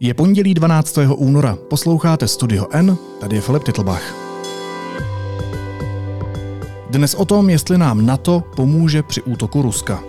Je 0.00 0.14
pondělí 0.14 0.54
12. 0.54 0.98
února, 1.16 1.56
posloucháte 1.70 2.28
Studio 2.28 2.66
N, 2.70 2.96
tady 3.20 3.36
je 3.36 3.42
Filip 3.42 3.64
Titlbach. 3.64 4.14
Dnes 6.90 7.14
o 7.14 7.24
tom, 7.24 7.50
jestli 7.50 7.78
nám 7.78 8.06
NATO 8.06 8.42
pomůže 8.56 9.02
při 9.02 9.22
útoku 9.22 9.62
Ruska. 9.62 10.02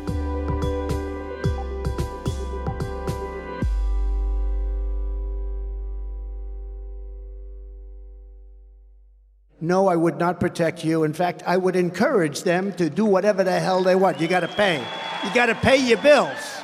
No, 9.62 9.90
I 9.90 9.96
would 9.96 10.20
not 10.20 10.38
protect 10.38 10.86
you. 10.86 11.04
In 11.04 11.14
fact, 11.14 11.44
I 11.46 11.58
would 11.58 11.76
encourage 11.76 12.44
them 12.44 12.72
to 12.72 12.84
do 12.90 13.06
whatever 13.06 13.46
the 13.46 13.60
hell 13.60 13.84
they 13.84 13.96
want. 13.96 14.22
You 14.22 14.28
got 14.28 14.50
to 14.50 14.56
pay. 14.56 14.80
You 15.24 15.30
got 15.34 15.50
to 15.50 15.56
pay 15.62 15.90
your 15.90 16.02
bills. 16.02 16.57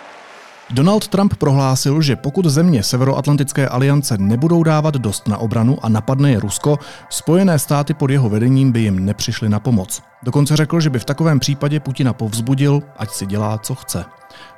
Donald 0.74 1.08
Trump 1.08 1.36
prohlásil, 1.36 2.02
že 2.02 2.16
pokud 2.16 2.46
země 2.46 2.84
Severoatlantické 2.84 3.68
aliance 3.68 4.18
nebudou 4.18 4.64
dávat 4.64 4.96
dost 4.96 5.28
na 5.28 5.38
obranu 5.38 5.78
a 5.86 5.90
napadne 5.90 6.32
je 6.32 6.40
Rusko, 6.40 6.80
Spojené 7.10 7.60
státy 7.60 7.94
pod 7.94 8.10
jeho 8.10 8.30
vedením 8.30 8.72
by 8.72 8.80
jim 8.80 9.06
nepřišly 9.06 9.50
na 9.50 9.60
pomoc. 9.60 10.02
Dokonce 10.24 10.56
řekl, 10.56 10.80
že 10.80 10.90
by 10.90 11.00
v 11.00 11.06
takovém 11.06 11.40
případě 11.40 11.80
Putina 11.80 12.14
povzbudil, 12.14 12.82
ať 12.98 13.10
si 13.12 13.26
dělá, 13.26 13.58
co 13.58 13.76
chce. 13.76 14.06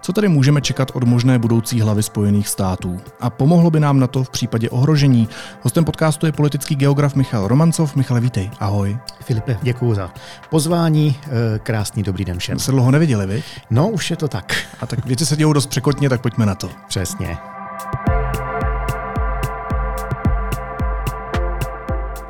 Co 0.01 0.13
tedy 0.13 0.27
můžeme 0.27 0.61
čekat 0.61 0.91
od 0.93 1.03
možné 1.03 1.39
budoucí 1.39 1.81
hlavy 1.81 2.03
Spojených 2.03 2.47
států? 2.47 3.01
A 3.19 3.29
pomohlo 3.29 3.71
by 3.71 3.79
nám 3.79 3.99
na 3.99 4.07
to 4.07 4.23
v 4.23 4.29
případě 4.29 4.69
ohrožení? 4.69 5.29
Hostem 5.61 5.85
podcastu 5.85 6.25
je 6.25 6.31
politický 6.31 6.75
geograf 6.75 7.15
Michal 7.15 7.47
Romancov. 7.47 7.95
Michale, 7.95 8.21
vítej. 8.21 8.51
Ahoj. 8.59 8.97
Filipe, 9.21 9.57
děkuji 9.61 9.93
za 9.95 10.11
pozvání. 10.49 11.15
Eh, 11.23 11.59
krásný 11.59 12.03
dobrý 12.03 12.25
den 12.25 12.39
všem. 12.39 12.59
Se 12.59 12.71
dlouho 12.71 12.91
neviděli, 12.91 13.25
vy? 13.25 13.43
No, 13.69 13.89
už 13.89 14.11
je 14.11 14.17
to 14.17 14.27
tak. 14.27 14.53
A 14.79 14.85
tak 14.85 15.05
věci 15.05 15.25
se 15.25 15.35
dějou 15.35 15.53
dost 15.53 15.67
překotně, 15.67 16.09
tak 16.09 16.21
pojďme 16.21 16.45
na 16.45 16.55
to. 16.55 16.69
Přesně. 16.87 17.37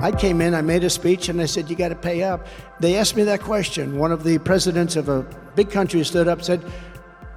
I 0.06 0.12
came 0.12 0.48
in, 0.48 0.56
I 0.56 0.62
made 0.62 0.86
a 0.86 0.90
speech, 0.90 1.30
and 1.30 1.42
I 1.42 1.48
said, 1.48 1.70
You 1.70 1.76
got 1.76 1.90
to 1.90 1.96
pay 1.96 2.34
up. 2.34 2.46
They 2.80 3.00
asked 3.00 3.18
me 3.18 3.26
that 3.26 3.42
question. 3.42 3.98
One 3.98 4.14
of 4.14 4.24
the 4.24 4.38
presidents 4.40 4.96
of 4.96 5.10
a 5.10 5.26
big 5.56 5.72
country 5.72 6.06
stood 6.06 6.28
up 6.28 6.40
and 6.40 6.46
said, 6.46 6.62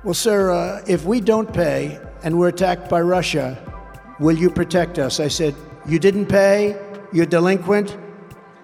Well, 0.09 0.15
sir, 0.15 0.51
uh, 0.51 0.83
if 0.87 1.05
we 1.05 1.21
don't 1.21 1.53
pay 1.53 2.01
and 2.23 2.39
we're 2.39 2.49
attacked 2.49 2.89
by 2.89 3.03
Russia, 3.03 3.59
will 4.19 4.39
you 4.39 4.49
protect 4.49 4.99
us? 4.99 5.21
I 5.21 5.29
said, 5.29 5.55
You 5.87 5.99
didn't 5.99 6.31
pay? 6.31 6.81
You're 7.13 7.27
delinquent? 7.27 7.95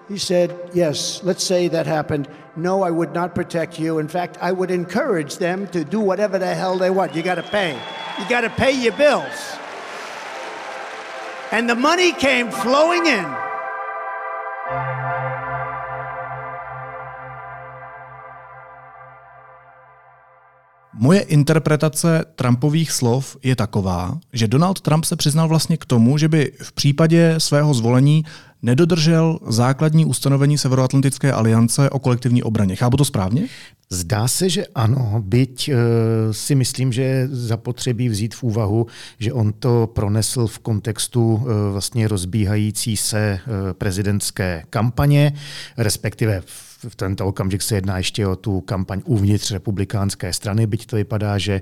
He 0.07 0.17
said, 0.17 0.71
Yes, 0.73 1.21
let's 1.21 1.43
say 1.43 1.67
that 1.67 1.85
happened. 1.85 2.27
No, 2.55 2.81
I 2.81 2.89
would 2.89 3.13
not 3.13 3.35
protect 3.35 3.79
you. 3.79 3.99
In 3.99 4.07
fact, 4.07 4.39
I 4.41 4.51
would 4.51 4.71
encourage 4.71 5.37
them 5.37 5.67
to 5.67 5.83
do 5.83 5.99
whatever 5.99 6.39
the 6.39 6.55
hell 6.55 6.79
they 6.79 6.89
want. 6.89 7.13
You 7.13 7.21
got 7.21 7.35
to 7.35 7.43
pay. 7.43 7.79
You 8.17 8.27
got 8.27 8.41
to 8.41 8.49
pay 8.49 8.71
your 8.71 8.93
bills. 8.93 9.55
And 11.51 11.69
the 11.69 11.75
money 11.75 12.11
came 12.11 12.49
flowing 12.49 13.05
in. 13.05 13.44
Moje 20.97 21.19
interpretace 21.19 22.25
Trumpových 22.35 22.91
slov 22.91 23.37
je 23.43 23.55
taková, 23.55 24.19
že 24.33 24.47
Donald 24.47 24.81
Trump 24.81 25.05
se 25.05 25.15
přiznal 25.15 25.47
vlastně 25.47 25.77
k 25.77 25.85
tomu, 25.85 26.17
že 26.17 26.27
by 26.27 26.51
v 26.61 26.73
případě 26.73 27.35
svého 27.37 27.73
zvolení 27.73 28.23
nedodržel 28.61 29.39
základní 29.47 30.05
ustanovení 30.05 30.57
Severoatlantické 30.57 31.31
aliance 31.31 31.89
o 31.89 31.99
kolektivní 31.99 32.43
obraně. 32.43 32.75
Chápu 32.75 32.97
to 32.97 33.05
správně? 33.05 33.47
Zdá 33.89 34.27
se, 34.27 34.49
že 34.49 34.65
ano, 34.75 35.23
byť 35.25 35.69
e, 35.69 35.73
si 36.31 36.55
myslím, 36.55 36.93
že 36.93 37.27
zapotřebí 37.31 38.09
vzít 38.09 38.35
v 38.35 38.43
úvahu, 38.43 38.87
že 39.19 39.33
on 39.33 39.53
to 39.53 39.87
pronesl 39.93 40.47
v 40.47 40.59
kontextu 40.59 41.41
e, 41.41 41.71
vlastně 41.71 42.07
rozbíhající 42.07 42.97
se 42.97 43.19
e, 43.19 43.39
prezidentské 43.73 44.63
kampaně, 44.69 45.33
respektive 45.77 46.41
v 46.45 46.64
v 46.89 46.95
tento 46.95 47.25
okamžik 47.25 47.61
se 47.61 47.75
jedná 47.75 47.97
ještě 47.97 48.27
o 48.27 48.35
tu 48.35 48.61
kampaň 48.61 49.01
uvnitř 49.05 49.51
republikánské 49.51 50.33
strany, 50.33 50.67
byť 50.67 50.85
to 50.85 50.95
vypadá, 50.95 51.37
že 51.37 51.61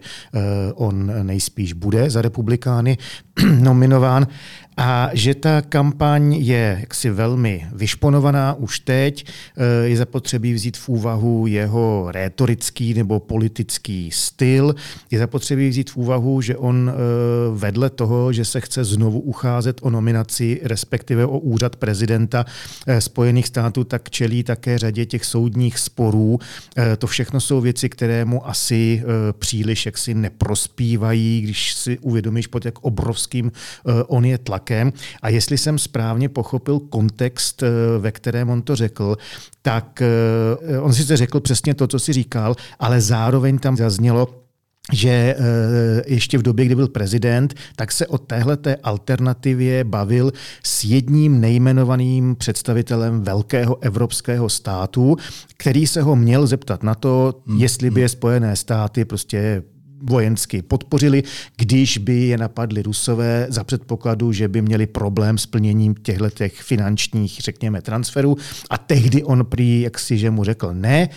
on 0.76 1.12
nejspíš 1.24 1.74
bude 1.74 2.10
za 2.10 2.22
republikány 2.22 2.98
nominován 3.60 4.28
a 4.78 5.10
že 5.14 5.36
ta 5.36 5.62
kampaň 5.62 6.34
je 6.34 6.78
jaksi 6.80 7.10
velmi 7.10 7.68
vyšponovaná 7.74 8.54
už 8.54 8.80
teď. 8.80 9.26
Eh, 9.58 9.88
je 9.88 9.98
zapotřebí 9.98 10.54
vzít 10.54 10.78
v 10.78 10.90
úvahu 10.90 11.48
jeho 11.48 12.08
rétorický 12.12 12.94
nebo 12.94 13.20
politický 13.20 14.12
styl. 14.12 14.76
Je 15.12 15.20
zapotřebí 15.20 15.70
vzít 15.70 15.90
v 15.90 15.98
úvahu, 15.98 16.42
že 16.42 16.58
on 16.58 16.92
eh, 16.92 16.98
vedle 17.56 17.90
toho, 17.90 18.34
že 18.34 18.46
se 18.46 18.62
chce 18.62 18.84
znovu 18.84 19.20
ucházet 19.20 19.80
o 19.82 19.90
nominaci, 19.90 20.62
respektive 20.64 21.26
o 21.26 21.40
úřad 21.40 21.76
prezidenta 21.76 22.46
eh, 22.88 23.02
Spojených 23.02 23.48
států, 23.48 23.84
tak 23.84 24.10
čelí 24.10 24.44
také 24.44 24.78
řadě 24.78 25.06
těch 25.06 25.26
soudních 25.26 25.80
sporů. 25.80 26.40
To 26.98 27.08
všechno 27.08 27.42
jsou 27.42 27.62
věci, 27.62 27.90
které 27.90 28.26
mu 28.26 28.48
asi 28.48 29.04
příliš 29.40 29.86
jaksi 29.86 30.14
neprospívají, 30.14 31.42
když 31.42 31.74
si 31.74 32.00
uvědomíš, 32.00 32.48
pod 32.48 32.66
jak 32.66 32.86
obrovským 33.24 33.52
on 34.08 34.26
je 34.26 34.38
tlak 34.38 34.64
tlakem. 34.64 34.94
A 35.22 35.30
jestli 35.30 35.58
jsem 35.58 35.78
správně 35.78 36.30
pochopil 36.30 36.80
kontext, 36.80 37.64
eh, 37.64 37.70
ve 38.00 38.12
kterém 38.12 38.50
on 38.50 38.62
to 38.62 38.76
řekl, 38.76 39.18
tak 39.62 40.02
eh, 40.02 40.80
on 40.80 40.94
sice 40.94 41.18
řekl 41.18 41.40
přesně 41.40 41.74
to, 41.74 41.88
co 41.88 42.00
si 42.00 42.14
říkal, 42.14 42.56
ale 42.80 43.02
zároveň 43.02 43.60
tam 43.60 43.78
zaznělo, 43.78 44.28
že 44.92 45.10
eh, 45.10 45.36
ještě 46.08 46.38
v 46.38 46.42
době, 46.42 46.66
kdy 46.66 46.76
byl 46.76 46.88
prezident, 46.88 47.54
tak 47.76 47.92
se 47.92 48.08
o 48.08 48.18
téhle 48.18 48.58
alternativě 48.84 49.84
bavil 49.84 50.32
s 50.64 50.84
jedním 50.84 51.42
nejmenovaným 51.42 52.36
představitelem 52.36 53.22
velkého 53.24 53.78
evropského 53.82 54.50
státu, 54.50 55.18
který 55.58 55.88
se 55.88 56.02
ho 56.02 56.16
měl 56.16 56.48
zeptat 56.48 56.84
na 56.84 56.96
to, 56.96 57.42
hmm. 57.48 57.62
jestli 57.62 57.92
by 57.92 58.02
je 58.02 58.10
Spojené 58.10 58.56
státy 58.56 59.06
prostě 59.06 59.64
vojensky 60.04 60.62
podpořili, 60.62 61.24
když 61.58 61.98
by 61.98 62.16
je 62.16 62.38
napadli 62.38 62.82
Rusové 62.82 63.48
za 63.50 63.64
předpokladu, 63.64 64.32
že 64.32 64.48
by 64.48 64.62
měli 64.62 64.88
problém 64.88 65.38
s 65.38 65.46
plněním 65.46 65.96
těchto 65.96 66.30
těch 66.30 66.62
finančních, 66.62 67.40
řekněme, 67.42 67.82
transferů. 67.82 68.38
A 68.70 68.78
tehdy 68.78 69.24
on 69.24 69.46
prý, 69.46 69.82
jak 69.82 70.00
si, 70.00 70.18
že 70.18 70.32
mu 70.32 70.44
řekl 70.44 70.74
ne, 70.74 71.04
e, 71.04 71.10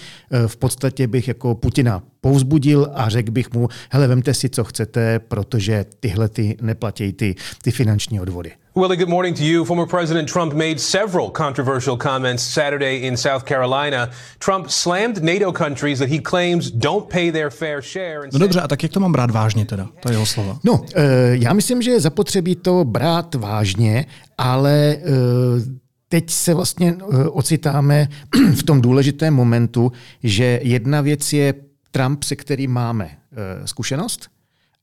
v 0.49 0.57
podstatě 0.57 1.07
bych 1.07 1.29
jako 1.29 1.55
Putina 1.55 2.03
povzbudil 2.21 2.89
a 2.95 3.09
řekl 3.09 3.31
bych 3.31 3.53
mu, 3.53 3.69
hele, 3.91 4.07
vemte 4.07 4.35
si, 4.35 4.49
co 4.49 4.65
chcete, 4.65 5.19
protože 5.19 5.85
tyhle 6.01 6.29
ty 6.29 6.57
neplatí 6.63 7.13
ty, 7.13 7.35
ty 7.63 7.71
finanční 7.71 8.21
odvody. 8.21 8.53
Willie, 8.77 8.97
good 8.97 9.09
morning 9.09 9.37
to 9.37 9.43
you. 9.43 9.65
Former 9.65 9.87
President 9.87 10.33
Trump 10.33 10.53
made 10.53 10.79
several 10.79 11.31
controversial 11.31 11.97
comments 11.97 12.43
Saturday 12.43 12.97
in 12.97 13.17
South 13.17 13.45
Carolina. 13.49 14.11
Trump 14.39 14.69
slammed 14.69 15.23
NATO 15.23 15.53
countries 15.53 15.99
that 15.99 16.11
he 16.11 16.21
claims 16.21 16.71
don't 16.71 17.09
pay 17.09 17.33
their 17.33 17.51
fair 17.51 17.83
share. 17.83 18.29
No 18.33 18.39
dobře, 18.39 18.61
a 18.61 18.69
tak 18.69 18.83
jak 18.83 18.93
to 18.93 19.01
mám 19.01 19.13
brát 19.13 19.31
vážně 19.31 19.65
teda, 19.65 19.89
to 20.01 20.09
je 20.09 20.15
jeho 20.15 20.27
slova? 20.27 20.59
No, 20.65 20.73
uh, 20.73 20.85
já 21.31 21.53
myslím, 21.53 21.83
že 21.83 21.91
je 21.91 22.01
zapotřebí 22.01 22.57
to 22.57 22.85
brát 22.85 23.35
vážně, 23.35 24.07
ale 24.39 24.97
uh, 24.97 25.63
teď 26.09 26.31
se 26.31 26.55
vlastně 26.55 26.95
uh, 26.95 27.27
ocitáme 27.33 28.09
v 28.55 28.63
tom 28.63 28.81
důležitém 28.81 29.35
momentu, 29.35 29.93
že 30.23 30.61
jedna 30.63 31.01
věc 31.01 31.33
je 31.33 31.55
Trump, 31.91 32.23
se 32.23 32.37
kterým 32.37 32.71
máme 32.71 33.05
uh, 33.05 33.65
zkušenost, 33.65 34.31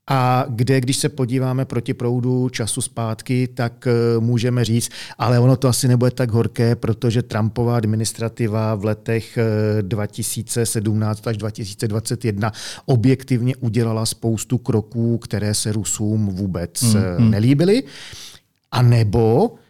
a 0.07 0.45
kde, 0.49 0.81
když 0.81 0.97
se 0.97 1.09
podíváme 1.09 1.65
proti 1.65 1.93
proudu 1.93 2.49
času 2.49 2.81
zpátky, 2.81 3.47
tak 3.47 3.87
eh, 3.87 4.19
můžeme 4.19 4.65
říct, 4.65 4.89
ale 5.17 5.39
ono 5.39 5.55
to 5.55 5.67
asi 5.67 5.87
nebude 5.87 6.11
tak 6.11 6.31
horké, 6.31 6.75
protože 6.75 7.23
Trumpová 7.23 7.77
administrativa 7.77 8.75
v 8.75 8.85
letech 8.85 9.37
2017 9.81 11.27
eh, 11.27 11.29
až 11.29 11.37
2021 11.37 12.51
objektivně 12.85 13.55
udělala 13.55 14.05
spoustu 14.05 14.57
kroků, 14.57 15.17
které 15.17 15.53
se 15.53 15.71
Rusům 15.71 16.27
vůbec 16.27 16.83
mm-hmm. 16.83 17.29
nelíbily. 17.29 17.83
A 18.71 18.81
nebo 18.81 19.55
Eh, 19.55 19.62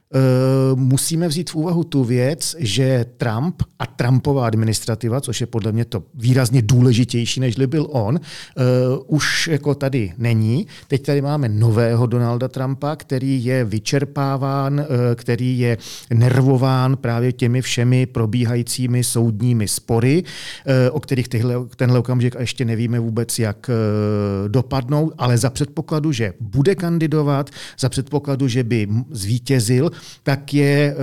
musíme 0.75 1.27
vzít 1.27 1.49
v 1.49 1.55
úvahu 1.55 1.83
tu 1.83 2.03
věc, 2.03 2.55
že 2.59 3.05
Trump 3.17 3.61
a 3.79 3.85
Trumpová 3.85 4.47
administrativa, 4.47 5.21
což 5.21 5.41
je 5.41 5.47
podle 5.47 5.71
mě 5.71 5.85
to 5.85 6.03
výrazně 6.15 6.61
důležitější, 6.61 7.39
než 7.39 7.55
byl 7.67 7.87
on, 7.89 8.19
uh, 8.19 9.03
už 9.07 9.47
jako 9.47 9.75
tady 9.75 10.13
není. 10.17 10.67
Teď 10.87 11.05
tady 11.05 11.21
máme 11.21 11.49
nového 11.49 12.05
Donalda 12.05 12.47
Trumpa, 12.47 12.95
který 12.95 13.45
je 13.45 13.65
vyčerpáván, 13.65 14.79
uh, 14.79 14.85
který 15.15 15.59
je 15.59 15.77
nervován 16.13 16.97
právě 16.97 17.31
těmi 17.31 17.61
všemi 17.61 18.05
probíhajícími 18.05 19.03
soudními 19.03 19.67
spory, 19.67 20.23
uh, 20.23 20.73
o 20.91 20.99
kterých 20.99 21.27
tyhle, 21.27 21.55
tenhle 21.75 21.99
okamžik 21.99 22.35
ještě 22.39 22.65
nevíme 22.65 22.99
vůbec, 22.99 23.39
jak 23.39 23.69
uh, 23.69 24.49
dopadnou, 24.49 25.11
ale 25.17 25.37
za 25.37 25.49
předpokladu, 25.49 26.11
že 26.11 26.33
bude 26.39 26.75
kandidovat, 26.75 27.49
za 27.79 27.89
předpokladu, 27.89 28.47
že 28.47 28.63
by 28.63 28.87
zvítězil, 29.11 29.91
tak 30.23 30.53
je 30.53 30.95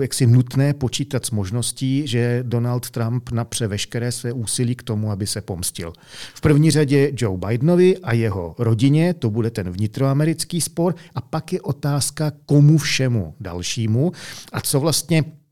jaksi 0.00 0.26
nutné 0.26 0.74
počítat 0.74 1.26
s 1.26 1.30
možností, 1.30 2.06
že 2.06 2.44
Donald 2.46 2.90
Trump 2.90 3.30
napře 3.30 3.66
veškeré 3.66 4.12
své 4.12 4.32
úsilí 4.32 4.74
k 4.74 4.82
tomu, 4.82 5.10
aby 5.10 5.26
se 5.26 5.40
pomstil. 5.40 5.92
V 6.34 6.40
první 6.40 6.70
řadě 6.70 7.12
Joe 7.16 7.38
Bidenovi 7.38 7.98
a 7.98 8.12
jeho 8.12 8.54
rodině, 8.58 9.14
to 9.14 9.30
bude 9.30 9.50
ten 9.50 9.70
vnitroamerický 9.70 10.60
spor, 10.60 10.94
a 11.14 11.20
pak 11.20 11.52
je 11.52 11.60
otázka, 11.60 12.32
komu 12.46 12.78
všemu 12.78 13.34
dalšímu 13.40 14.12
a 14.52 14.60
co 14.60 14.80
vlastně 14.80 15.24
Eh, 15.24 15.43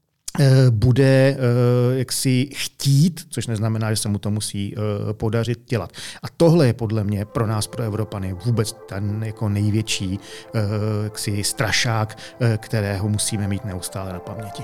bude 0.71 1.37
eh, 1.39 1.99
jaksi 1.99 2.49
chtít, 2.55 3.27
což 3.29 3.47
neznamená, 3.47 3.93
že 3.93 3.97
se 3.97 4.09
mu 4.09 4.19
to 4.19 4.31
musí 4.31 4.75
eh, 4.75 5.13
podařit 5.13 5.59
dělat. 5.69 5.93
A 6.23 6.27
tohle 6.37 6.67
je 6.67 6.73
podle 6.73 7.05
mě 7.05 7.25
pro 7.25 7.47
nás, 7.47 7.67
pro 7.67 7.83
Evropany, 7.83 8.33
vůbec 8.45 8.77
ten 8.89 9.23
jako 9.25 9.49
největší 9.49 10.19
jaksi 11.05 11.45
strašák, 11.45 12.19
kterého 12.57 13.09
musíme 13.09 13.49
mít 13.49 13.65
neustále 13.65 14.13
na 14.13 14.21
paměti. 14.21 14.63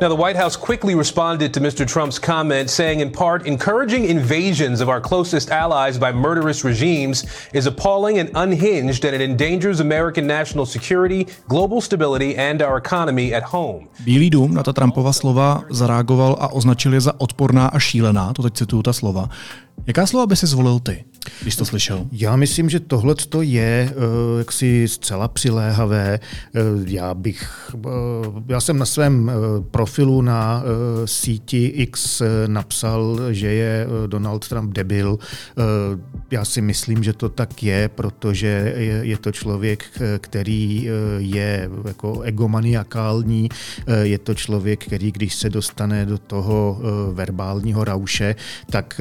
Now, 0.00 0.08
the 0.08 0.16
White 0.16 0.36
House 0.36 0.56
quickly 0.56 0.94
responded 0.94 1.52
to 1.52 1.60
Mr. 1.60 1.86
Trump's 1.86 2.18
comment, 2.18 2.70
saying, 2.70 3.00
in 3.00 3.10
part, 3.12 3.46
encouraging 3.46 4.06
invasions 4.06 4.80
of 4.80 4.88
our 4.88 4.98
closest 4.98 5.50
allies 5.50 5.98
by 5.98 6.10
murderous 6.10 6.64
regimes 6.64 7.26
is 7.52 7.66
appalling 7.66 8.18
and 8.18 8.30
unhinged, 8.34 9.04
and 9.04 9.14
it 9.14 9.20
endangers 9.20 9.78
American 9.80 10.26
national 10.26 10.64
security, 10.64 11.26
global 11.48 11.82
stability, 11.82 12.34
and 12.34 12.62
our 12.62 12.78
economy 12.78 13.34
at 13.34 13.42
home. 13.42 13.88
Bílý 14.04 14.30
dům 14.30 14.54
na 14.54 14.62
ta 14.62 14.72
Trumpova 14.72 15.12
slova 15.12 15.64
zareagoval 15.70 16.36
a 16.40 16.48
označil 16.52 16.94
je 16.94 17.00
za 17.00 17.20
odporná 17.20 17.66
a 17.66 17.78
šílená, 17.78 18.32
to 18.32 18.42
teď 18.42 18.54
cituju 18.54 18.82
ta 18.82 18.92
slova. 18.92 19.28
Jaká 19.86 20.06
slova 20.06 20.26
by 20.26 20.36
si 20.36 20.46
zvolil 20.46 20.80
ty? 20.80 21.04
když 21.42 21.56
to 21.56 21.64
slyšel? 21.64 22.06
Já 22.12 22.36
myslím, 22.36 22.70
že 22.70 22.80
tohle 22.80 23.14
je 23.40 23.92
uh, 23.96 24.38
jaksi 24.38 24.88
zcela 24.88 25.28
přiléhavé. 25.28 26.20
Uh, 26.54 26.88
já 26.88 27.14
bych, 27.14 27.70
uh, 27.74 27.90
já 28.48 28.60
jsem 28.60 28.78
na 28.78 28.86
svém 28.86 29.30
profilu 29.70 30.22
na 30.22 30.62
síti 31.04 31.66
X 31.66 32.22
napsal, 32.46 33.18
že 33.30 33.46
je 33.46 33.86
Donald 34.06 34.48
Trump 34.48 34.72
debil. 34.72 35.18
Já 36.30 36.44
si 36.44 36.60
myslím, 36.60 37.02
že 37.02 37.12
to 37.12 37.28
tak 37.28 37.62
je, 37.62 37.88
protože 37.88 38.74
je, 38.76 39.00
je 39.02 39.18
to 39.18 39.32
člověk, 39.32 39.84
který 40.18 40.88
je 41.18 41.70
jako 41.88 42.20
egomaniakální, 42.20 43.48
je 44.02 44.18
to 44.18 44.34
člověk, 44.34 44.84
který 44.84 45.12
když 45.12 45.34
se 45.34 45.50
dostane 45.50 46.06
do 46.06 46.18
toho 46.18 46.80
verbálního 47.12 47.84
rauše, 47.84 48.34
tak 48.70 49.00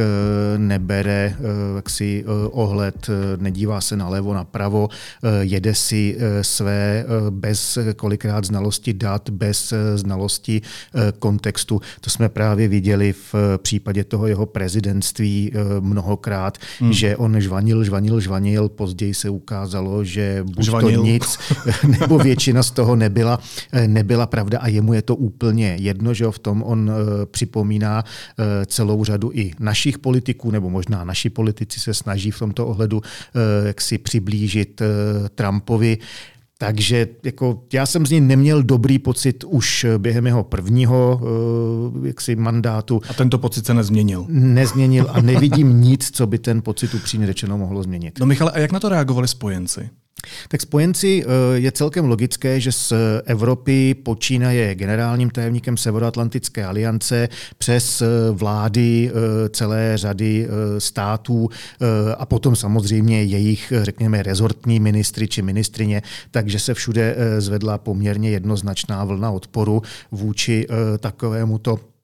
nebere 0.69 1.33
uh, 1.39 1.75
jaksi 1.75 2.19
Eh, 2.29 2.49
ohled, 2.51 3.09
eh, 3.09 3.37
nedívá 3.37 3.81
se 3.81 3.95
nalevo, 3.95 4.33
napravo, 4.33 4.89
eh, 4.89 5.27
jede 5.41 5.75
si 5.75 6.17
své 6.41 7.05
bez 7.29 7.77
kolikrát 7.95 8.45
znalosti 8.45 8.93
dat, 8.93 9.29
bez 9.29 9.73
znalosti 9.95 10.61
kontextu. 11.19 11.81
To 12.01 12.09
jsme 12.09 12.29
právě 12.29 12.67
viděli 12.67 13.13
v 13.13 13.35
případě 13.57 14.03
toho 14.03 14.27
jeho 14.27 14.45
prezidentství 14.45 15.51
mnohokrát, 15.79 16.57
hmm. 16.79 16.93
že 16.93 17.17
on 17.17 17.39
žvanil, 17.39 17.83
žvanil, 17.83 18.19
žvanil, 18.19 18.69
později 18.69 19.13
se 19.13 19.29
ukázalo, 19.29 20.03
že 20.03 20.43
buď 20.43 20.65
žvanil. 20.65 20.99
to 20.99 21.05
nic, 21.05 21.37
nebo 21.99 22.17
většina 22.17 22.63
z 22.63 22.71
toho 22.71 22.95
nebyla, 22.95 23.39
nebyla 23.87 24.27
pravda 24.27 24.59
a 24.59 24.67
jemu 24.67 24.93
je 24.93 25.01
to 25.01 25.15
úplně 25.15 25.75
jedno, 25.79 26.13
že 26.13 26.25
v 26.31 26.39
tom 26.39 26.63
on 26.63 26.91
připomíná 27.31 28.03
celou 28.65 29.03
řadu 29.03 29.31
i 29.33 29.51
našich 29.59 29.99
politiků, 29.99 30.48
nebo 30.51 30.69
možná 30.69 31.03
naši 31.03 31.29
politici 31.29 31.79
se 31.79 31.93
snaží 31.93 32.31
v 32.31 32.39
tomto 32.39 32.67
ohledu 32.67 33.01
eh, 33.01 33.67
jak 33.67 33.81
si 33.81 33.97
přiblížit 33.97 34.81
eh, 34.81 34.85
Trumpovi. 35.29 35.97
Takže 36.61 37.07
jako, 37.23 37.63
já 37.73 37.85
jsem 37.85 38.05
z 38.05 38.11
něj 38.11 38.21
neměl 38.21 38.63
dobrý 38.63 38.99
pocit 38.99 39.43
už 39.43 39.85
během 39.97 40.25
jeho 40.25 40.43
prvního 40.43 41.21
uh, 41.93 42.07
jaksi 42.07 42.35
mandátu. 42.35 43.01
A 43.09 43.13
tento 43.13 43.37
pocit 43.37 43.65
se 43.65 43.73
nezměnil? 43.73 44.25
Nezměnil 44.29 45.07
a 45.09 45.21
nevidím 45.21 45.81
nic, 45.81 46.11
co 46.11 46.27
by 46.27 46.39
ten 46.39 46.61
pocit 46.61 46.93
upřímně 46.93 47.27
řečeno 47.27 47.57
mohlo 47.57 47.83
změnit. 47.83 48.19
No 48.19 48.25
Michale, 48.25 48.51
a 48.51 48.59
jak 48.59 48.71
na 48.71 48.79
to 48.79 48.89
reagovali 48.89 49.27
spojenci? 49.27 49.89
Tak 50.47 50.61
spojenci 50.61 51.23
eh, 51.23 51.59
je 51.59 51.71
celkem 51.71 52.05
logické, 52.05 52.59
že 52.59 52.71
z 52.71 52.93
Evropy 53.25 53.93
počínaje 53.93 54.75
generálním 54.75 55.29
tajemníkem 55.29 55.77
Severoatlantické 55.77 56.65
aliance 56.65 57.29
přes 57.57 58.01
eh, 58.01 58.05
vlády 58.31 59.11
eh, 59.11 59.49
celé 59.49 59.97
řady 59.97 60.47
států 60.77 61.49
a 62.17 62.25
potom 62.25 62.55
samozřejmě 62.55 63.23
jejich, 63.23 63.73
řekněme, 63.81 64.23
rezortní 64.23 64.79
ministry 64.79 65.27
či 65.27 65.41
ministrině, 65.41 66.01
takže 66.31 66.59
se 66.59 66.73
všude 66.73 67.15
zvedla 67.37 67.77
poměrně 67.77 68.29
jednoznačná 68.29 69.03
vlna 69.03 69.31
odporu 69.31 69.81
vůči 70.11 70.67
takovémuto 70.99 71.79
Eh, 71.79 71.98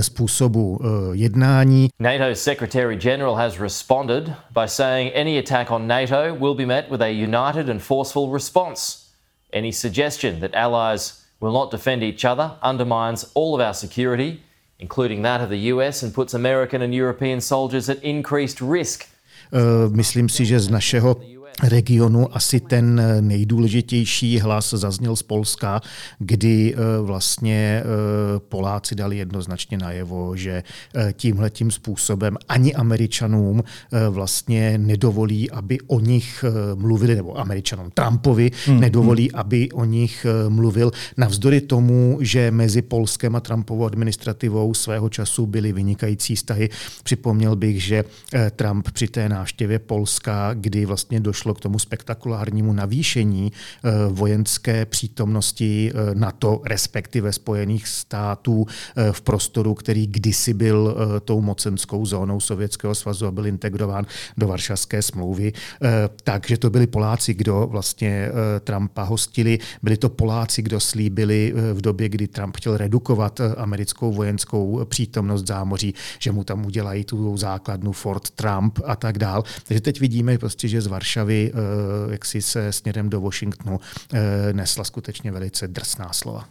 způsobu 0.00 0.80
eh, 0.80 0.86
jednání. 1.12 1.88
NATO's 1.98 2.40
Secretary 2.40 2.96
General 2.96 3.34
has 3.34 3.60
responded 3.60 4.32
by 4.54 4.66
saying 4.66 5.12
any 5.14 5.38
attack 5.38 5.70
on 5.70 5.86
NATO 5.86 6.34
will 6.34 6.54
be 6.54 6.66
met 6.66 6.90
with 6.90 7.02
a 7.02 7.10
united 7.10 7.68
and 7.68 7.82
forceful 7.82 8.32
response. 8.32 9.06
Any 9.52 9.72
suggestion 9.72 10.40
that 10.40 10.54
allies 10.54 11.26
will 11.40 11.52
not 11.52 11.70
defend 11.70 12.02
each 12.02 12.24
other 12.24 12.50
undermines 12.62 13.30
all 13.34 13.54
of 13.54 13.60
our 13.60 13.74
security, 13.74 14.40
including 14.78 15.22
that 15.22 15.40
of 15.40 15.48
the 15.48 15.72
US, 15.72 16.02
and 16.02 16.12
puts 16.12 16.34
American 16.34 16.82
and 16.82 16.94
European 16.94 17.40
soldiers 17.40 17.88
at 17.88 18.02
increased 18.02 18.60
risk. 18.60 19.06
Uh, 19.52 19.88
myslím 19.94 20.28
si, 20.28 20.44
že 20.44 20.58
z 20.60 20.68
našeho 20.68 21.14
regionu 21.62 22.36
asi 22.36 22.60
ten 22.60 23.02
nejdůležitější 23.20 24.38
hlas 24.38 24.70
zazněl 24.70 25.16
z 25.16 25.22
Polska, 25.22 25.80
kdy 26.18 26.74
eh, 26.74 27.02
vlastně 27.02 27.82
eh, 27.82 27.84
Poláci 28.38 28.94
dali 28.94 29.16
jednoznačně 29.16 29.78
najevo, 29.78 30.36
že 30.36 30.62
eh, 30.94 31.12
tímhle 31.12 31.50
tím 31.50 31.70
způsobem 31.70 32.36
ani 32.48 32.74
Američanům 32.74 33.62
vlastně 34.10 34.78
nedovolí, 34.78 35.50
aby 35.50 35.78
o 35.86 36.00
nich 36.00 36.44
mluvili, 36.74 37.14
nebo 37.14 37.38
Američanům 37.38 37.90
Trumpovi 37.94 38.50
hmm. 38.66 38.80
nedovolí, 38.80 39.28
hmm. 39.32 39.40
aby 39.40 39.70
o 39.72 39.84
nich 39.84 40.26
mluvil. 40.48 40.90
Navzdory 41.16 41.60
tomu, 41.60 42.18
že 42.20 42.50
mezi 42.50 42.82
Polskem 42.82 43.36
a 43.36 43.40
Trumpovou 43.40 43.84
administrativou 43.84 44.74
svého 44.74 45.08
času 45.08 45.46
byly 45.46 45.72
vynikající 45.72 46.36
vztahy, 46.36 46.68
připomněl 47.02 47.56
bych, 47.56 47.82
že 47.82 48.04
Trump 48.56 48.90
při 48.90 49.08
té 49.08 49.28
návštěvě 49.28 49.78
Polska, 49.78 50.54
kdy 50.54 50.86
vlastně 50.86 51.20
došlo 51.20 51.45
došlo 51.46 51.54
k 51.54 51.60
tomu 51.60 51.78
spektakulárnímu 51.78 52.72
navýšení 52.72 53.52
eh, 53.52 53.90
vojenské 54.10 54.86
přítomnosti 54.86 55.92
eh, 55.94 56.14
NATO, 56.14 56.62
respektive 56.64 57.32
Spojených 57.32 57.86
států 57.88 58.66
eh, 58.66 59.12
v 59.12 59.20
prostoru, 59.20 59.74
který 59.74 60.06
kdysi 60.06 60.54
byl 60.54 60.96
tou 61.24 61.40
mocenskou 61.40 62.06
zónou 62.06 62.40
Sovětského 62.40 62.94
svazu 62.94 63.26
a 63.26 63.30
byl 63.30 63.46
integrován 63.46 64.06
do 64.36 64.48
Varšavské 64.48 65.02
smlouvy. 65.02 65.52
Takže 66.24 66.58
to 66.58 66.70
byli 66.70 66.86
Poláci, 66.86 67.34
kdo 67.34 67.66
vlastně 67.70 68.30
Trumpa 68.64 69.02
hostili. 69.02 69.58
Byli 69.82 69.96
to 69.96 70.08
Poláci, 70.08 70.62
kdo 70.62 70.80
slíbili 70.80 71.52
v 71.72 71.80
době, 71.80 72.08
kdy 72.08 72.28
Trump 72.28 72.56
chtěl 72.56 72.76
redukovat 72.76 73.40
americkou 73.56 74.12
vojenskou 74.12 74.84
přítomnost 74.84 75.46
zámoří, 75.46 75.94
že 76.18 76.32
mu 76.32 76.44
tam 76.44 76.66
udělají 76.66 77.04
tu 77.04 77.36
základnu 77.36 77.92
Fort 77.92 78.30
Trump 78.30 78.78
a 78.84 78.96
tak 78.96 79.18
dál. 79.18 79.44
Takže 79.66 79.80
teď 79.80 80.00
vidíme 80.00 80.38
prostě, 80.38 80.68
že 80.68 80.80
z 80.80 80.86
Varšavy 80.86 81.35
jak 81.44 81.54
eh, 81.54 82.12
jaksi 82.12 82.42
se 82.42 82.72
směrem 82.72 83.10
do 83.10 83.20
Washingtonu 83.20 83.80
eh, 84.12 84.52
nesla 84.52 84.84
skutečně 84.84 85.32
velice 85.32 85.68
drsná 85.68 86.12
slova. 86.12 86.44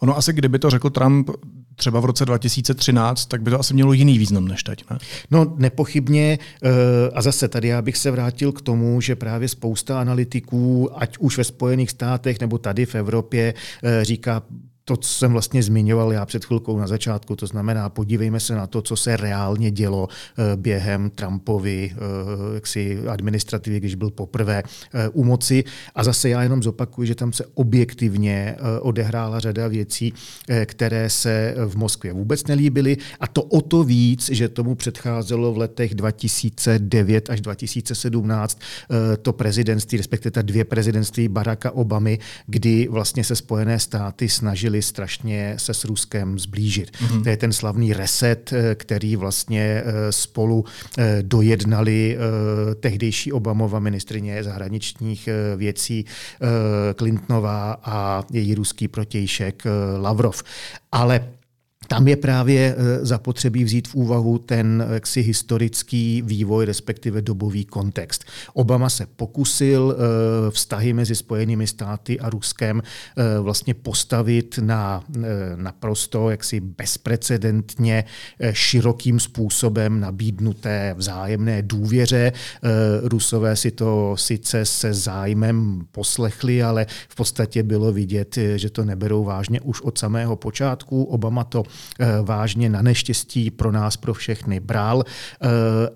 Ono 0.00 0.16
asi, 0.16 0.32
kdyby 0.32 0.58
to 0.58 0.70
řekl 0.70 0.90
Trump 0.90 1.30
třeba 1.76 2.00
v 2.00 2.04
roce 2.04 2.24
2013, 2.24 3.26
tak 3.26 3.42
by 3.42 3.50
to 3.50 3.60
asi 3.60 3.74
mělo 3.74 3.92
jiný 3.92 4.18
význam 4.18 4.48
než 4.48 4.62
teď, 4.62 4.84
ne? 4.90 4.98
No 5.30 5.54
nepochybně. 5.56 6.38
Eh, 6.62 6.68
a 7.14 7.22
zase 7.22 7.48
tady 7.48 7.68
já 7.68 7.82
bych 7.82 7.96
se 7.96 8.10
vrátil 8.10 8.52
k 8.52 8.62
tomu, 8.62 9.00
že 9.00 9.16
právě 9.16 9.48
spousta 9.48 10.00
analytiků, 10.00 10.90
ať 10.94 11.18
už 11.18 11.38
ve 11.38 11.44
Spojených 11.44 11.90
státech 11.90 12.40
nebo 12.40 12.58
tady 12.58 12.86
v 12.86 12.94
Evropě, 12.94 13.54
říká, 14.02 14.42
to, 14.88 14.96
co 14.96 15.12
jsem 15.12 15.32
vlastně 15.32 15.62
zmiňoval 15.62 16.12
já 16.12 16.26
před 16.26 16.44
chvilkou 16.44 16.78
na 16.78 16.86
začátku, 16.86 17.36
to 17.36 17.46
znamená, 17.46 17.88
podívejme 17.88 18.40
se 18.40 18.54
na 18.54 18.66
to, 18.66 18.82
co 18.82 18.96
se 18.96 19.16
reálně 19.16 19.70
dělo 19.70 20.08
eh, 20.08 20.56
během 20.56 21.10
Trumpovy 21.10 21.92
eh, 21.92 22.54
jaksi 22.54 22.98
administrativy, 23.08 23.80
když 23.80 23.94
byl 23.94 24.10
poprvé 24.10 24.62
eh, 24.62 25.08
u 25.08 25.24
moci. 25.24 25.64
A 25.94 26.04
zase 26.04 26.28
já 26.28 26.42
jenom 26.42 26.62
zopakuju, 26.62 27.06
že 27.06 27.14
tam 27.14 27.32
se 27.32 27.44
objektivně 27.54 28.56
odehrála 28.80 29.40
řada 29.40 29.68
věcí, 29.68 30.12
které 30.64 31.10
se 31.10 31.54
v 31.66 31.76
Moskvě 31.76 32.12
vůbec 32.12 32.46
nelíbily. 32.46 32.96
A 33.20 33.26
to 33.26 33.42
o 33.42 33.60
to 33.60 33.84
víc, 33.84 34.30
že 34.32 34.48
tomu 34.48 34.74
předcházelo 34.74 35.52
v 35.52 35.58
letech 35.58 35.94
2009 35.94 37.30
až 37.30 37.40
2017 37.40 38.58
to 39.22 39.32
prezidentství, 39.32 39.98
respektive 39.98 40.30
ta 40.30 40.42
dvě 40.42 40.64
prezidentství 40.64 41.28
Baracka 41.28 41.70
Obamy, 41.70 42.18
kdy 42.46 42.88
vlastně 42.90 43.24
se 43.24 43.36
Spojené 43.36 43.78
státy 43.78 44.28
snažili 44.28 44.77
chtěli 44.78 44.82
strašně 44.82 45.54
se 45.56 45.74
s 45.74 45.84
Ruskem 45.84 46.38
zblížit. 46.38 46.90
Mm-hmm. 46.90 47.22
To 47.22 47.28
je 47.28 47.36
ten 47.36 47.52
slavný 47.52 47.92
reset, 47.92 48.52
který 48.74 49.16
vlastně 49.16 49.82
spolu 50.10 50.64
dojednali 51.22 52.18
tehdejší 52.80 53.32
Obamova 53.32 53.78
ministrině 53.78 54.44
zahraničních 54.44 55.28
věcí 55.56 56.04
Clintonová 56.94 57.80
a 57.84 58.24
její 58.32 58.54
ruský 58.54 58.88
protějšek 58.88 59.62
Lavrov. 60.00 60.42
Ale 60.92 61.37
tam 61.88 62.08
je 62.08 62.16
právě 62.16 62.74
eh, 62.78 63.06
zapotřebí 63.06 63.64
vzít 63.64 63.88
v 63.88 63.94
úvahu 63.94 64.38
ten 64.38 64.84
eh, 64.88 64.94
jaksi 64.94 65.20
historický 65.20 66.22
vývoj, 66.22 66.64
respektive 66.64 67.22
dobový 67.22 67.64
kontext. 67.64 68.24
Obama 68.54 68.88
se 68.90 69.06
pokusil 69.06 69.96
eh, 69.96 70.50
vztahy 70.50 70.92
mezi 70.92 71.14
Spojenými 71.14 71.66
státy 71.66 72.20
a 72.20 72.30
Ruskem 72.30 72.82
vlastně 73.40 73.74
postavit 73.74 74.58
na 74.62 75.04
naprosto 75.56 76.30
jaksi 76.30 76.60
bezprecedentně 76.60 78.04
širokým 78.52 79.20
způsobem 79.20 80.00
nabídnuté 80.00 80.94
vzájemné 80.98 81.62
důvěře. 81.62 82.32
Rusové 83.02 83.56
si 83.56 83.70
to 83.70 84.16
sice 84.18 84.64
se 84.64 84.94
zájmem 84.94 85.80
poslechli, 85.92 86.62
ale 86.62 86.86
v 87.08 87.14
podstatě 87.14 87.62
bylo 87.62 87.92
vidět, 87.92 88.38
že 88.56 88.70
to 88.70 88.84
neberou 88.84 89.24
vážně 89.24 89.60
už 89.60 89.80
od 89.80 89.98
samého 89.98 90.36
počátku. 90.36 91.04
Obama 91.04 91.44
to 91.44 91.62
vážně 92.22 92.68
na 92.68 92.82
neštěstí 92.82 93.50
pro 93.50 93.72
nás, 93.72 93.96
pro 93.96 94.14
všechny 94.14 94.60
bral 94.60 95.04
eh, 95.04 95.48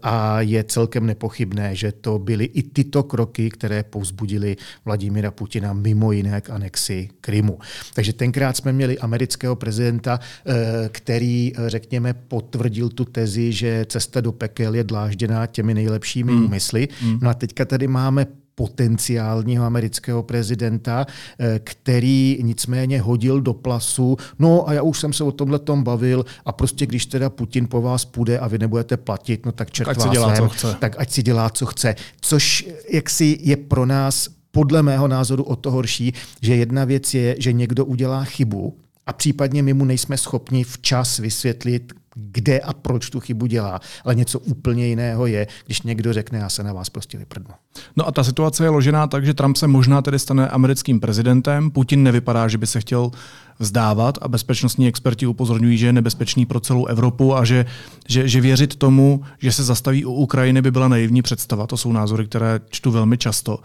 a 0.03 0.41
je 0.41 0.65
celkem 0.65 1.07
nepochybné, 1.07 1.77
že 1.77 1.93
to 1.93 2.19
byly 2.19 2.45
i 2.45 2.63
tyto 2.63 3.03
kroky, 3.03 3.51
které 3.51 3.83
povzbudili 3.83 4.57
Vladimira 4.85 5.31
Putina 5.31 5.73
mimo 5.73 6.13
jiné 6.13 6.41
k 6.41 6.51
anexi 6.51 7.09
Krymu. 7.21 7.59
Takže 7.95 8.13
tenkrát 8.13 8.57
jsme 8.57 8.73
měli 8.73 8.99
amerického 8.99 9.57
prezidenta, 9.57 10.21
eh, 10.21 10.89
který, 10.93 11.53
řekněme, 11.67 12.15
potvrdil 12.15 12.89
tu 12.89 13.05
tezi, 13.05 13.53
že 13.53 13.87
cesta 13.89 14.21
do 14.21 14.33
pekel 14.33 14.75
je 14.75 14.85
dlážděná 14.85 15.47
těmi 15.47 15.75
nejlepšími 15.75 16.33
hmm. 16.33 16.45
úmysly. 16.45 16.89
Hmm. 17.01 17.19
No 17.23 17.31
a 17.31 17.35
teďka 17.35 17.65
tady 17.65 17.89
máme 17.89 18.27
potenciálního 18.55 19.65
amerického 19.65 20.23
prezidenta, 20.23 21.07
eh, 21.39 21.61
který 21.65 22.39
nicméně 22.43 23.01
hodil 23.01 23.41
do 23.41 23.55
plasu, 23.55 24.17
no 24.39 24.69
a 24.69 24.73
já 24.73 24.83
už 24.83 25.01
jsem 25.01 25.13
se 25.13 25.25
o 25.25 25.33
tomhle 25.33 25.59
tom 25.59 25.83
bavil 25.85 26.25
a 26.45 26.53
prostě 26.53 26.87
když 26.87 27.07
teda 27.07 27.31
Putin 27.31 27.67
po 27.69 27.83
vás 27.83 28.05
půjde 28.05 28.39
a 28.39 28.49
vy 28.49 28.59
nebudete 28.59 28.97
platit, 28.97 29.47
no 29.47 29.53
tak 29.53 29.71
čert 29.71 29.89
ať 29.89 30.01
si 30.01 30.09
dělá, 30.09 30.37
co 30.37 30.49
chce. 30.49 30.77
tak 30.79 30.97
ať 30.99 31.11
si 31.11 31.23
dělá, 31.23 31.51
co 31.51 31.67
chce. 31.67 31.95
Což 32.21 32.69
jaksi 32.91 33.39
je 33.41 33.57
pro 33.57 33.87
nás 33.87 34.29
podle 34.51 34.83
mého 34.83 35.09
názoru 35.09 35.45
o 35.45 35.57
to 35.57 35.71
horší, 35.71 36.15
že 36.43 36.57
jedna 36.57 36.85
věc 36.85 37.15
je, 37.15 37.37
že 37.39 37.53
někdo 37.53 37.85
udělá 37.85 38.25
chybu, 38.25 38.77
a 39.07 39.13
případně 39.13 39.63
my 39.63 39.75
mu 39.75 39.85
nejsme 39.85 40.19
schopni 40.19 40.65
včas 40.65 41.19
vysvětlit, 41.19 41.93
kde 42.15 42.61
a 42.61 42.73
proč 42.73 43.11
tu 43.11 43.21
chybu 43.21 43.47
dělá. 43.47 43.81
Ale 44.05 44.15
něco 44.15 44.39
úplně 44.39 44.87
jiného 44.87 45.27
je, 45.27 45.47
když 45.67 45.83
někdo 45.83 46.13
řekne, 46.13 46.39
já 46.39 46.49
se 46.49 46.63
na 46.63 46.73
vás 46.73 46.91
prostě 46.91 47.19
vyprdnu. 47.19 47.55
No 47.97 48.09
a 48.09 48.13
ta 48.13 48.25
situace 48.25 48.65
je 48.65 48.69
ložená 48.69 49.07
tak, 49.07 49.27
že 49.27 49.35
Trump 49.35 49.57
se 49.57 49.67
možná 49.67 50.03
tedy 50.03 50.19
stane 50.19 50.49
americkým 50.49 51.01
prezidentem. 51.01 51.71
Putin 51.71 52.03
nevypadá, 52.03 52.49
že 52.49 52.59
by 52.59 52.67
se 52.67 52.81
chtěl 52.81 53.11
vzdávat 53.59 54.19
a 54.23 54.29
bezpečnostní 54.29 54.89
experti 54.89 55.27
upozorňují, 55.27 55.79
že 55.79 55.87
je 55.87 55.93
nebezpečný 55.93 56.47
pro 56.47 56.61
celou 56.61 56.87
Evropu 56.87 57.37
a 57.37 57.45
že, 57.45 57.67
že, 58.09 58.29
že 58.29 58.41
věřit 58.41 58.77
tomu, 58.77 59.23
že 59.39 59.53
se 59.53 59.65
zastaví 59.65 60.05
u 60.05 60.13
Ukrajiny, 60.13 60.63
by 60.63 60.71
byla 60.71 60.89
naivní 60.89 61.23
představa. 61.23 61.67
To 61.67 61.77
jsou 61.77 61.93
názory, 61.93 62.27
které 62.27 62.61
čtu 62.71 62.91
velmi 62.91 63.19
často. 63.19 63.59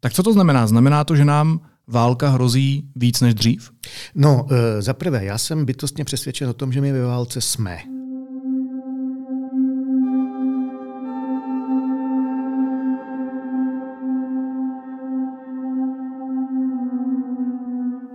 Tak 0.00 0.12
co 0.12 0.22
to 0.22 0.32
znamená? 0.32 0.66
Znamená 0.66 1.04
to, 1.04 1.16
že 1.16 1.24
nám 1.24 1.60
válka 1.86 2.28
hrozí 2.28 2.84
víc 2.96 3.20
než 3.20 3.34
dřív? 3.34 3.70
No, 4.14 4.46
e, 4.50 4.82
za 4.82 4.94
prvé, 4.94 5.24
já 5.24 5.38
jsem 5.38 5.64
bytostně 5.64 6.04
přesvědčen 6.04 6.48
o 6.48 6.54
tom, 6.54 6.72
že 6.72 6.80
my 6.80 6.92
ve 6.92 7.02
válce 7.02 7.40
jsme. 7.40 7.78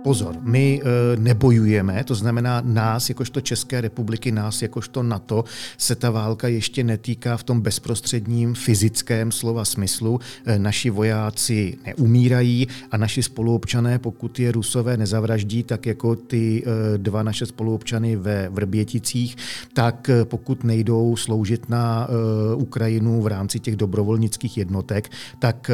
Pozor, 0.04 0.36
my 0.40 0.80
e, 0.80 1.16
nebojujeme, 1.16 2.04
to 2.04 2.14
znamená 2.14 2.60
nás, 2.64 3.08
jakožto 3.08 3.40
České 3.40 3.80
republiky, 3.80 4.32
nás, 4.32 4.62
jakožto 4.62 5.02
NATO, 5.02 5.44
se 5.78 5.94
ta 5.94 6.10
válka 6.10 6.48
ještě 6.48 6.84
netýká 6.84 7.36
v 7.36 7.42
tom 7.42 7.60
bezprostředním 7.60 8.54
fyzickém 8.54 9.32
slova 9.32 9.64
smyslu. 9.64 10.20
E, 10.44 10.58
naši 10.58 10.90
vojáci 10.90 11.76
neumírají 11.86 12.68
a 12.90 12.96
naši 12.96 13.22
spoluobčané, 13.22 13.98
pokud 13.98 14.38
je 14.38 14.52
Rusové 14.52 14.96
nezavraždí, 14.96 15.62
tak 15.62 15.86
jako 15.86 16.16
ty 16.16 16.62
e, 16.64 16.98
dva 16.98 17.22
naše 17.22 17.46
spoluobčany 17.46 18.16
ve 18.16 18.48
Vrběticích, 18.48 19.36
tak 19.72 20.10
pokud 20.24 20.64
nejdou 20.64 21.16
sloužit 21.16 21.68
na 21.68 22.08
Ukrajinu 22.56 23.22
v 23.22 23.26
rámci 23.26 23.60
těch 23.60 23.76
dobrovolnických 23.76 24.58
jednotek, 24.58 25.10
tak 25.38 25.70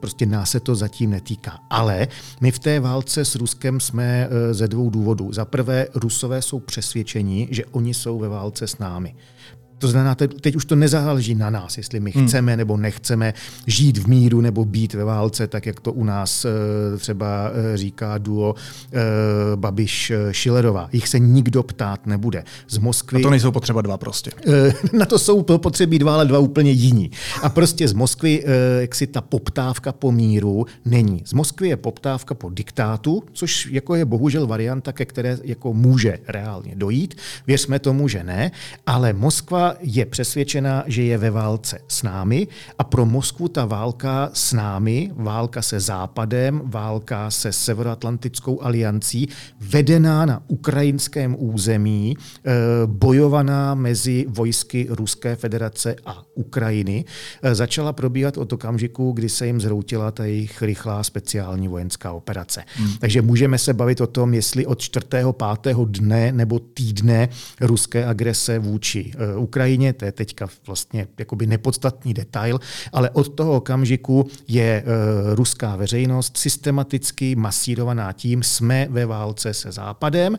prostě 0.00 0.26
nás 0.26 0.50
se 0.50 0.60
to 0.60 0.74
zatím 0.74 1.10
netýká. 1.10 1.58
Ale 1.70 2.08
my 2.40 2.50
v 2.50 2.58
té 2.58 2.80
válce 2.80 3.24
s 3.24 3.34
Ruskem 3.34 3.55
Ruskem 3.56 3.80
jsme 3.80 4.28
eh, 4.30 4.54
ze 4.54 4.68
dvou 4.68 4.90
důvodů. 4.90 5.32
Za 5.32 5.44
prvé, 5.44 5.86
Rusové 5.94 6.42
jsou 6.42 6.60
přesvědčeni, 6.60 7.48
že 7.50 7.64
oni 7.64 7.94
jsou 7.94 8.18
ve 8.18 8.28
válce 8.28 8.66
s 8.66 8.78
námi. 8.78 9.14
To 9.78 9.88
znamená, 9.88 10.14
teď 10.14 10.56
už 10.56 10.64
to 10.64 10.76
nezáleží 10.76 11.34
na 11.34 11.50
nás, 11.50 11.76
jestli 11.76 12.00
my 12.00 12.10
hmm. 12.10 12.26
chceme 12.26 12.56
nebo 12.56 12.76
nechceme 12.76 13.34
žít 13.66 13.98
v 13.98 14.06
míru 14.06 14.40
nebo 14.40 14.64
být 14.64 14.94
ve 14.94 15.04
válce, 15.04 15.46
tak 15.46 15.66
jak 15.66 15.80
to 15.80 15.92
u 15.92 16.04
nás 16.04 16.44
eh, 16.44 16.98
třeba 16.98 17.50
eh, 17.50 17.76
říká 17.76 18.18
duo 18.18 18.54
eh, 18.92 18.98
Babiš 19.56 20.12
Šilerová. 20.30 20.88
Jich 20.92 21.08
se 21.08 21.18
nikdo 21.18 21.62
ptát 21.62 22.06
nebude. 22.06 22.44
Z 22.68 22.78
Moskvy... 22.78 23.20
A 23.20 23.22
to 23.22 23.30
nejsou 23.30 23.52
potřeba 23.52 23.82
dva 23.82 23.98
prostě. 23.98 24.30
Na 24.92 25.06
to 25.06 25.18
jsou 25.18 25.42
potřebí 25.42 25.98
dva, 25.98 26.14
ale 26.14 26.24
dva 26.24 26.38
úplně 26.38 26.70
jiní. 26.70 27.10
A 27.42 27.48
prostě 27.48 27.88
z 27.88 27.92
Moskvy 27.92 28.44
jak 28.80 28.94
si 28.94 29.06
ta 29.06 29.20
poptávka 29.20 29.92
po 29.92 30.12
míru 30.12 30.66
není. 30.84 31.22
Z 31.24 31.32
Moskvy 31.32 31.68
je 31.68 31.76
poptávka 31.76 32.34
po 32.34 32.50
diktátu, 32.50 33.22
což 33.32 33.66
jako 33.66 33.94
je 33.94 34.04
bohužel 34.04 34.46
varianta, 34.46 34.92
ke 34.92 35.04
které 35.04 35.38
jako 35.44 35.74
může 35.74 36.18
reálně 36.28 36.74
dojít. 36.74 37.14
Věřme 37.46 37.78
tomu, 37.78 38.08
že 38.08 38.24
ne, 38.24 38.50
ale 38.86 39.12
Moskva 39.12 39.65
je 39.80 40.06
přesvědčena, 40.06 40.84
že 40.86 41.02
je 41.02 41.18
ve 41.18 41.30
válce 41.30 41.78
s 41.88 42.02
námi 42.02 42.48
a 42.78 42.84
pro 42.84 43.06
Moskvu 43.06 43.48
ta 43.48 43.64
válka 43.64 44.30
s 44.32 44.52
námi, 44.52 45.10
válka 45.14 45.62
se 45.62 45.80
Západem, 45.80 46.60
válka 46.64 47.30
se 47.30 47.52
Severoatlantickou 47.52 48.62
aliancí, 48.62 49.28
vedená 49.60 50.26
na 50.26 50.42
ukrajinském 50.48 51.36
území, 51.38 52.16
eh, 52.16 52.52
bojovaná 52.86 53.74
mezi 53.74 54.26
vojsky 54.28 54.86
Ruské 54.90 55.36
federace 55.36 55.96
a 56.06 56.22
Ukrajiny, 56.34 57.04
eh, 57.42 57.54
začala 57.54 57.92
probíhat 57.92 58.38
od 58.38 58.52
okamžiku, 58.52 59.12
kdy 59.12 59.28
se 59.28 59.46
jim 59.46 59.60
zhroutila 59.60 60.10
ta 60.10 60.24
jejich 60.24 60.62
rychlá 60.62 61.02
speciální 61.02 61.68
vojenská 61.68 62.12
operace. 62.12 62.64
Hmm. 62.76 62.92
Takže 62.98 63.22
můžeme 63.22 63.58
se 63.58 63.74
bavit 63.74 64.00
o 64.00 64.06
tom, 64.06 64.34
jestli 64.34 64.66
od 64.66 64.80
4. 64.80 65.32
5. 65.32 65.84
dne 65.84 66.32
nebo 66.32 66.58
týdne 66.58 67.28
ruské 67.60 68.06
agrese 68.06 68.58
vůči 68.58 69.12
Ukrajině 69.36 69.36
eh, 69.36 69.36
Ukrajině, 69.56 69.92
to 69.92 70.04
je 70.04 70.12
teďka 70.12 70.48
vlastně 70.66 71.06
jakoby 71.18 71.46
nepodstatný 71.46 72.14
detail, 72.14 72.60
ale 72.92 73.10
od 73.10 73.28
toho 73.28 73.52
okamžiku 73.52 74.26
je 74.48 74.84
uh, 74.84 75.34
ruská 75.34 75.76
veřejnost 75.76 76.36
systematicky 76.36 77.36
masírovaná 77.36 78.12
tím, 78.12 78.42
jsme 78.42 78.86
ve 78.90 79.06
válce 79.06 79.54
se 79.54 79.72
Západem 79.72 80.36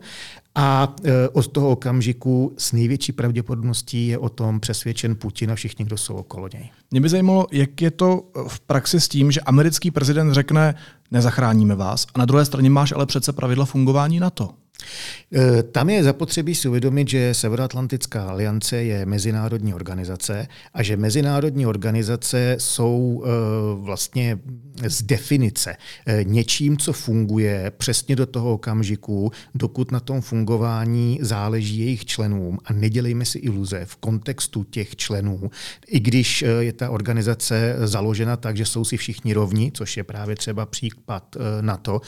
a 0.58 0.96
e, 1.04 1.30
od 1.30 1.48
toho 1.48 1.70
okamžiku 1.70 2.54
s 2.58 2.72
největší 2.72 3.12
pravděpodobností 3.12 4.08
je 4.08 4.18
o 4.18 4.30
tom 4.30 4.60
přesvědčen 4.60 5.16
Putin 5.16 5.52
a 5.52 5.56
všichni, 5.56 5.86
kdo 5.86 5.98
jsou 5.98 6.14
okolo 6.16 6.50
něj. 6.54 6.70
Mě 6.92 7.02
by 7.02 7.10
zajímalo, 7.10 7.48
jak 7.52 7.82
je 7.82 7.92
to 7.92 8.24
v 8.48 8.60
praxi 8.60 9.00
s 9.00 9.08
tím, 9.08 9.32
že 9.32 9.42
americký 9.42 9.92
prezident 9.92 10.34
řekne, 10.34 10.76
nezachráníme 11.12 11.76
vás, 11.76 12.08
a 12.14 12.20
na 12.20 12.26
druhé 12.26 12.46
straně 12.46 12.70
máš 12.70 12.92
ale 12.92 13.06
přece 13.06 13.34
pravidla 13.34 13.66
fungování 13.66 14.20
NATO. 14.20 14.50
E, 14.50 14.67
tam 15.72 15.90
je 15.90 16.04
zapotřebí 16.04 16.56
si 16.56 16.68
uvědomit, 16.68 17.10
že 17.10 17.34
Severoatlantická 17.34 18.30
aliance 18.30 18.84
je 18.84 19.06
mezinárodní 19.06 19.74
organizace 19.74 20.48
a 20.74 20.84
že 20.84 20.98
mezinárodní 20.98 21.66
organizace 21.66 22.56
jsou 22.60 23.24
e, 23.26 23.30
vlastně 23.86 24.40
z 24.88 25.04
definice 25.04 25.78
e, 26.06 26.24
něčím, 26.24 26.78
co 26.78 26.94
funguje 26.94 27.72
přesně 27.78 28.16
do 28.16 28.26
toho 28.26 28.54
okamžiku, 28.54 29.32
dokud 29.56 29.92
na 29.92 30.00
tom 30.00 30.22
fungování 30.22 31.20
záleží 31.22 31.80
jejich 31.80 32.06
členům. 32.06 32.58
A 32.66 32.74
nedělejme 32.74 33.26
si 33.26 33.38
iluze 33.38 33.86
v 33.86 33.96
kontextu 33.96 34.64
těch 34.64 34.96
členů, 34.96 35.52
i 35.88 36.00
když 36.00 36.46
je 36.60 36.74
ta 36.74 36.90
organizace 36.90 37.76
založena 37.84 38.38
tak, 38.38 38.58
že 38.58 38.66
jsou 38.66 38.86
si 38.86 38.98
všichni 38.98 39.34
rovni, 39.34 39.72
což 39.74 39.98
je 39.98 40.04
právě 40.04 40.36
třeba 40.36 40.66
případ 40.66 41.36
na 41.62 41.78
to, 41.78 42.02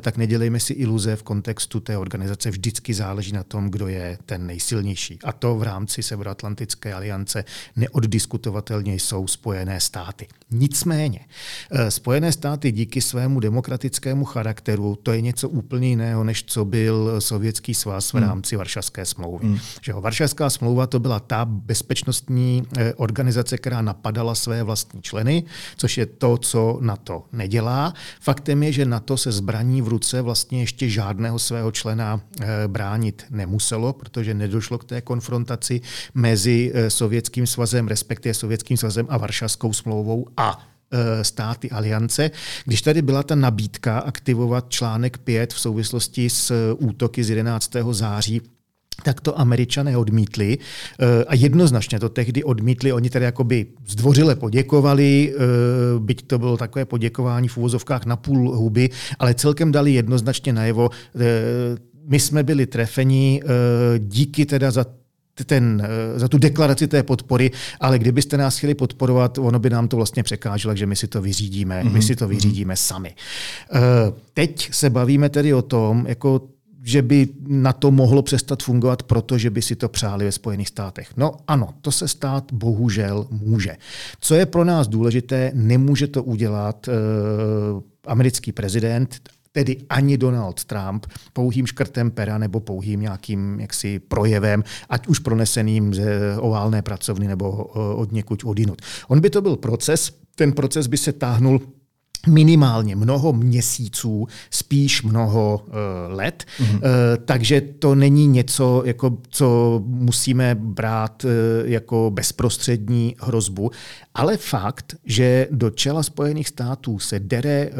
tak 0.00 0.16
nedělejme 0.16 0.60
si 0.60 0.72
iluze 0.72 1.16
v 1.16 1.22
kontextu 1.22 1.80
té 1.80 1.96
organizace 1.96 2.09
organizace 2.10 2.50
vždycky 2.50 2.94
záleží 2.94 3.32
na 3.32 3.42
tom, 3.42 3.70
kdo 3.70 3.88
je 3.88 4.18
ten 4.26 4.46
nejsilnější. 4.46 5.18
A 5.24 5.32
to 5.32 5.54
v 5.54 5.62
rámci 5.62 6.02
Severoatlantické 6.02 6.94
aliance 6.94 7.44
neoddiskutovatelně 7.76 8.94
jsou 8.94 9.26
Spojené 9.26 9.80
státy. 9.80 10.26
Nicméně, 10.50 11.20
eh, 11.70 11.90
Spojené 11.90 12.32
státy 12.32 12.72
díky 12.72 13.00
svému 13.00 13.40
demokratickému 13.40 14.24
charakteru, 14.24 14.98
to 15.02 15.12
je 15.12 15.20
něco 15.20 15.48
úplně 15.48 15.88
jiného, 15.88 16.24
než 16.24 16.44
co 16.44 16.64
byl 16.64 17.20
Sovětský 17.20 17.74
svaz 17.74 18.10
v 18.10 18.14
hmm. 18.14 18.26
rámci 18.28 18.56
Varšavské 18.56 19.06
smlouvy. 19.06 19.46
Hmm. 19.46 19.58
Že 19.82 19.92
Varšavská 19.92 20.50
smlouva 20.50 20.86
to 20.86 20.98
byla 20.98 21.20
ta 21.20 21.44
bezpečnostní 21.44 22.62
eh, 22.76 22.94
organizace, 22.94 23.58
která 23.58 23.82
napadala 23.82 24.34
své 24.34 24.62
vlastní 24.62 25.02
členy, 25.02 25.44
což 25.76 25.98
je 25.98 26.06
to, 26.06 26.38
co 26.38 26.78
NATO 26.80 27.24
nedělá. 27.32 27.94
Faktem 28.20 28.62
je, 28.62 28.72
že 28.72 28.84
NATO 28.84 29.16
se 29.16 29.32
zbraní 29.32 29.82
v 29.82 29.88
ruce 29.88 30.22
vlastně 30.22 30.60
ještě 30.60 30.88
žádného 30.88 31.38
svého 31.38 31.70
člena 31.72 31.99
eh, 32.02 32.46
bránit 32.66 33.24
nemuselo, 33.30 33.92
protože 33.92 34.34
nedošlo 34.34 34.78
k 34.78 34.84
té 34.84 35.00
konfrontaci 35.00 35.80
mezi 36.14 36.72
Sovětským 36.88 37.46
svazem, 37.46 37.88
respektive 37.88 38.34
Sovětským 38.34 38.76
svazem 38.76 39.06
a 39.08 39.18
Varšavskou 39.18 39.72
smlouvou 39.72 40.26
a 40.36 40.58
e, 40.92 41.24
státy 41.24 41.70
aliance. 41.70 42.30
Když 42.64 42.82
tady 42.82 43.02
byla 43.02 43.22
ta 43.22 43.34
nabídka 43.34 43.98
aktivovat 43.98 44.68
článek 44.68 45.18
5 45.18 45.52
v 45.52 45.60
souvislosti 45.60 46.30
s 46.30 46.74
útoky 46.78 47.24
z 47.24 47.30
11. 47.30 47.70
září, 47.90 48.40
tak 49.02 49.20
to 49.20 49.40
američané 49.40 49.96
odmítli 49.96 50.58
a 51.26 51.34
jednoznačně 51.34 52.00
to 52.00 52.08
tehdy 52.08 52.44
odmítli. 52.44 52.92
Oni 52.92 53.10
tedy 53.10 53.24
jakoby 53.24 53.66
zdvořile 53.88 54.36
poděkovali, 54.36 55.34
byť 55.98 56.26
to 56.26 56.38
bylo 56.38 56.56
takové 56.56 56.84
poděkování 56.84 57.48
v 57.48 57.56
úvozovkách 57.56 58.06
na 58.06 58.16
půl 58.16 58.56
huby, 58.56 58.90
ale 59.18 59.34
celkem 59.34 59.72
dali 59.72 59.92
jednoznačně 59.92 60.52
najevo, 60.52 60.90
my 62.06 62.20
jsme 62.20 62.42
byli 62.42 62.66
trefeni 62.66 63.42
díky 63.98 64.46
teda 64.46 64.70
za 64.70 64.86
ten, 65.44 65.82
eh, 65.84 66.18
za 66.18 66.28
tu 66.28 66.38
deklaraci 66.38 66.88
té 66.88 67.02
podpory, 67.02 67.50
ale 67.80 67.98
kdybyste 67.98 68.36
nás 68.36 68.58
chtěli 68.58 68.74
podporovat, 68.74 69.38
ono 69.38 69.58
by 69.58 69.70
nám 69.70 69.88
to 69.88 69.96
vlastně 69.96 70.22
překáželo, 70.22 70.76
že 70.76 70.86
my 70.86 70.96
si 70.96 71.08
to 71.08 71.22
vyřídíme, 71.22 71.80
mm-hmm. 71.80 71.84
my 71.84 71.90
mhm, 71.90 72.02
si 72.02 72.16
to 72.16 72.24
mhm. 72.24 72.34
vyřídíme 72.34 72.76
sami. 72.76 73.14
Eh, 73.74 73.80
teď 74.34 74.74
se 74.74 74.90
bavíme 74.90 75.28
tedy 75.28 75.54
o 75.54 75.62
tom, 75.62 76.06
jako 76.08 76.40
že 76.82 77.02
by 77.02 77.28
na 77.46 77.72
to 77.72 77.90
mohlo 77.90 78.22
přestat 78.22 78.62
fungovat, 78.62 79.02
protože 79.02 79.50
by 79.50 79.62
si 79.62 79.76
to 79.76 79.88
přáli 79.88 80.24
ve 80.24 80.32
Spojených 80.32 80.68
státech. 80.68 81.08
No 81.16 81.32
ano, 81.46 81.68
to 81.80 81.92
se 81.92 82.08
stát 82.08 82.52
bohužel 82.52 83.26
může. 83.30 83.76
Co 84.20 84.34
je 84.34 84.46
pro 84.46 84.64
nás 84.64 84.88
důležité, 84.88 85.52
nemůže 85.54 86.06
to 86.06 86.22
udělat 86.22 86.88
uh, 86.88 86.94
americký 88.06 88.52
prezident, 88.52 89.20
tedy 89.52 89.76
ani 89.88 90.18
Donald 90.18 90.64
Trump 90.64 91.06
pouhým 91.32 91.66
škrtem 91.66 92.10
pera 92.10 92.38
nebo 92.38 92.60
pouhým 92.60 93.00
nějakým 93.00 93.60
jaksi 93.60 93.98
projevem, 93.98 94.64
ať 94.88 95.06
už 95.06 95.18
proneseným 95.18 95.94
ze 95.94 96.36
oválné 96.38 96.82
pracovny 96.82 97.28
nebo 97.28 97.50
od 97.74 98.12
někud 98.12 98.44
odinut. 98.44 98.82
On 99.08 99.20
by 99.20 99.30
to 99.30 99.40
byl 99.40 99.56
proces, 99.56 100.12
ten 100.34 100.52
proces 100.52 100.86
by 100.86 100.96
se 100.96 101.12
táhnul 101.12 101.60
minimálně 102.28 102.96
mnoho 102.96 103.32
měsíců, 103.32 104.26
spíš 104.50 105.02
mnoho 105.02 105.60
uh, 105.66 105.74
let. 106.08 106.44
Mm-hmm. 106.58 106.74
Uh, 106.74 106.80
takže 107.24 107.60
to 107.60 107.94
není 107.94 108.26
něco, 108.26 108.82
jako, 108.86 109.18
co 109.28 109.80
musíme 109.86 110.54
brát 110.54 111.24
uh, 111.24 111.30
jako 111.64 112.10
bezprostřední 112.14 113.16
hrozbu, 113.20 113.70
ale 114.14 114.36
fakt, 114.36 114.94
že 115.04 115.48
do 115.50 115.70
čela 115.70 116.02
Spojených 116.02 116.48
států 116.48 116.98
se 116.98 117.20
dere 117.20 117.70
uh, 117.70 117.76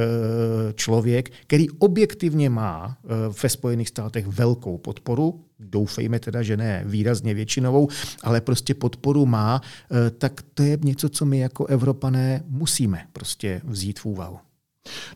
člověk, 0.75 1.31
který 1.47 1.71
objektivně 1.71 2.51
má 2.51 2.97
uh, 3.05 3.35
ve 3.43 3.49
Spojených 3.49 3.89
státech 3.89 4.27
velkou 4.27 4.79
podporu, 4.79 5.41
doufejme 5.61 6.21
teda, 6.21 6.43
že 6.43 6.57
ne 6.57 6.83
výrazně 6.87 7.35
většinovou, 7.35 7.89
ale 8.23 8.41
prostě 8.41 8.75
podporu 8.75 9.27
má, 9.27 9.61
eh, 9.91 10.11
tak 10.11 10.43
to 10.55 10.63
je 10.63 10.79
něco, 10.85 11.09
co 11.09 11.25
my 11.25 11.39
jako 11.39 11.67
Evropané 11.67 12.43
musíme 12.47 13.07
prostě 13.13 13.61
vzít 13.65 14.01
v 14.01 14.07
úvahu. 14.07 14.39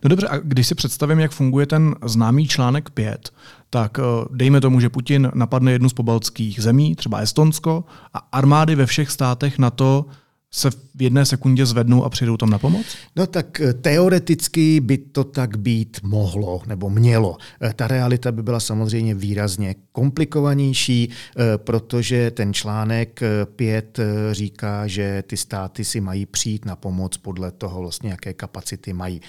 No 0.04 0.08
dobře, 0.08 0.28
a 0.28 0.36
když 0.38 0.66
si 0.66 0.74
představím, 0.74 1.20
jak 1.20 1.32
funguje 1.32 1.66
ten 1.66 1.94
známý 2.04 2.48
článek 2.48 2.90
5, 2.90 3.30
tak 3.70 3.98
eh, 3.98 4.02
dejme 4.30 4.60
tomu, 4.60 4.80
že 4.80 4.88
Putin 4.88 5.30
napadne 5.34 5.72
jednu 5.72 5.88
z 5.88 5.92
pobaltských 5.92 6.62
zemí, 6.62 6.94
třeba 6.94 7.18
Estonsko, 7.18 7.84
a 8.14 8.18
armády 8.18 8.74
ve 8.74 8.86
všech 8.86 9.10
státech 9.10 9.58
na 9.58 9.70
to 9.70 10.06
se 10.54 10.70
v 10.70 11.02
jedné 11.02 11.26
sekundě 11.26 11.66
zvednou 11.66 12.04
a 12.04 12.08
přijdou 12.08 12.36
tam 12.36 12.50
na 12.50 12.58
pomoc? 12.58 12.86
No 13.16 13.26
tak 13.26 13.60
eh, 13.60 13.72
teoreticky 13.72 14.80
by 14.80 14.98
to 14.98 15.24
tak 15.24 15.56
být 15.56 16.00
mohlo 16.02 16.62
nebo 16.66 16.90
mělo. 16.90 17.36
Eh, 17.62 17.72
ta 17.76 17.88
realita 17.88 18.32
by 18.32 18.42
byla 18.42 18.60
samozřejmě 18.60 19.14
výrazně 19.14 19.74
komplikovanější, 19.92 21.10
eh, 21.10 21.58
protože 21.58 22.30
ten 22.30 22.54
článek 22.54 23.20
5 23.56 23.98
říká, 24.32 24.86
že 24.86 25.22
ty 25.26 25.36
státy 25.36 25.84
si 25.84 26.00
mají 26.00 26.26
přijít 26.26 26.64
na 26.64 26.76
pomoc 26.76 27.16
podle 27.16 27.50
toho, 27.50 27.80
vlastně, 27.80 28.10
jaké 28.10 28.32
kapacity 28.32 28.92
mají. 28.92 29.20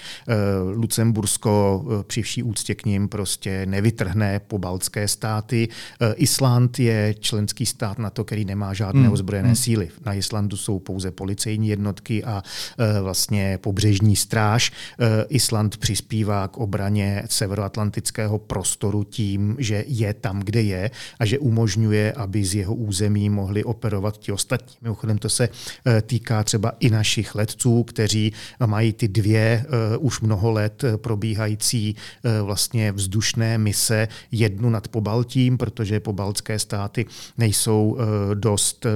Lucembursko 0.74 1.84
při 2.06 2.22
vší 2.22 2.42
úctě 2.42 2.74
k 2.74 2.86
ním 2.86 3.08
prostě 3.08 3.66
nevytrhne 3.66 4.40
po 4.40 4.58
baltské 4.58 5.08
státy. 5.08 5.68
Island 6.14 6.78
je 6.78 7.14
členský 7.20 7.66
stát 7.66 7.98
na 7.98 8.10
to, 8.10 8.24
který 8.24 8.44
nemá 8.44 8.74
žádné 8.74 9.02
hmm. 9.02 9.12
ozbrojené 9.12 9.48
hmm. 9.48 9.56
síly. 9.56 9.88
Na 10.06 10.14
Islandu 10.14 10.56
jsou 10.56 10.78
pouze 10.78 11.10
policejní 11.16 11.68
jednotky 11.68 12.24
a 12.24 12.42
e, 12.78 13.00
vlastně 13.00 13.58
pobřežní 13.58 14.16
stráž. 14.16 14.72
E, 15.00 15.24
Island 15.28 15.76
přispívá 15.76 16.48
k 16.48 16.56
obraně 16.56 17.22
severoatlantického 17.26 18.38
prostoru 18.38 19.04
tím, 19.04 19.56
že 19.58 19.84
je 19.88 20.14
tam, 20.14 20.40
kde 20.40 20.62
je 20.62 20.90
a 21.18 21.24
že 21.24 21.38
umožňuje, 21.38 22.12
aby 22.12 22.44
z 22.44 22.54
jeho 22.54 22.74
území 22.74 23.30
mohli 23.30 23.64
operovat 23.64 24.18
ti 24.18 24.32
ostatní. 24.32 24.76
Mimochodem 24.82 25.18
to 25.18 25.28
se 25.28 25.48
e, 25.48 26.02
týká 26.02 26.44
třeba 26.44 26.72
i 26.80 26.90
našich 26.90 27.34
letců, 27.34 27.82
kteří 27.82 28.32
mají 28.66 28.92
ty 28.92 29.08
dvě 29.08 29.64
už 29.98 30.20
mnoho 30.20 30.50
let 30.50 30.84
probíhající 30.96 31.96
vlastně 32.42 32.92
vzdušné 32.92 33.58
mise, 33.58 34.08
jednu 34.32 34.70
nad 34.70 34.88
Pobaltím, 34.88 35.58
protože 35.58 36.00
pobaltské 36.00 36.58
státy 36.58 37.06
nejsou 37.38 37.96
dost 38.34 38.86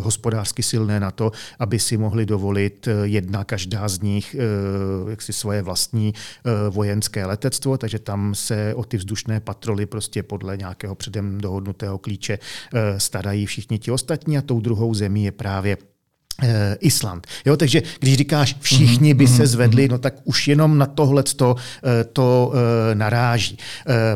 hospodářsky 0.00 0.62
silné 0.62 1.00
na 1.00 1.10
to, 1.10 1.32
aby 1.58 1.65
si 1.74 1.96
mohli 1.96 2.26
dovolit 2.26 2.88
eh, 2.88 2.92
jedna 3.04 3.44
každá 3.44 3.88
z 3.88 4.00
nich 4.00 4.34
eh, 4.34 5.10
jak 5.10 5.22
si 5.22 5.32
svoje 5.32 5.62
vlastní 5.62 6.14
eh, 6.14 6.50
vojenské 6.70 7.26
letectvo, 7.26 7.78
takže 7.78 7.98
tam 7.98 8.34
se 8.34 8.74
o 8.74 8.84
ty 8.84 8.96
vzdušné 8.96 9.40
patroly 9.40 9.86
prostě 9.86 10.22
podle 10.22 10.56
nějakého 10.56 10.94
předem 10.94 11.40
dohodnutého 11.40 11.98
klíče 11.98 12.38
starají 12.98 13.46
všichni 13.46 13.78
ti 13.78 13.90
ostatní 13.90 14.38
a 14.38 14.42
tou 14.42 14.60
druhou 14.60 14.94
zemí 14.94 15.24
je 15.24 15.32
právě 15.32 15.76
Island. 16.80 17.26
Jo, 17.44 17.56
takže 17.56 17.82
když 18.00 18.16
říkáš, 18.16 18.56
všichni 18.60 19.14
by 19.14 19.26
se 19.26 19.42
mhm, 19.42 19.46
zvedli, 19.46 19.82
mhm. 19.82 19.92
no 19.92 19.98
tak 19.98 20.14
už 20.24 20.48
jenom 20.48 20.78
na 20.78 20.86
tohle 20.86 21.22
to, 21.22 21.56
eh, 21.84 22.04
to 22.04 22.52
eh, 22.54 22.94
naráží. 22.94 23.58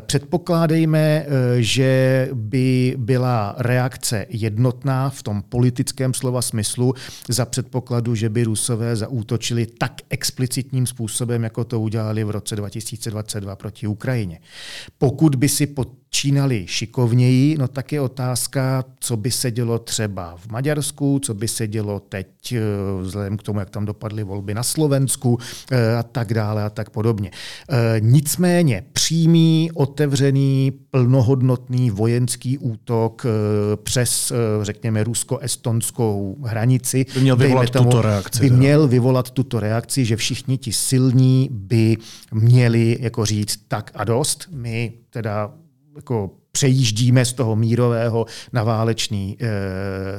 Předpokládejme, 0.01 1.27
že 1.59 2.29
by 2.33 2.95
byla 2.99 3.55
reakce 3.59 4.27
jednotná 4.29 5.11
v 5.11 5.23
tom 5.23 5.43
politickém 5.43 6.15
slova 6.15 6.43
smyslu 6.43 6.95
za 7.29 7.45
předpokladu, 7.45 8.15
že 8.15 8.29
by 8.29 8.45
Rusové 8.45 8.97
zaútočili 8.97 9.67
tak 9.67 9.93
explicitním 10.11 10.87
způsobem, 10.87 11.45
jako 11.45 11.65
to 11.65 11.81
udělali 11.81 12.25
v 12.25 12.31
roce 12.31 12.57
2022 12.57 13.57
proti 13.57 13.87
Ukrajině. 13.87 14.41
Pokud 14.99 15.35
by 15.35 15.49
si 15.49 15.67
pod 15.67 16.00
čínali 16.11 16.65
šikovněji, 16.67 17.59
no 17.59 17.69
tak 17.69 17.93
je 17.93 18.01
otázka, 18.01 18.85
co 19.01 19.17
by 19.17 19.31
se 19.31 19.51
dělo 19.51 19.79
třeba 19.79 20.37
v 20.37 20.49
Maďarsku, 20.49 21.19
co 21.19 21.35
by 21.35 21.49
se 21.49 21.69
dělo 21.69 22.01
teď 22.01 22.53
eh, 22.53 22.61
vzhledem 23.03 23.37
k 23.37 23.43
tomu, 23.43 23.61
jak 23.61 23.71
tam 23.71 23.85
dopadly 23.85 24.25
volby 24.25 24.55
na 24.55 24.63
Slovensku 24.63 25.39
eh, 25.71 25.97
a 25.97 26.03
tak 26.03 26.35
dále 26.35 26.65
a 26.65 26.71
tak 26.71 26.91
podobně. 26.91 27.31
Eh, 27.71 28.01
nicméně 28.01 28.85
přímý, 28.93 29.71
otevřený, 29.75 30.73
plnohodnotný 30.91 31.91
vojenský 31.91 32.59
útok 32.59 33.27
přes, 33.83 34.33
řekněme, 34.63 35.05
rusko-estonskou 35.05 36.37
hranici 36.45 37.07
by 37.15 37.21
měl 37.21 37.37
vyvolat 37.37 37.71
tomu, 37.71 37.91
tuto 37.91 38.03
reakci. 38.03 38.41
By 38.41 38.51
měl 38.51 38.89
vyvolat 38.89 39.31
tuto 39.31 39.61
reakci, 39.61 40.05
že 40.05 40.17
všichni 40.17 40.59
ti 40.59 40.73
silní 40.73 41.49
by 41.53 41.97
měli 42.33 42.99
jako 43.01 43.25
říct 43.25 43.61
tak 43.69 43.91
a 43.95 44.05
dost. 44.05 44.49
My 44.53 44.93
teda 45.11 45.53
jako 45.97 46.31
přejíždíme 46.53 47.25
z 47.25 47.33
toho 47.33 47.57
mírového 47.57 48.27
na 48.53 48.63
válečný 48.63 49.37
e, 49.41 49.47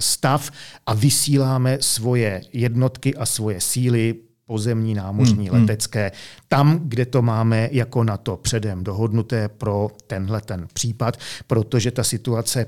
stav 0.02 0.52
a 0.86 0.94
vysíláme 0.94 1.78
svoje 1.82 2.42
jednotky 2.54 3.16
a 3.16 3.26
svoje 3.26 3.62
síly 3.62 4.16
pozemní, 4.46 4.94
námořní, 4.94 5.48
hmm, 5.48 5.58
hmm. 5.58 5.62
letecké, 5.62 6.12
tam, 6.48 6.80
kde 6.84 7.06
to 7.06 7.22
máme 7.22 7.70
jako 7.72 8.04
na 8.04 8.18
to 8.18 8.38
předem 8.38 8.84
dohodnuté 8.84 9.50
pro 9.50 9.88
tenhle 10.08 10.42
ten 10.42 10.68
případ, 10.74 11.18
protože 11.48 11.92
ta 11.92 12.04
situace 12.04 12.66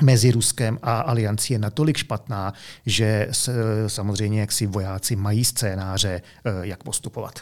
mezi 0.00 0.30
Ruskem 0.30 0.78
a 0.82 1.00
aliancí 1.00 1.52
je 1.52 1.58
natolik 1.58 1.96
špatná, 1.96 2.52
že 2.86 3.28
samozřejmě 3.86 4.40
jak 4.40 4.52
si 4.52 4.66
vojáci 4.66 5.16
mají 5.16 5.44
scénáře, 5.44 6.22
eh, 6.44 6.50
jak 6.62 6.82
postupovat. 6.82 7.40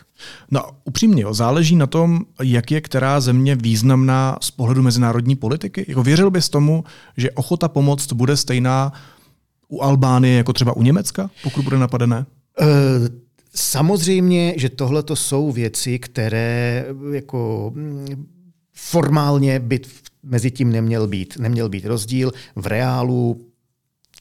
No 0.51 0.63
upřímně, 0.85 1.23
jo, 1.23 1.35
záleží 1.35 1.77
na 1.77 1.87
tom, 1.87 2.21
jak 2.43 2.71
je 2.71 2.81
která 2.81 3.21
země 3.21 3.57
významná 3.57 4.37
z 4.41 4.51
pohledu 4.51 4.83
mezinárodní 4.83 5.37
politiky. 5.37 5.85
Jako 5.89 6.03
věřil 6.03 6.31
bys 6.31 6.49
tomu, 6.49 6.85
že 7.17 7.31
ochota 7.31 7.69
pomoct 7.69 8.13
bude 8.13 8.37
stejná 8.37 8.93
u 9.69 9.83
Albánie 9.83 10.37
jako 10.37 10.53
třeba 10.53 10.77
u 10.77 10.83
Německa, 10.83 11.31
pokud 11.43 11.65
bude 11.65 11.79
napadené? 11.79 12.27
Uh, 12.61 12.67
samozřejmě, 13.55 14.55
že 14.57 14.69
tohle 14.69 15.03
to 15.03 15.17
jsou 15.17 15.53
věci, 15.53 15.99
které 15.99 16.85
jako 17.13 17.73
mm, 17.75 18.27
formálně 18.73 19.61
by 19.61 19.81
mezi 20.23 20.51
tím 20.51 20.73
neměl 20.73 21.07
být, 21.07 21.37
neměl 21.39 21.69
být 21.69 21.85
rozdíl. 21.85 22.33
V 22.57 22.67
reálu 22.67 23.51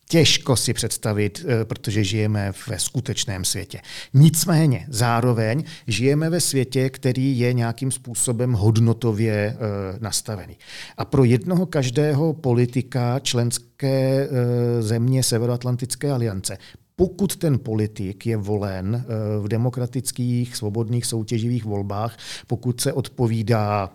těžko 0.10 0.56
si 0.56 0.74
představit, 0.74 1.46
eh, 1.48 1.66
protože 1.66 2.04
žijeme 2.04 2.52
ve 2.68 2.80
skutečném 2.80 3.46
světě. 3.46 3.82
Nicméně 4.14 4.86
zároveň 4.90 5.64
žijeme 5.88 6.30
ve 6.30 6.42
světě, 6.42 6.90
který 6.90 7.40
je 7.40 7.54
nějakým 7.54 7.92
způsobem 7.92 8.54
hodnotově 8.54 9.34
eh, 9.34 9.58
nastavený. 10.00 10.58
A 10.98 11.06
pro 11.06 11.24
jednoho 11.24 11.66
každého 11.66 12.34
politika 12.34 13.20
členské 13.20 14.28
eh, 14.30 14.82
země 14.82 15.24
Severoatlantické 15.24 16.12
aliance 16.12 16.58
pokud 16.96 17.36
ten 17.36 17.60
politik 17.60 18.26
je 18.26 18.38
volen 18.38 19.06
v 19.40 19.48
demokratických, 19.48 20.56
svobodných, 20.56 21.06
soutěživých 21.06 21.66
volbách, 21.66 22.18
pokud 22.48 22.82
se 22.82 22.94
odpovídá 22.94 23.90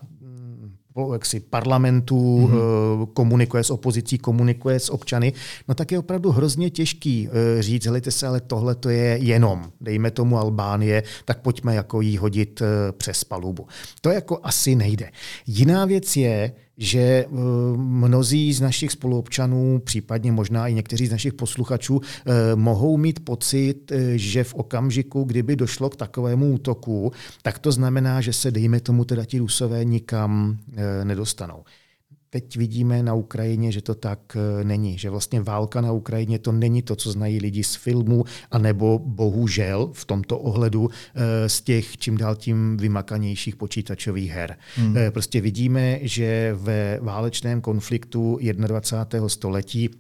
jaksi 1.13 1.41
parlamentu, 1.41 2.49
mm-hmm. 2.49 3.07
komunikuje 3.13 3.65
s 3.65 3.71
opozicí, 3.71 4.19
komunikuje 4.19 4.81
s 4.81 4.91
občany, 4.91 5.33
no 5.69 5.75
tak 5.75 5.93
je 5.93 5.99
opravdu 5.99 6.31
hrozně 6.31 6.71
těžký 6.71 7.29
eh, 7.29 7.63
říct, 7.63 7.87
helejte 7.87 8.11
se, 8.11 8.27
ale 8.27 8.41
tohle 8.41 8.75
to 8.75 8.89
je 8.89 9.19
jenom, 9.21 9.71
dejme 9.81 10.11
tomu 10.11 10.39
Albánie, 10.39 11.03
tak 11.25 11.41
pojďme 11.41 11.75
jako 11.75 12.01
jí 12.01 12.17
hodit 12.19 12.63
eh, 12.63 12.93
přes 12.93 13.25
palubu. 13.25 13.67
To 14.01 14.11
jako 14.11 14.41
asi 14.43 14.75
nejde. 14.75 15.11
Jiná 15.47 15.85
věc 15.85 16.17
je, 16.17 16.53
že 16.79 16.99
eh, 16.99 17.27
mnozí 17.77 18.53
z 18.53 18.61
našich 18.61 18.93
spoluobčanů, 18.93 19.81
případně 19.85 20.33
možná 20.33 20.69
i 20.69 20.75
někteří 20.75 21.07
z 21.07 21.11
našich 21.11 21.35
posluchačů, 21.35 22.01
eh, 22.01 22.33
mohou 22.55 22.97
mít 22.97 23.25
pocit, 23.25 23.93
eh, 23.93 24.19
že 24.19 24.45
v 24.45 24.55
okamžiku, 24.55 25.25
kdyby 25.25 25.57
došlo 25.57 25.91
k 25.91 25.97
takovému 25.97 26.53
útoku, 26.53 27.13
tak 27.43 27.59
to 27.59 27.73
znamená, 27.73 28.21
že 28.21 28.33
se, 28.33 28.51
dejme 28.51 28.81
tomu, 28.81 29.05
teda 29.05 29.25
ti 29.25 29.39
rusové 29.39 29.85
nikam 29.85 30.59
nedostanou. 31.05 31.65
Teď 32.35 32.57
vidíme 32.57 33.03
na 33.03 33.15
Ukrajině, 33.15 33.73
že 33.73 33.83
to 33.83 33.95
tak 33.95 34.37
e, 34.37 34.65
není, 34.65 34.99
že 34.99 35.11
vlastně 35.11 35.41
válka 35.41 35.81
na 35.81 35.93
Ukrajině 35.93 36.39
to 36.39 36.53
není 36.53 36.83
to, 36.83 36.97
co 36.97 37.13
znají 37.13 37.39
lidi 37.39 37.65
z 37.65 37.75
filmů, 37.75 38.25
anebo 38.51 38.99
bohužel 38.99 39.91
v 39.93 40.05
tomto 40.05 40.39
ohledu 40.39 40.91
e, 41.15 41.49
z 41.49 41.61
těch 41.61 41.97
čím 41.97 42.17
dál 42.17 42.37
tím 42.37 42.77
vymakanějších 42.77 43.57
počítačových 43.57 44.31
her. 44.31 44.57
Hmm. 44.77 44.97
E, 44.97 45.11
prostě 45.11 45.41
vidíme, 45.41 45.99
že 46.03 46.57
ve 46.59 46.99
válečném 47.03 47.61
konfliktu 47.61 48.39
21. 48.43 49.29
století 49.29 49.91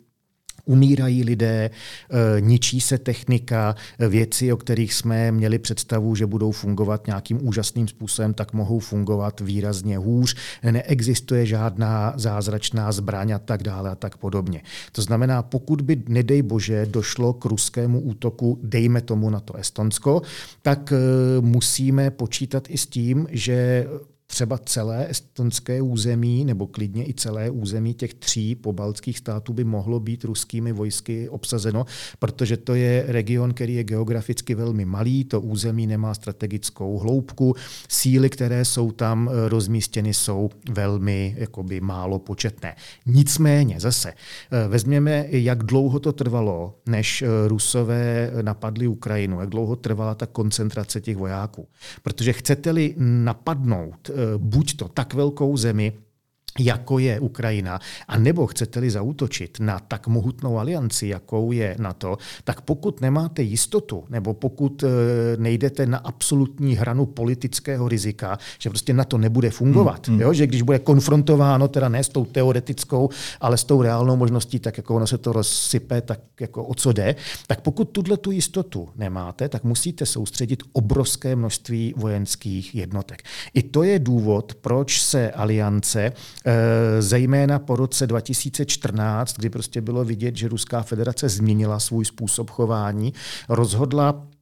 umírají 0.64 1.24
lidé, 1.24 1.70
eh, 1.70 2.40
ničí 2.40 2.80
se 2.80 2.98
technika, 2.98 3.74
věci, 3.98 4.52
o 4.52 4.56
kterých 4.56 4.94
jsme 4.94 5.32
měli 5.32 5.58
představu, 5.58 6.14
že 6.14 6.26
budou 6.26 6.52
fungovat 6.52 7.06
nějakým 7.06 7.48
úžasným 7.48 7.88
způsobem, 7.88 8.34
tak 8.34 8.52
mohou 8.52 8.78
fungovat 8.78 9.40
výrazně 9.40 9.98
hůř. 9.98 10.36
Neexistuje 10.70 11.46
žádná 11.46 12.12
zázračná 12.16 12.92
zbraň 12.92 13.32
a 13.32 13.38
tak 13.38 13.62
dále 13.62 13.90
a 13.90 13.94
tak 13.94 14.16
podobně. 14.16 14.62
To 14.92 15.02
znamená, 15.02 15.42
pokud 15.42 15.80
by, 15.80 16.02
nedej 16.08 16.42
bože, 16.42 16.86
došlo 16.86 17.32
k 17.32 17.44
ruskému 17.44 18.00
útoku, 18.00 18.58
dejme 18.62 19.00
tomu 19.00 19.30
na 19.30 19.40
to 19.40 19.56
Estonsko, 19.56 20.22
tak 20.62 20.92
eh, 20.92 20.96
musíme 21.40 22.10
počítat 22.10 22.64
i 22.68 22.78
s 22.78 22.86
tím, 22.86 23.26
že 23.30 23.86
třeba 24.34 24.58
celé 24.58 25.10
estonské 25.10 25.82
území, 25.82 26.44
nebo 26.44 26.66
klidně 26.66 27.08
i 27.08 27.14
celé 27.14 27.50
území 27.50 27.94
těch 27.94 28.14
tří 28.14 28.54
pobaltských 28.54 29.18
států 29.18 29.52
by 29.52 29.64
mohlo 29.64 30.00
být 30.00 30.24
ruskými 30.24 30.72
vojsky 30.72 31.28
obsazeno, 31.28 31.86
protože 32.18 32.56
to 32.56 32.74
je 32.74 33.04
region, 33.08 33.54
který 33.54 33.74
je 33.74 33.84
geograficky 33.84 34.54
velmi 34.54 34.84
malý, 34.84 35.24
to 35.24 35.40
území 35.40 35.86
nemá 35.86 36.14
strategickou 36.14 36.98
hloubku, 36.98 37.54
síly, 37.88 38.30
které 38.30 38.64
jsou 38.64 38.90
tam 38.92 39.30
eh, 39.30 39.48
rozmístěny, 39.48 40.14
jsou 40.14 40.50
velmi 40.70 41.34
jakoby, 41.38 41.80
málo 41.80 42.18
početné. 42.18 42.76
Nicméně 43.06 43.80
zase, 43.80 44.12
eh, 44.12 44.68
vezměme, 44.68 45.26
jak 45.28 45.62
dlouho 45.62 45.98
to 45.98 46.12
trvalo, 46.12 46.74
než 46.86 47.22
eh, 47.22 47.48
Rusové 47.48 48.30
napadli 48.42 48.86
Ukrajinu, 48.86 49.40
jak 49.40 49.48
dlouho 49.48 49.76
trvala 49.76 50.14
ta 50.14 50.26
koncentrace 50.26 51.00
těch 51.00 51.16
vojáků. 51.16 51.68
Protože 52.02 52.32
chcete-li 52.32 52.94
napadnout 52.98 54.10
buď 54.38 54.76
to 54.76 54.88
tak 54.88 55.14
velkou 55.14 55.56
zemi, 55.56 55.92
jako 56.58 56.98
je 56.98 57.20
Ukrajina, 57.20 57.80
a 58.08 58.18
nebo 58.18 58.46
chcete-li 58.46 58.90
zautočit 58.90 59.60
na 59.60 59.78
tak 59.78 60.06
mohutnou 60.06 60.58
alianci, 60.58 61.06
jakou 61.06 61.52
je 61.52 61.76
NATO, 61.78 62.18
tak 62.44 62.60
pokud 62.60 63.00
nemáte 63.00 63.42
jistotu, 63.42 64.04
nebo 64.08 64.34
pokud 64.34 64.82
e, 64.82 64.86
nejdete 65.36 65.86
na 65.86 65.98
absolutní 65.98 66.76
hranu 66.76 67.06
politického 67.06 67.88
rizika, 67.88 68.38
že 68.58 68.70
prostě 68.70 68.92
NATO 68.92 69.18
nebude 69.18 69.50
fungovat, 69.50 70.08
hmm, 70.08 70.16
hmm. 70.16 70.22
Jo? 70.22 70.32
že 70.32 70.46
když 70.46 70.62
bude 70.62 70.78
konfrontováno, 70.78 71.68
teda 71.68 71.88
ne 71.88 72.04
s 72.04 72.08
tou 72.08 72.24
teoretickou, 72.24 73.08
ale 73.40 73.56
s 73.56 73.64
tou 73.64 73.82
reálnou 73.82 74.16
možností, 74.16 74.58
tak 74.58 74.76
jako 74.76 74.94
ono 74.94 75.06
se 75.06 75.18
to 75.18 75.32
rozsype, 75.32 76.00
tak 76.00 76.20
jako 76.40 76.64
o 76.64 76.74
co 76.74 76.92
jde, 76.92 77.14
tak 77.46 77.60
pokud 77.60 77.84
tuhle 77.84 78.16
tu 78.16 78.30
jistotu 78.30 78.88
nemáte, 78.96 79.48
tak 79.48 79.64
musíte 79.64 80.06
soustředit 80.06 80.62
obrovské 80.72 81.36
množství 81.36 81.94
vojenských 81.96 82.74
jednotek. 82.74 83.22
I 83.54 83.62
to 83.62 83.82
je 83.82 83.98
důvod, 83.98 84.54
proč 84.54 85.00
se 85.00 85.30
aliance 85.30 86.12
Eh, 86.43 86.43
zejména 86.98 87.58
po 87.58 87.76
roce 87.76 88.06
2014, 88.06 89.36
kdy 89.36 89.50
prostě 89.50 89.80
bylo 89.80 90.04
vidět, 90.04 90.36
že 90.36 90.48
Ruská 90.48 90.82
federace 90.82 91.28
změnila 91.28 91.80
svůj 91.80 92.04
způsob 92.04 92.50
chování, 92.50 93.12
rozhodla 93.48 94.14
Eh, 94.14 94.33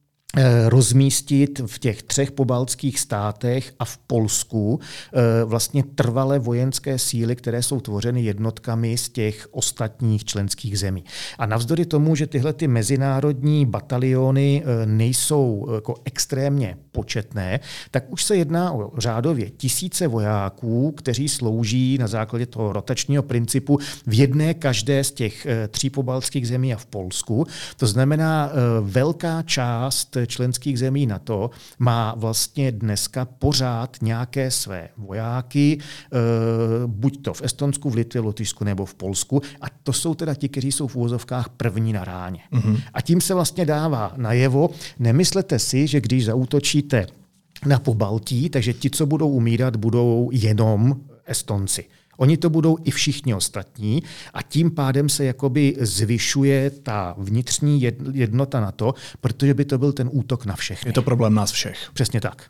rozmístit 0.67 1.61
v 1.65 1.79
těch 1.79 2.03
třech 2.03 2.31
pobaltských 2.31 2.99
státech 2.99 3.73
a 3.79 3.85
v 3.85 3.97
Polsku 3.97 4.79
eh, 5.13 5.43
vlastně 5.45 5.83
trvalé 5.83 6.39
vojenské 6.39 6.99
síly, 6.99 7.35
které 7.35 7.63
jsou 7.63 7.79
tvořeny 7.79 8.21
jednotkami 8.21 8.97
z 8.97 9.09
těch 9.09 9.47
ostatních 9.51 10.25
členských 10.25 10.79
zemí. 10.79 11.03
A 11.37 11.45
navzdory 11.45 11.85
tomu, 11.85 12.15
že 12.15 12.27
tyhle 12.27 12.53
ty 12.53 12.67
mezinárodní 12.67 13.65
bataliony 13.65 14.63
eh, 14.65 14.85
nejsou 14.85 15.67
jako 15.75 15.95
extrémně 16.05 16.77
početné, 16.91 17.59
tak 17.91 18.11
už 18.11 18.23
se 18.23 18.35
jedná 18.35 18.71
o 18.71 18.91
řádově 18.97 19.49
tisíce 19.49 20.07
vojáků, 20.07 20.91
kteří 20.91 21.29
slouží 21.29 21.97
na 21.97 22.07
základě 22.07 22.45
toho 22.45 22.73
rotačního 22.73 23.23
principu 23.23 23.79
v 24.07 24.19
jedné 24.19 24.53
každé 24.53 25.03
z 25.03 25.11
těch 25.11 25.47
tří 25.67 25.89
pobaltských 25.89 26.47
zemí 26.47 26.73
a 26.73 26.77
v 26.77 26.85
Polsku. 26.85 27.47
To 27.77 27.87
znamená, 27.87 28.51
velká 28.81 29.41
část 29.41 30.17
členských 30.27 30.79
zemí 30.79 31.05
NATO 31.05 31.49
má 31.79 32.15
vlastně 32.17 32.71
dneska 32.71 33.25
pořád 33.25 33.97
nějaké 34.01 34.51
své 34.51 34.89
vojáky, 34.97 35.77
eh, 35.79 36.17
buď 36.85 37.21
to 37.21 37.33
v 37.33 37.41
Estonsku, 37.41 37.89
v 37.89 37.95
Litvě, 37.95 38.21
v 38.21 38.25
Lotyšsku 38.25 38.63
nebo 38.63 38.85
v 38.85 38.95
Polsku. 38.95 39.41
A 39.61 39.65
to 39.83 39.93
jsou 39.93 40.15
teda 40.15 40.33
ti, 40.33 40.49
kteří 40.49 40.71
jsou 40.71 40.87
v 40.87 40.95
úvozovkách 40.95 41.49
první 41.49 41.93
na 41.93 42.03
ráně. 42.03 42.39
Mm-hmm. 42.51 42.79
A 42.93 43.01
tím 43.01 43.21
se 43.21 43.33
vlastně 43.33 43.65
dává 43.65 44.13
najevo, 44.17 44.69
nemyslete 44.99 45.59
si, 45.59 45.87
že 45.87 46.01
když 46.01 46.25
zautočíte 46.25 47.07
na 47.65 47.79
Pobaltí, 47.79 48.49
takže 48.49 48.73
ti, 48.73 48.89
co 48.89 49.05
budou 49.05 49.29
umírat, 49.29 49.75
budou 49.75 50.29
jenom 50.33 50.95
Estonci. 51.25 51.85
Oni 52.17 52.37
to 52.37 52.49
budou 52.49 52.77
i 52.83 52.91
všichni 52.91 53.35
ostatní 53.35 54.03
a 54.33 54.41
tím 54.41 54.71
pádem 54.71 55.09
se 55.09 55.25
jakoby 55.25 55.75
zvyšuje 55.79 56.69
ta 56.69 57.15
vnitřní 57.17 57.81
jednota 58.13 58.59
na 58.59 58.71
to, 58.71 58.93
protože 59.21 59.53
by 59.53 59.65
to 59.65 59.77
byl 59.77 59.93
ten 59.93 60.09
útok 60.11 60.45
na 60.45 60.55
všechny. 60.55 60.89
Je 60.89 60.93
to 60.93 61.01
problém 61.01 61.33
nás 61.33 61.51
všech. 61.51 61.77
Přesně 61.93 62.21
tak. 62.21 62.49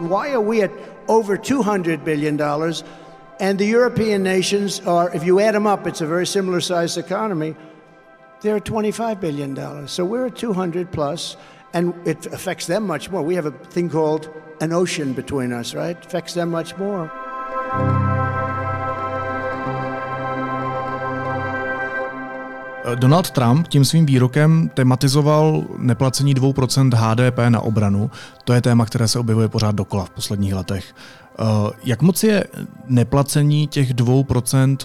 Why 0.00 0.32
are 0.32 0.40
we 0.40 0.62
at 0.62 0.70
over 1.06 1.36
200 1.36 1.96
billion 1.96 2.36
dollars 2.36 2.84
and 3.40 3.58
the 3.58 3.66
European 3.66 4.22
nations 4.22 4.80
are 4.86 5.10
if 5.12 5.24
you 5.24 5.38
add 5.38 5.52
them 5.52 5.66
up 5.66 5.86
it's 5.86 6.00
a 6.00 6.06
very 6.06 6.26
similar 6.26 6.60
sized 6.60 6.96
economy 6.96 7.54
they're 8.40 8.56
at 8.56 8.64
$25 8.64 9.20
billion. 9.20 9.88
So 9.88 10.04
we're 10.04 10.26
at 10.26 10.36
200 10.36 10.90
plus, 10.90 11.36
and 11.72 11.94
it 12.06 12.26
affects 12.26 12.66
them 12.66 12.86
much 12.86 13.10
more. 13.10 13.22
We 13.22 13.34
have 13.34 13.46
a 13.46 13.50
thing 13.50 13.90
called 13.90 14.30
an 14.60 14.72
ocean 14.72 15.12
between 15.12 15.52
us, 15.52 15.74
right? 15.74 15.96
It 15.96 16.06
affects 16.06 16.34
them 16.34 16.50
much 16.50 16.76
more. 16.76 17.10
Donald 22.94 23.30
Trump 23.30 23.68
tím 23.68 23.84
svým 23.84 24.06
výrokem 24.06 24.70
tematizoval 24.74 25.64
neplacení 25.78 26.34
2% 26.34 26.94
HDP 26.94 27.38
na 27.48 27.60
obranu. 27.60 28.10
To 28.44 28.52
je 28.52 28.60
téma, 28.60 28.86
které 28.86 29.08
se 29.08 29.18
objevuje 29.18 29.48
pořád 29.48 29.74
dokola 29.74 30.04
v 30.04 30.10
posledních 30.10 30.54
letech. 30.54 30.94
Eh, 30.94 31.44
jak 31.84 32.02
moc 32.02 32.24
je 32.24 32.44
neplacení 32.86 33.66
těch 33.66 33.94
2% 33.94 34.76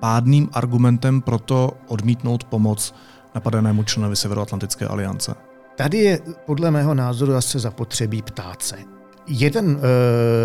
pádným 0.00 0.48
argumentem 0.52 1.20
pro 1.20 1.38
to 1.38 1.70
odmítnout 1.86 2.44
pomoc 2.44 2.94
napadenému 3.34 3.82
členovi 3.82 4.16
Severoatlantické 4.16 4.86
aliance? 4.86 5.34
Tady 5.76 5.98
je 5.98 6.20
podle 6.46 6.70
mého 6.70 6.94
názoru 6.94 7.32
zase 7.32 7.58
zapotřebí 7.58 8.22
ptát 8.22 8.62
se. 8.62 8.76
Jeden 9.26 9.70
e, 9.70 9.78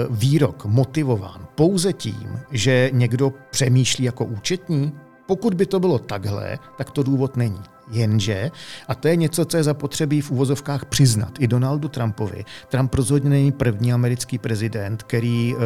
výrok 0.09 0.65
motivován 0.65 1.47
pouze 1.55 1.93
tím, 1.93 2.39
že 2.51 2.89
někdo 2.93 3.33
přemýšlí 3.51 4.05
jako 4.05 4.25
účetní, 4.25 4.93
pokud 5.25 5.53
by 5.53 5.65
to 5.65 5.79
bylo 5.79 5.99
takhle, 5.99 6.59
tak 6.77 6.91
to 6.91 7.03
důvod 7.03 7.37
není. 7.37 7.61
Jenže, 7.91 8.51
a 8.87 8.95
to 8.95 9.07
je 9.07 9.15
něco, 9.15 9.45
co 9.45 9.57
je 9.57 9.63
zapotřebí 9.63 10.21
v 10.21 10.31
uvozovkách 10.31 10.85
přiznat 10.85 11.31
i 11.39 11.47
Donaldu 11.47 11.87
Trumpovi, 11.87 12.45
Trump 12.69 12.93
rozhodně 12.93 13.29
není 13.29 13.51
první 13.51 13.93
americký 13.93 14.37
prezident, 14.37 15.03
který 15.03 15.55
e, 15.55 15.57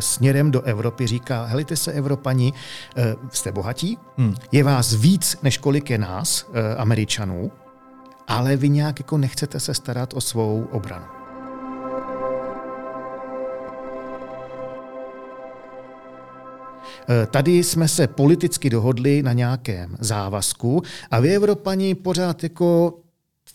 směrem 0.00 0.50
do 0.50 0.62
Evropy 0.62 1.06
říká, 1.06 1.44
helejte 1.44 1.76
se 1.76 1.92
Evropani, 1.92 2.52
e, 2.96 3.16
jste 3.30 3.52
bohatí, 3.52 3.98
hmm. 4.16 4.34
je 4.52 4.64
vás 4.64 4.94
víc, 4.94 5.36
než 5.42 5.58
kolik 5.58 5.90
je 5.90 5.98
nás, 5.98 6.50
e, 6.52 6.76
Američanů, 6.76 7.52
ale 8.28 8.56
vy 8.56 8.68
nějak 8.68 9.00
jako 9.00 9.18
nechcete 9.18 9.60
se 9.60 9.74
starat 9.74 10.14
o 10.14 10.20
svou 10.20 10.68
obranu. 10.70 11.19
Tady 17.30 17.64
jsme 17.64 17.88
se 17.88 18.06
politicky 18.06 18.70
dohodli 18.70 19.22
na 19.22 19.32
nějakém 19.32 19.96
závazku 20.00 20.82
a 21.10 21.20
vy, 21.20 21.36
Evropani, 21.36 21.94
pořád 21.94 22.42
jako 22.42 22.98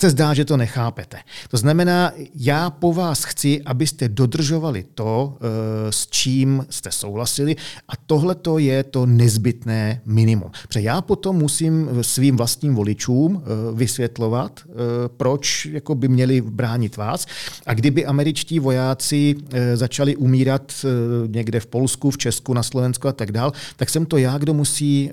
se 0.01 0.09
zdá, 0.09 0.33
že 0.33 0.45
to 0.45 0.57
nechápete. 0.57 1.17
To 1.49 1.57
znamená, 1.57 2.11
já 2.35 2.69
po 2.69 2.93
vás 2.93 3.23
chci, 3.23 3.61
abyste 3.61 4.09
dodržovali 4.09 4.85
to, 4.95 5.37
eh, 5.37 5.91
s 5.91 6.07
čím 6.07 6.65
jste 6.69 6.91
souhlasili 6.91 7.55
a 7.87 7.93
tohle 8.05 8.35
to 8.35 8.57
je 8.57 8.83
to 8.83 9.05
nezbytné 9.05 10.01
minimum. 10.05 10.51
Protože 10.67 10.81
já 10.81 11.01
potom 11.01 11.35
musím 11.35 11.89
svým 12.01 12.37
vlastním 12.37 12.75
voličům 12.75 13.43
eh, 13.43 13.75
vysvětlovat, 13.75 14.59
eh, 14.65 14.73
proč 15.17 15.65
jako 15.65 15.95
by 15.95 16.07
měli 16.07 16.41
bránit 16.41 16.97
vás. 16.97 17.25
A 17.65 17.73
kdyby 17.73 18.05
američtí 18.05 18.59
vojáci 18.59 19.35
začali 19.73 20.15
umírat 20.15 20.85
někde 21.27 21.59
v 21.59 21.65
Polsku, 21.65 22.11
v 22.11 22.17
Česku, 22.17 22.53
na 22.53 22.63
Slovensku 22.63 23.07
a 23.07 23.11
tak 23.11 23.31
dál, 23.31 23.51
tak 23.75 23.89
jsem 23.89 24.05
to 24.05 24.17
já, 24.17 24.37
kdo 24.37 24.53
musí 24.53 25.11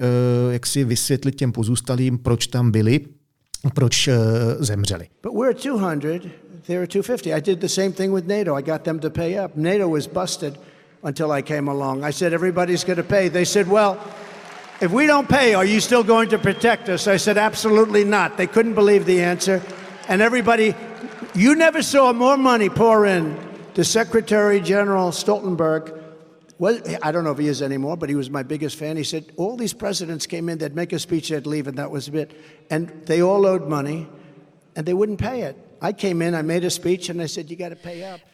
jak 0.51 0.67
si 0.67 0.85
vysvětlit 0.85 1.35
těm 1.35 1.53
pozůstalým, 1.53 2.19
proč 2.19 2.47
tam 2.47 2.71
byli 2.71 3.01
proč 3.71 4.09
uh, 4.09 4.15
zemřeli. 4.61 5.09
But 5.23 5.33
we're 5.33 5.55
200, 5.55 6.31
they're 6.67 6.87
250. 6.87 7.35
I 7.35 7.41
did 7.41 7.61
the 7.61 7.69
same 7.69 7.93
thing 7.93 8.13
with 8.13 8.27
NATO. 8.27 8.59
I 8.59 8.63
got 8.63 8.85
them 8.85 9.01
to 9.01 9.11
pay 9.11 9.39
up. 9.45 9.57
NATO 9.57 9.89
was 9.89 10.09
busted 10.09 10.59
until 11.03 11.31
I 11.31 11.43
came 11.43 11.71
along. 11.71 12.05
I 12.05 12.13
said, 12.13 12.33
everybody's 12.33 12.85
going 12.85 12.97
to 12.97 13.09
pay. 13.09 13.29
They 13.29 13.45
said, 13.45 13.69
well, 13.69 13.97
if 14.81 14.91
we 14.93 15.07
don't 15.07 15.29
pay, 15.29 15.55
are 15.55 15.65
you 15.65 15.81
still 15.81 16.05
going 16.05 16.29
to 16.31 16.39
protect 16.39 16.89
us? 16.89 17.07
I 17.07 17.19
said, 17.19 17.39
absolutely 17.39 18.05
not. 18.05 18.37
They 18.37 18.47
couldn't 18.47 18.75
believe 18.75 19.05
the 19.05 19.23
answer. 19.23 19.63
And 20.09 20.21
everybody, 20.21 20.75
you 21.35 21.55
never 21.55 21.83
saw 21.83 22.13
more 22.13 22.37
money 22.37 22.69
pour 22.69 23.07
in 23.07 23.37
to 23.75 23.85
Secretary 23.85 24.61
General 24.61 25.13
Stoltenberg 25.13 26.02
well, 26.63 26.79
I 27.03 27.11
don't 27.13 27.25
know 27.25 27.33
if 27.33 27.39
he 27.39 27.49
is 27.49 27.61
anymore, 27.61 27.97
but 27.97 28.09
he 28.09 28.15
was 28.15 28.31
my 28.31 28.45
biggest 28.45 28.77
fan. 28.77 28.97
He 28.97 29.05
said, 29.05 29.25
All 29.37 29.57
these 29.57 29.75
presidents 29.75 30.27
came 30.27 30.53
in, 30.53 30.59
they'd 30.59 30.77
make 30.77 30.93
a 30.93 30.99
speech, 30.99 31.29
they'd 31.29 31.47
leave, 31.55 31.67
and 31.71 31.77
that 31.77 31.91
was 31.91 32.09
a 32.09 32.13
bit. 32.13 32.29
And 32.71 32.83
they 33.07 33.21
all 33.21 33.45
owed 33.47 33.69
money, 33.69 34.07
and 34.77 34.87
they 34.87 34.95
wouldn't 34.95 35.19
pay 35.19 35.39
it. 35.51 35.57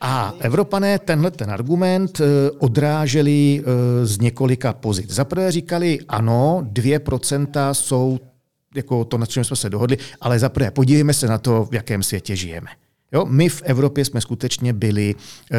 A 0.00 0.34
Evropané 0.40 0.98
tenhle 0.98 1.30
ten 1.30 1.50
argument 1.50 2.20
eh, 2.20 2.24
odráželi 2.58 3.62
eh, 3.64 4.06
z 4.06 4.18
několika 4.18 4.72
pozic. 4.72 5.10
Za 5.10 5.24
prvé 5.24 5.52
říkali, 5.52 5.98
ano, 6.08 6.68
2% 6.72 7.72
jsou 7.72 8.18
jako 8.74 9.04
to, 9.04 9.18
na 9.18 9.26
čem 9.26 9.44
jsme 9.44 9.56
se 9.56 9.70
dohodli, 9.70 9.96
ale 10.20 10.38
za 10.38 10.48
prvé 10.48 10.70
podívejme 10.70 11.14
se 11.14 11.26
na 11.26 11.38
to, 11.38 11.64
v 11.64 11.74
jakém 11.74 12.02
světě 12.02 12.36
žijeme. 12.36 12.68
Jo, 13.12 13.24
my 13.24 13.48
v 13.48 13.62
Evropě 13.62 14.04
jsme 14.04 14.20
skutečně 14.20 14.72
byli 14.72 15.14
e, 15.14 15.56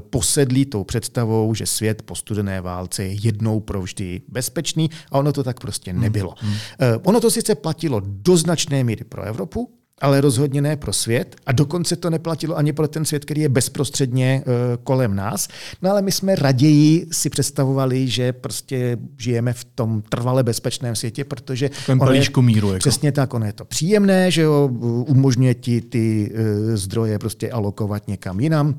posedlí 0.00 0.66
tou 0.66 0.84
představou, 0.84 1.54
že 1.54 1.66
svět 1.66 2.02
po 2.02 2.14
studené 2.14 2.60
válce 2.60 3.04
je 3.04 3.12
jednou 3.12 3.60
provždy 3.60 4.22
bezpečný 4.28 4.90
a 5.10 5.18
ono 5.18 5.32
to 5.32 5.42
tak 5.42 5.60
prostě 5.60 5.92
nebylo. 5.92 6.34
Hmm. 6.38 6.54
E, 6.80 6.96
ono 6.96 7.20
to 7.20 7.30
sice 7.30 7.54
platilo 7.54 8.02
do 8.04 8.36
značné 8.36 8.84
míry 8.84 9.04
pro 9.04 9.22
Evropu, 9.22 9.70
ale 10.02 10.20
rozhodně 10.20 10.62
ne 10.62 10.76
pro 10.76 10.92
svět. 10.92 11.36
A 11.46 11.52
dokonce 11.52 11.96
to 11.96 12.10
neplatilo 12.10 12.56
ani 12.56 12.72
pro 12.72 12.88
ten 12.88 13.04
svět, 13.04 13.24
který 13.24 13.40
je 13.40 13.48
bezprostředně 13.48 14.42
uh, 14.46 14.52
kolem 14.84 15.16
nás. 15.16 15.48
No 15.82 15.90
ale 15.90 16.02
my 16.02 16.12
jsme 16.12 16.34
raději 16.34 17.06
si 17.12 17.30
představovali, 17.30 18.08
že 18.08 18.32
prostě 18.32 18.98
žijeme 19.18 19.52
v 19.52 19.64
tom 19.64 20.02
trvale 20.08 20.42
bezpečném 20.42 20.96
světě, 20.96 21.24
protože 21.24 21.70
ten 21.86 22.00
je, 22.12 22.22
míru. 22.40 22.68
Jako. 22.68 22.78
Přesně 22.78 23.12
tak, 23.12 23.34
ono 23.34 23.46
je 23.46 23.52
to 23.52 23.64
příjemné, 23.64 24.30
že 24.30 24.42
jo, 24.42 24.70
umožňuje 25.06 25.54
ti 25.54 25.80
ty 25.80 26.32
uh, 26.32 26.76
zdroje 26.76 27.18
prostě 27.18 27.50
alokovat 27.50 28.08
někam 28.08 28.40
jinam. 28.40 28.74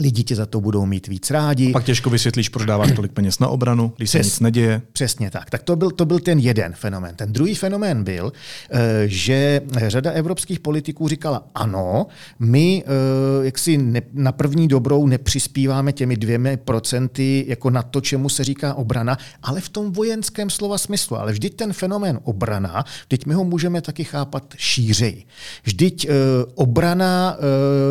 Lidi 0.00 0.24
tě 0.24 0.36
za 0.36 0.46
to 0.46 0.60
budou 0.60 0.86
mít 0.86 1.06
víc 1.06 1.30
rádi. 1.30 1.68
A 1.68 1.72
pak 1.72 1.84
těžko 1.84 2.10
vysvětlíš, 2.10 2.48
proč 2.48 2.66
dáváš 2.66 2.92
tolik 2.92 3.12
peněz 3.12 3.38
na 3.38 3.48
obranu, 3.48 3.92
když 3.96 4.08
Přes, 4.08 4.20
se 4.20 4.26
nic 4.26 4.40
neděje. 4.40 4.82
Přesně 4.92 5.30
tak. 5.30 5.50
Tak 5.50 5.62
to 5.62 5.76
byl, 5.76 5.90
to 5.90 6.04
byl 6.04 6.18
ten 6.18 6.38
jeden 6.38 6.72
fenomén. 6.72 7.14
Ten 7.16 7.32
druhý 7.32 7.54
fenomén 7.54 8.04
byl, 8.04 8.32
eh, 8.70 8.80
že 9.06 9.60
řada 9.76 10.10
evropských 10.10 10.60
politiků 10.60 11.08
říkala, 11.08 11.46
ano, 11.54 12.06
my 12.38 12.84
eh, 12.86 13.44
jak 13.44 13.58
si 13.58 13.78
ne, 13.78 14.02
na 14.12 14.32
první 14.32 14.68
dobrou 14.68 15.06
nepřispíváme 15.06 15.92
těmi 15.92 16.16
dvěmi 16.16 16.56
procenty 16.56 17.44
jako 17.48 17.70
na 17.70 17.82
to, 17.82 18.00
čemu 18.00 18.28
se 18.28 18.44
říká 18.44 18.74
obrana, 18.74 19.18
ale 19.42 19.60
v 19.60 19.68
tom 19.68 19.92
vojenském 19.92 20.50
slova 20.50 20.78
smyslu. 20.78 21.16
Ale 21.16 21.32
vždyť 21.32 21.56
ten 21.56 21.72
fenomén 21.72 22.18
obrana, 22.24 22.84
vždyť 23.06 23.26
my 23.26 23.34
ho 23.34 23.44
můžeme 23.44 23.80
taky 23.80 24.04
chápat 24.04 24.54
šířej. 24.56 25.24
Vždyť 25.64 26.04
eh, 26.04 26.12
obrana 26.54 27.36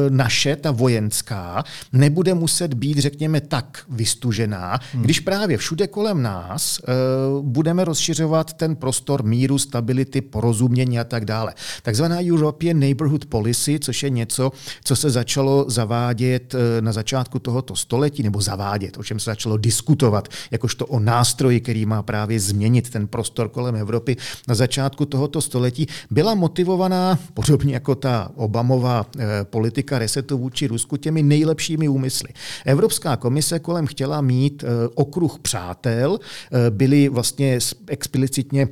naše, 0.09 0.55
ta 0.55 0.71
vojenská, 0.71 1.63
nebude 1.93 2.33
muset 2.33 2.73
být, 2.73 2.97
řekněme, 2.97 3.41
tak 3.41 3.83
vystužená, 3.89 4.79
hmm. 4.93 5.03
když 5.03 5.19
právě 5.19 5.57
všude 5.57 5.87
kolem 5.87 6.21
nás 6.21 6.79
uh, 6.79 7.45
budeme 7.45 7.85
rozšiřovat 7.85 8.53
ten 8.53 8.75
prostor 8.75 9.23
míru, 9.23 9.57
stability, 9.57 10.21
porozumění 10.21 10.99
a 10.99 11.03
tak 11.03 11.25
dále. 11.25 11.53
Takzvaná 11.83 12.17
European 12.21 12.79
Neighborhood 12.79 13.25
Policy, 13.25 13.79
což 13.79 14.03
je 14.03 14.09
něco, 14.09 14.51
co 14.83 14.95
se 14.95 15.09
začalo 15.09 15.65
zavádět 15.67 16.53
uh, 16.53 16.59
na 16.79 16.91
začátku 16.91 17.39
tohoto 17.39 17.75
století, 17.75 18.23
nebo 18.23 18.41
zavádět, 18.41 18.97
o 18.97 19.03
čem 19.03 19.19
se 19.19 19.31
začalo 19.31 19.57
diskutovat, 19.57 20.27
jakožto 20.51 20.85
o 20.85 20.99
nástroji, 20.99 21.59
který 21.59 21.85
má 21.85 22.03
právě 22.03 22.39
změnit 22.39 22.89
ten 22.89 23.07
prostor 23.07 23.49
kolem 23.49 23.75
Evropy 23.75 24.17
na 24.47 24.55
začátku 24.55 25.05
tohoto 25.05 25.41
století, 25.41 25.87
byla 26.11 26.35
motivovaná, 26.35 27.19
podobně 27.33 27.73
jako 27.73 27.95
ta 27.95 28.31
Obamová 28.35 29.05
uh, 29.15 29.21
politika 29.43 29.99
resetu 29.99 30.37
vůči 30.37 30.67
Rusku, 30.67 30.97
těmi 30.97 31.23
nejlepšími 31.23 31.80
dobrými 31.81 31.89
úmysly. 31.89 32.29
Evropská 32.65 33.17
komise 33.17 33.59
kolem 33.59 33.87
chtěla 33.87 34.21
mít 34.21 34.63
eh, 34.63 34.67
okruh 34.95 35.39
přátel, 35.39 36.19
eh, 36.19 36.69
byly 36.69 37.09
vlastně 37.09 37.59
explicitně 37.87 38.67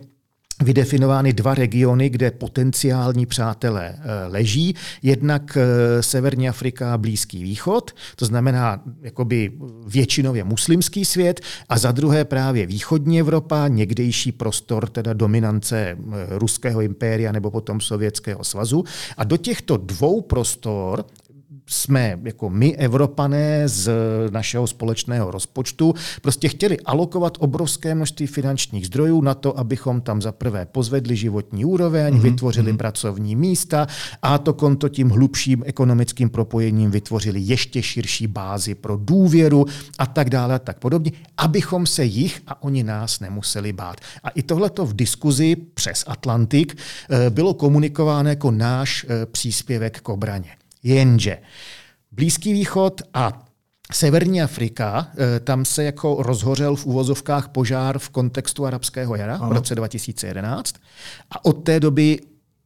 vydefinovány 0.61 1.33
dva 1.33 1.55
regiony, 1.55 2.09
kde 2.09 2.31
potenciální 2.31 3.25
přátelé 3.25 3.95
eh, 3.95 4.27
leží. 4.27 4.75
Jednak 5.01 5.57
Severní 6.01 6.49
Afrika 6.49 6.93
a 6.93 6.97
Blízký 6.97 7.43
východ, 7.43 7.91
to 8.15 8.25
znamená 8.25 8.83
jakoby 9.01 9.51
většinově 9.87 10.43
muslimský 10.43 11.05
svět, 11.05 11.41
a 11.69 11.77
za 11.77 11.91
druhé 11.91 12.25
právě 12.25 12.65
východní 12.65 13.19
Evropa, 13.19 13.67
někdejší 13.67 14.31
prostor 14.31 14.89
teda 14.89 15.13
dominance 15.13 15.97
ruského 16.29 16.81
impéria 16.81 17.31
nebo 17.31 17.51
potom 17.51 17.81
Sovětského 17.81 18.43
svazu. 18.43 18.83
A 19.17 19.23
do 19.23 19.37
těchto 19.37 19.77
dvou 19.77 20.21
prostor 20.21 21.05
jsme 21.69 22.19
jako 22.23 22.49
my, 22.49 22.75
Evropané, 22.75 23.67
z 23.67 23.91
našeho 24.29 24.67
společného 24.67 25.31
rozpočtu, 25.31 25.93
prostě 26.21 26.49
chtěli 26.49 26.79
alokovat 26.79 27.37
obrovské 27.39 27.95
množství 27.95 28.27
finančních 28.27 28.85
zdrojů 28.85 29.21
na 29.21 29.33
to, 29.33 29.59
abychom 29.59 30.01
tam 30.01 30.21
za 30.21 30.31
prvé 30.31 30.65
pozvedli 30.65 31.15
životní 31.15 31.65
úroveň, 31.65 32.13
mm-hmm. 32.13 32.21
vytvořili 32.21 32.73
mm-hmm. 32.73 32.77
pracovní 32.77 33.35
místa 33.35 33.87
a 34.21 34.37
to 34.37 34.53
konto 34.53 34.89
tím 34.89 35.09
hlubším 35.09 35.63
ekonomickým 35.65 36.29
propojením 36.29 36.91
vytvořili 36.91 37.39
ještě 37.39 37.83
širší 37.83 38.27
bázi 38.27 38.75
pro 38.75 38.97
důvěru 38.97 39.65
a 39.97 40.05
tak 40.05 40.29
dále 40.29 40.55
a 40.55 40.59
tak 40.59 40.79
podobně, 40.79 41.11
abychom 41.37 41.85
se 41.85 42.05
jich 42.05 42.41
a 42.47 42.63
oni 42.63 42.83
nás 42.83 43.19
nemuseli 43.19 43.73
bát. 43.73 43.97
A 44.23 44.29
i 44.29 44.43
tohleto 44.43 44.85
v 44.85 44.95
diskuzi 44.95 45.55
přes 45.73 46.03
Atlantik 46.07 46.77
eh, 47.09 47.29
bylo 47.29 47.53
komunikováno 47.53 48.29
jako 48.29 48.51
náš 48.51 49.05
eh, 49.09 49.25
příspěvek 49.25 50.01
k 50.01 50.09
obraně. 50.09 50.49
Jenže 50.83 51.37
Blízký 52.11 52.53
východ 52.53 53.01
a 53.13 53.45
Severní 53.91 54.41
Afrika, 54.41 55.07
eh, 55.17 55.39
tam 55.39 55.65
se 55.65 55.83
jako 55.83 56.17
rozhořel 56.19 56.75
v 56.75 56.85
úvozovkách 56.85 57.49
požár 57.49 57.99
v 57.99 58.09
kontextu 58.09 58.65
arabského 58.65 59.15
jara 59.15 59.35
ano. 59.35 59.49
v 59.49 59.53
roce 59.53 59.75
2011 59.75 60.75
a 61.31 61.45
od 61.45 61.53
té 61.53 61.79
doby 61.79 62.19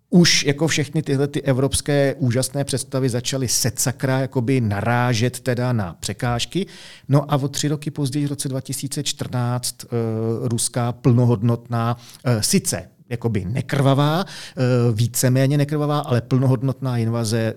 už 0.10 0.44
jako 0.44 0.68
všechny 0.68 1.02
tyhle 1.02 1.28
ty 1.28 1.42
evropské 1.42 2.16
úžasné 2.18 2.64
představy 2.64 3.10
začaly 3.10 3.48
secakra 3.48 4.20
jakoby 4.20 4.62
narážet 4.62 5.40
teda 5.40 5.74
na 5.74 5.96
překážky. 6.00 6.66
No 7.10 7.34
a 7.34 7.36
o 7.36 7.48
tři 7.48 7.68
roky 7.68 7.92
později, 7.92 8.26
v 8.26 8.30
roce 8.30 8.50
2014, 8.50 9.84
uh, 9.84 9.90
eh, 9.92 10.48
ruská 10.48 10.92
plnohodnotná, 10.92 11.98
uh, 12.26 12.42
sice 12.42 12.90
jakoby 13.10 13.46
nekrvavá, 13.46 14.24
uh, 14.24 14.96
víceméně 14.96 15.58
nekrvavá, 15.58 16.00
ale 16.00 16.22
plnohodnotná 16.22 16.98
invaze 16.98 17.54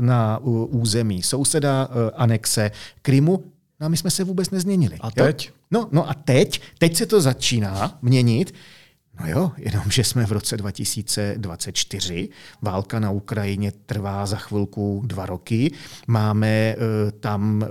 na 0.00 0.38
území 0.70 1.22
souseda, 1.22 1.88
anexe 2.14 2.70
Krymu, 3.02 3.44
No 3.80 3.86
a 3.86 3.88
my 3.88 3.96
jsme 3.96 4.10
se 4.10 4.24
vůbec 4.24 4.50
nezměnili. 4.50 4.96
A 5.00 5.10
teď? 5.10 5.46
Jo? 5.46 5.54
No, 5.70 5.88
no 5.92 6.10
a 6.10 6.14
teď, 6.14 6.60
teď 6.78 6.96
se 6.96 7.06
to 7.06 7.20
začíná 7.20 7.98
měnit. 8.02 8.54
No 9.20 9.26
jo, 9.28 9.52
jenomže 9.56 10.04
jsme 10.04 10.26
v 10.26 10.32
roce 10.32 10.56
2024, 10.56 12.28
válka 12.62 13.00
na 13.00 13.10
Ukrajině 13.10 13.72
trvá 13.86 14.26
za 14.26 14.36
chvilku 14.36 15.02
dva 15.06 15.26
roky, 15.26 15.72
máme 16.06 16.76
uh, 16.76 17.10
tam 17.20 17.64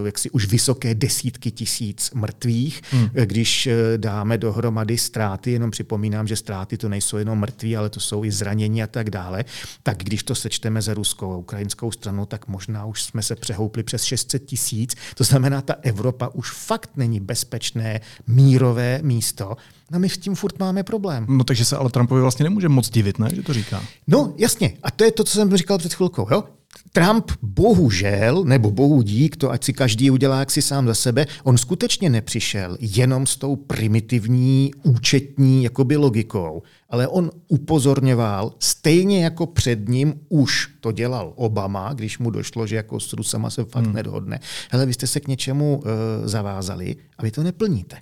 uh, 0.00 0.06
jaksi 0.06 0.30
už 0.30 0.46
vysoké 0.46 0.94
desítky 0.94 1.50
tisíc 1.50 2.10
mrtvých, 2.14 2.82
hmm. 2.90 3.08
když 3.24 3.66
uh, 3.66 3.72
dáme 3.96 4.38
dohromady 4.38 4.98
ztráty, 4.98 5.52
jenom 5.52 5.70
připomínám, 5.70 6.26
že 6.26 6.36
ztráty 6.36 6.76
to 6.76 6.88
nejsou 6.88 7.16
jenom 7.16 7.38
mrtví, 7.38 7.76
ale 7.76 7.90
to 7.90 8.00
jsou 8.00 8.24
i 8.24 8.30
zranění 8.30 8.82
a 8.82 8.86
tak 8.86 9.10
dále, 9.10 9.44
tak 9.82 9.98
když 9.98 10.22
to 10.22 10.34
sečteme 10.34 10.82
za 10.82 10.94
ruskou 10.94 11.32
a 11.32 11.36
ukrajinskou 11.36 11.92
stranu, 11.92 12.26
tak 12.26 12.48
možná 12.48 12.84
už 12.84 13.02
jsme 13.02 13.22
se 13.22 13.36
přehoupli 13.36 13.82
přes 13.82 14.02
600 14.02 14.44
tisíc, 14.44 14.94
to 15.14 15.24
znamená, 15.24 15.60
ta 15.60 15.74
Evropa 15.82 16.28
už 16.28 16.50
fakt 16.50 16.90
není 16.96 17.20
bezpečné, 17.20 18.00
mírové 18.26 19.00
místo, 19.02 19.56
No 19.90 19.98
my 19.98 20.08
s 20.08 20.18
tím 20.18 20.34
furt 20.34 20.58
máme 20.58 20.82
problém. 20.82 21.26
No 21.28 21.44
takže 21.44 21.64
se 21.64 21.76
ale 21.76 21.90
Trumpovi 21.90 22.20
vlastně 22.20 22.42
nemůže 22.42 22.68
moc 22.68 22.90
divit, 22.90 23.18
ne, 23.18 23.28
že 23.34 23.42
to 23.42 23.52
říká. 23.52 23.82
No 24.06 24.34
jasně, 24.36 24.72
a 24.82 24.90
to 24.90 25.04
je 25.04 25.12
to, 25.12 25.24
co 25.24 25.32
jsem 25.32 25.56
říkal 25.56 25.78
před 25.78 25.94
chvilkou. 25.94 26.26
Jo? 26.30 26.44
Trump 26.92 27.30
bohužel, 27.42 28.44
nebo 28.44 28.70
bohu 28.70 29.02
dík, 29.02 29.36
to 29.36 29.50
ať 29.50 29.64
si 29.64 29.72
každý 29.72 30.10
udělá 30.10 30.38
jak 30.38 30.50
si 30.50 30.62
sám 30.62 30.86
za 30.86 30.94
sebe, 30.94 31.26
on 31.44 31.58
skutečně 31.58 32.10
nepřišel 32.10 32.76
jenom 32.80 33.26
s 33.26 33.36
tou 33.36 33.56
primitivní 33.56 34.70
účetní 34.82 35.64
jakoby 35.64 35.96
logikou, 35.96 36.62
ale 36.90 37.08
on 37.08 37.30
upozorňoval, 37.48 38.52
stejně 38.58 39.24
jako 39.24 39.46
před 39.46 39.88
ním 39.88 40.14
už 40.28 40.68
to 40.80 40.92
dělal 40.92 41.32
Obama, 41.36 41.92
když 41.92 42.18
mu 42.18 42.30
došlo, 42.30 42.66
že 42.66 42.76
jako 42.76 43.00
s 43.00 43.12
Rusama 43.12 43.50
se 43.50 43.64
fakt 43.64 43.84
hmm. 43.84 43.94
nedohodne. 43.94 44.40
Hele, 44.70 44.86
vy 44.86 44.94
jste 44.94 45.06
se 45.06 45.20
k 45.20 45.28
něčemu 45.28 45.76
uh, 45.76 45.84
zavázali 46.24 46.96
a 47.18 47.22
vy 47.22 47.30
to 47.30 47.42
neplníte. 47.42 47.96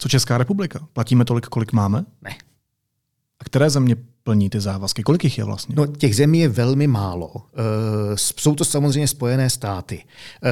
Co 0.00 0.08
Česká 0.08 0.38
republika? 0.38 0.88
Platíme 0.92 1.24
tolik, 1.24 1.46
kolik 1.46 1.72
máme? 1.72 2.04
Ne. 2.22 2.30
A 3.40 3.44
které 3.44 3.70
země 3.70 3.96
plní 4.22 4.50
ty 4.50 4.60
závazky? 4.60 5.02
Kolik 5.02 5.24
jich 5.24 5.38
je 5.38 5.44
vlastně? 5.44 5.74
No, 5.78 5.86
těch 5.86 6.16
zemí 6.16 6.38
je 6.40 6.48
velmi 6.48 6.86
málo. 6.86 7.28
Uh, 7.34 7.40
jsou 8.14 8.54
to 8.54 8.64
samozřejmě 8.64 9.08
Spojené 9.08 9.50
státy. 9.50 10.04
Uh, 10.04 10.50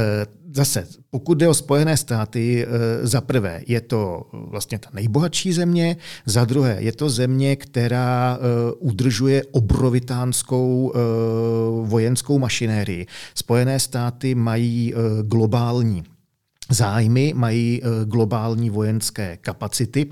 zase, 0.55 0.87
pokud 1.11 1.39
jde 1.39 1.49
o 1.49 1.55
Spojené 1.55 1.97
státy, 1.97 2.67
uh, 2.67 2.73
za 3.03 3.21
prvé 3.21 3.63
je 3.67 3.81
to 3.81 4.27
vlastně 4.33 4.79
ta 4.79 4.91
nejbohatší 4.93 5.53
země, 5.53 5.97
za 6.27 6.45
druhé 6.45 6.77
je 6.81 6.93
to 6.93 7.11
země, 7.11 7.57
která 7.57 8.39
uh, 8.39 8.89
udržuje 8.89 9.45
obrovitánskou 9.45 10.93
uh, 10.95 11.89
vojenskou 11.89 12.39
mašinérii. 12.39 13.07
Spojené 13.35 13.81
státy 13.81 14.35
mají 14.35 14.95
uh, 14.95 15.01
globální 15.23 16.05
zájmy, 16.69 17.33
mají 17.37 17.81
eh, 17.83 18.05
globální 18.05 18.71
vojenské 18.71 19.37
kapacity. 19.37 20.07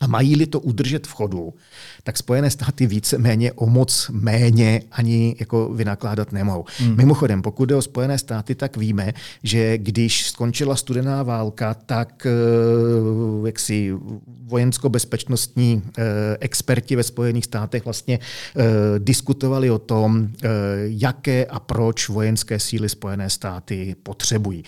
A 0.00 0.06
mají-li 0.06 0.46
to 0.46 0.60
udržet 0.60 1.06
v 1.06 1.12
chodu, 1.12 1.54
tak 2.02 2.18
Spojené 2.18 2.50
státy 2.50 2.86
více-méně 2.86 3.52
o 3.52 3.66
moc 3.66 4.10
méně 4.12 4.82
ani 4.90 5.36
jako 5.40 5.68
vynakládat 5.68 6.32
nemohou. 6.32 6.64
Hmm. 6.78 6.96
Mimochodem, 6.96 7.42
pokud 7.42 7.64
jde 7.64 7.74
o 7.74 7.82
Spojené 7.82 8.18
státy, 8.18 8.54
tak 8.54 8.76
víme, 8.76 9.12
že 9.42 9.78
když 9.78 10.26
skončila 10.26 10.76
studená 10.76 11.22
válka, 11.22 11.74
tak 11.74 12.26
eh, 12.26 13.46
jaksi 13.46 13.94
vojensko-bezpečnostní 14.42 15.82
eh, 15.98 16.02
experti 16.40 16.96
ve 16.96 17.02
Spojených 17.02 17.44
státech 17.44 17.84
vlastně 17.84 18.18
diskutovali 18.98 19.70
o 19.70 19.78
tom, 19.78 20.28
jaké 20.84 21.46
a 21.46 21.60
proč 21.60 22.08
vojenské 22.08 22.60
síly 22.60 22.88
Spojené 22.88 23.30
státy 23.30 23.96
potřebují. 24.02 24.64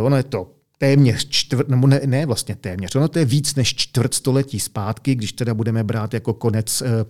Ono 0.00 0.16
je 0.16 0.22
to 0.22 0.50
téměř 0.84 1.28
čtvrt, 1.28 1.68
nebo 1.68 1.86
ne, 1.86 2.00
ne 2.06 2.26
vlastně 2.26 2.54
téměř, 2.54 2.94
ono 2.94 3.08
to 3.08 3.18
je 3.18 3.24
víc 3.24 3.54
než 3.54 3.74
čtvrt 3.74 4.14
století 4.14 4.60
zpátky, 4.60 5.14
když 5.14 5.32
teda 5.32 5.54
budeme 5.54 5.84
brát 5.84 6.14
jako 6.14 6.34
konec 6.34 6.82
eh, 6.82 7.04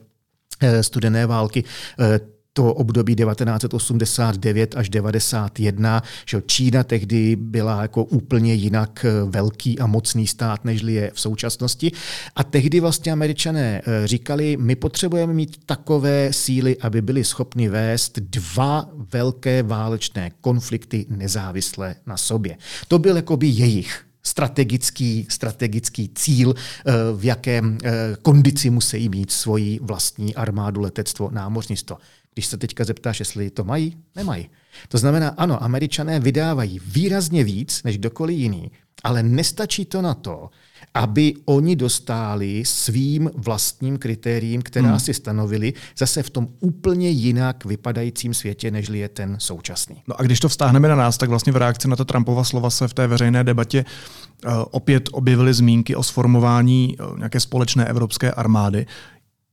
eh, 0.60 0.82
studené 0.82 1.26
války, 1.26 1.64
eh, 2.00 2.20
to 2.56 2.74
období 2.74 3.16
1989 3.16 4.76
až 4.76 4.88
91, 4.88 6.02
že 6.26 6.42
Čína 6.46 6.84
tehdy 6.84 7.36
byla 7.36 7.82
jako 7.82 8.04
úplně 8.04 8.54
jinak 8.54 9.04
eh, 9.08 9.24
velký 9.24 9.78
a 9.78 9.86
mocný 9.86 10.26
stát, 10.26 10.64
než 10.64 10.82
je 10.82 11.10
v 11.14 11.20
současnosti. 11.20 11.92
A 12.36 12.44
tehdy 12.44 12.80
vlastně 12.80 13.12
američané 13.12 13.82
eh, 13.84 14.06
říkali, 14.06 14.56
my 14.56 14.76
potřebujeme 14.76 15.34
mít 15.34 15.60
takové 15.66 16.32
síly, 16.32 16.76
aby 16.80 17.02
byli 17.02 17.24
schopni 17.24 17.68
vést 17.68 18.18
dva 18.18 18.88
velké 19.12 19.62
válečné 19.62 20.30
konflikty 20.40 21.06
nezávisle 21.08 21.96
na 22.06 22.16
sobě. 22.16 22.56
To 22.88 22.98
byl 22.98 23.16
jakoby 23.16 23.46
jejich 23.46 24.04
strategický, 24.22 25.26
strategický 25.30 26.10
cíl, 26.14 26.54
eh, 26.56 26.92
v 27.16 27.24
jakém 27.24 27.78
kondici 28.22 28.70
musí 28.70 29.08
mít 29.08 29.30
svoji 29.30 29.78
vlastní 29.82 30.34
armádu, 30.34 30.80
letectvo, 30.80 31.30
námořnictvo. 31.32 31.96
Když 32.34 32.46
se 32.46 32.56
teďka 32.56 32.84
zeptáš, 32.84 33.18
jestli 33.18 33.50
to 33.50 33.64
mají, 33.64 33.96
nemají. 34.16 34.48
To 34.88 34.98
znamená, 34.98 35.28
ano, 35.28 35.62
američané 35.62 36.20
vydávají 36.20 36.80
výrazně 36.86 37.44
víc 37.44 37.82
než 37.82 37.98
kdokoliv 37.98 38.38
jiný, 38.38 38.70
ale 39.04 39.22
nestačí 39.22 39.84
to 39.84 40.02
na 40.02 40.14
to, 40.14 40.50
aby 40.94 41.34
oni 41.44 41.76
dostali 41.76 42.62
svým 42.66 43.30
vlastním 43.36 43.98
kritériím, 43.98 44.62
která 44.62 44.88
hmm. 44.88 45.00
si 45.00 45.14
stanovili, 45.14 45.72
zase 45.98 46.22
v 46.22 46.30
tom 46.30 46.48
úplně 46.60 47.10
jinak 47.10 47.64
vypadajícím 47.64 48.34
světě, 48.34 48.70
než 48.70 48.88
je 48.88 49.08
ten 49.08 49.36
současný. 49.38 50.02
No 50.08 50.20
a 50.20 50.22
když 50.22 50.40
to 50.40 50.48
vztáhneme 50.48 50.88
na 50.88 50.94
nás, 50.94 51.18
tak 51.18 51.28
vlastně 51.28 51.52
v 51.52 51.56
reakci 51.56 51.88
na 51.88 51.96
to 51.96 52.04
Trumpova 52.04 52.44
slova 52.44 52.70
se 52.70 52.88
v 52.88 52.94
té 52.94 53.06
veřejné 53.06 53.44
debatě 53.44 53.84
uh, 53.84 54.52
opět 54.70 55.08
objevily 55.12 55.54
zmínky 55.54 55.96
o 55.96 56.02
sformování 56.02 56.96
uh, 56.96 57.18
nějaké 57.18 57.40
společné 57.40 57.84
evropské 57.84 58.32
armády. 58.32 58.86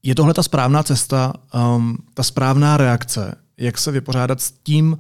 Je 0.04 0.16
tohle 0.16 0.34
ta 0.34 0.44
správná 0.44 0.84
cesta, 0.84 1.34
um, 1.76 1.98
ta 2.14 2.24
správná 2.24 2.78
reakce, 2.78 3.36
jak 3.58 3.78
se 3.78 3.92
vypořádat 3.92 4.42
s 4.42 4.52
tím 4.52 4.98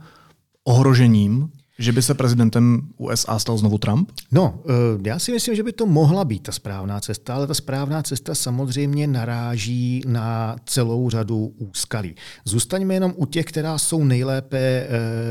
ohrožením, 0.64 1.50
že 1.80 1.92
by 1.92 2.02
se 2.02 2.14
prezidentem 2.14 2.82
USA 2.98 3.40
stal 3.40 3.58
znovu 3.58 3.78
Trump? 3.78 4.12
No, 4.32 4.60
eh, 4.66 5.10
já 5.10 5.20
si 5.20 5.32
myslím, 5.32 5.56
že 5.56 5.64
by 5.64 5.72
to 5.74 5.86
mohla 5.86 6.26
být 6.26 6.44
ta 6.44 6.52
správná 6.52 7.00
cesta, 7.00 7.36
ale 7.36 7.48
ta 7.48 7.54
správná 7.54 8.04
cesta 8.04 8.36
samozřejmě 8.36 9.08
naráží 9.08 10.02
na 10.08 10.56
celou 10.66 11.10
řadu 11.10 11.54
úskalí. 11.58 12.16
Zůstaňme 12.46 12.94
jenom 12.94 13.14
u 13.16 13.26
těch, 13.26 13.46
která 13.46 13.78
jsou 13.78 14.04
nejlépe 14.04 14.58
eh, 14.58 14.88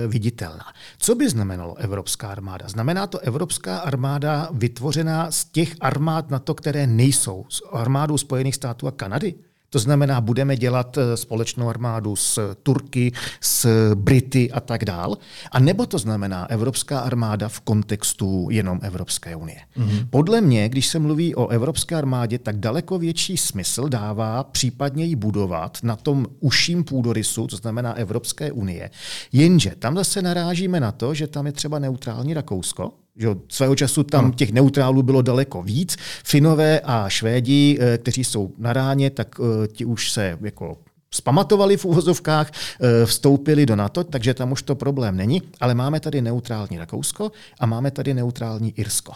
viditelná. 0.06 0.64
Co 0.98 1.14
by 1.14 1.30
znamenalo 1.30 1.74
Evropská 1.74 2.28
armáda? 2.28 2.68
Znamená 2.68 3.06
to 3.06 3.18
Evropská 3.18 3.78
armáda 3.78 4.48
vytvořená 4.52 5.30
z 5.30 5.44
těch 5.44 5.76
armád 5.80 6.30
na 6.30 6.38
to, 6.38 6.54
které 6.54 6.86
nejsou 6.86 7.44
s 7.48 7.62
armádou 7.72 8.18
Spojených 8.18 8.54
států 8.54 8.86
a 8.86 8.90
Kanady? 8.90 9.34
To 9.70 9.78
znamená, 9.78 10.20
budeme 10.20 10.56
dělat 10.56 10.98
eh, 10.98 11.16
společnou 11.16 11.68
armádu 11.68 12.16
s 12.16 12.54
Turky, 12.62 13.12
s 13.40 13.68
Brity 13.94 14.50
a 14.52 14.60
tak 14.60 14.84
dál. 14.84 15.16
A 15.52 15.60
nebo 15.60 15.86
to 15.86 15.98
znamená 15.98 16.50
Evropská 16.50 17.00
armáda 17.00 17.48
v 17.48 17.60
kontextu 17.60 18.48
jenom 18.50 18.80
Evropské 18.82 19.36
unie. 19.36 19.60
Mm-hmm. 19.78 20.06
Podle 20.10 20.40
mě, 20.40 20.68
když 20.68 20.86
se 20.86 20.98
mluví 20.98 21.34
o 21.34 21.48
Evropské 21.48 21.96
armádě, 21.96 22.38
tak 22.38 22.56
daleko 22.56 22.98
větší 22.98 23.36
smysl 23.36 23.88
dává 23.88 24.44
případně 24.44 25.04
ji 25.04 25.16
budovat 25.16 25.78
na 25.82 25.96
tom 25.96 26.26
užším 26.40 26.84
půdorysu, 26.84 27.46
to 27.46 27.56
znamená 27.56 27.94
Evropské 27.94 28.52
unie. 28.52 28.90
Jenže 29.32 29.72
tam 29.78 29.96
zase 29.96 30.22
narážíme 30.22 30.80
na 30.80 30.92
to, 30.92 31.14
že 31.14 31.26
tam 31.26 31.46
je 31.46 31.52
třeba 31.52 31.78
neutrální 31.78 32.34
Rakousko, 32.34 32.92
že 33.20 33.28
svého 33.48 33.76
času 33.76 34.02
tam 34.02 34.32
těch 34.32 34.52
neutrálů 34.52 35.02
bylo 35.02 35.22
daleko 35.22 35.62
víc. 35.62 35.96
Finové 36.24 36.80
a 36.80 37.08
Švédi, 37.08 37.78
eh, 37.80 37.98
kteří 37.98 38.24
jsou 38.24 38.52
na 38.58 38.72
ráně, 38.72 39.10
tak 39.10 39.28
eh, 39.40 39.68
ti 39.68 39.84
už 39.84 40.10
se 40.10 40.38
jako 40.40 40.76
zpamatovali 41.14 41.76
v 41.76 41.84
úvozovkách, 41.84 42.50
eh, 42.50 43.06
vstoupili 43.06 43.66
do 43.66 43.76
NATO, 43.76 44.04
takže 44.04 44.34
tam 44.34 44.52
už 44.52 44.62
to 44.62 44.74
problém 44.74 45.16
není, 45.16 45.42
ale 45.60 45.74
máme 45.74 46.00
tady 46.00 46.22
neutrální 46.22 46.78
Rakousko 46.78 47.32
a 47.60 47.66
máme 47.66 47.90
tady 47.90 48.14
neutrální 48.14 48.72
Irsko. 48.76 49.12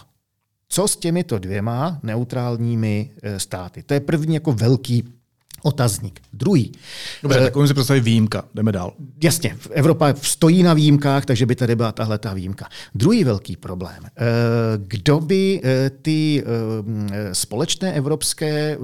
Co 0.69 0.87
s 0.87 0.95
těmito 0.95 1.39
dvěma 1.39 1.99
neutrálními 2.03 3.11
státy? 3.37 3.83
To 3.83 3.93
je 3.93 3.99
první 3.99 4.33
jako 4.33 4.53
velký 4.53 5.14
Otazník. 5.65 6.19
Druhý. 6.33 6.71
Dobře, 7.23 7.39
tak 7.39 7.55
on 7.55 7.67
si 7.67 7.73
představí 7.73 7.99
výjimka. 7.99 8.43
Jdeme 8.55 8.71
dál. 8.71 8.93
Jasně, 9.23 9.57
Evropa 9.71 10.13
stojí 10.21 10.63
na 10.63 10.73
výjimkách, 10.73 11.25
takže 11.25 11.45
by 11.45 11.55
tady 11.55 11.75
byla 11.75 11.91
tahle 11.91 12.17
ta 12.17 12.33
výjimka. 12.33 12.69
Druhý 12.95 13.23
velký 13.23 13.55
problém. 13.57 14.03
Kdo 14.77 15.19
by 15.19 15.61
ty 16.01 16.43
společné 17.33 17.93
evropské 17.93 18.77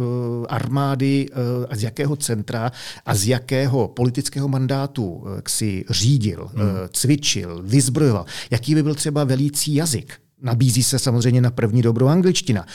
armády 0.50 1.26
a 1.70 1.76
z 1.76 1.84
jakého 1.84 2.16
centra 2.16 2.72
a 3.06 3.16
z 3.16 3.28
jakého 3.28 3.88
politického 3.88 4.48
mandátu 4.48 5.24
si 5.48 5.86
řídil, 5.90 6.50
hmm. 6.54 6.68
cvičil, 6.94 7.62
vyzbrojoval, 7.64 8.26
jaký 8.52 8.76
by 8.76 8.84
byl 8.84 8.96
třeba 8.96 9.24
velící 9.24 9.76
jazyk? 9.76 10.14
Nabízí 10.42 10.84
se 10.84 11.00
samozřejmě 11.00 11.42
na 11.42 11.52
první 11.52 11.82
dobrou 11.82 12.08
angličtina. 12.08 12.66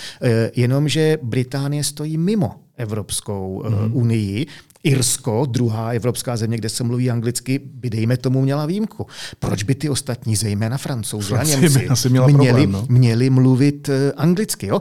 Jenomže 0.57 1.19
Británie 1.23 1.85
stojí 1.85 2.19
mimo 2.19 2.55
Evropskou 2.77 3.65
mm. 3.69 3.97
unii. 3.97 4.47
Irsko, 4.83 5.47
druhá 5.47 5.93
evropská 5.93 6.37
země, 6.37 6.57
kde 6.57 6.69
se 6.69 6.85
mluví 6.85 7.11
anglicky, 7.11 7.59
by 7.59 7.91
dejme 7.91 8.17
tomu 8.17 8.43
měla 8.43 8.67
výjimku. 8.67 9.07
Proč 9.39 9.63
by 9.63 9.75
ty 9.75 9.89
ostatní, 9.89 10.37
zejména 10.37 10.79
francouzi 10.79 11.35
a 11.35 11.43
Němci, 11.43 11.89
měli, 12.09 12.33
problém, 12.33 12.73
no? 12.73 12.87
měli 12.89 13.31
mluvit 13.31 13.89
eh, 13.89 14.13
anglicky? 14.13 14.67
Jo? 14.67 14.81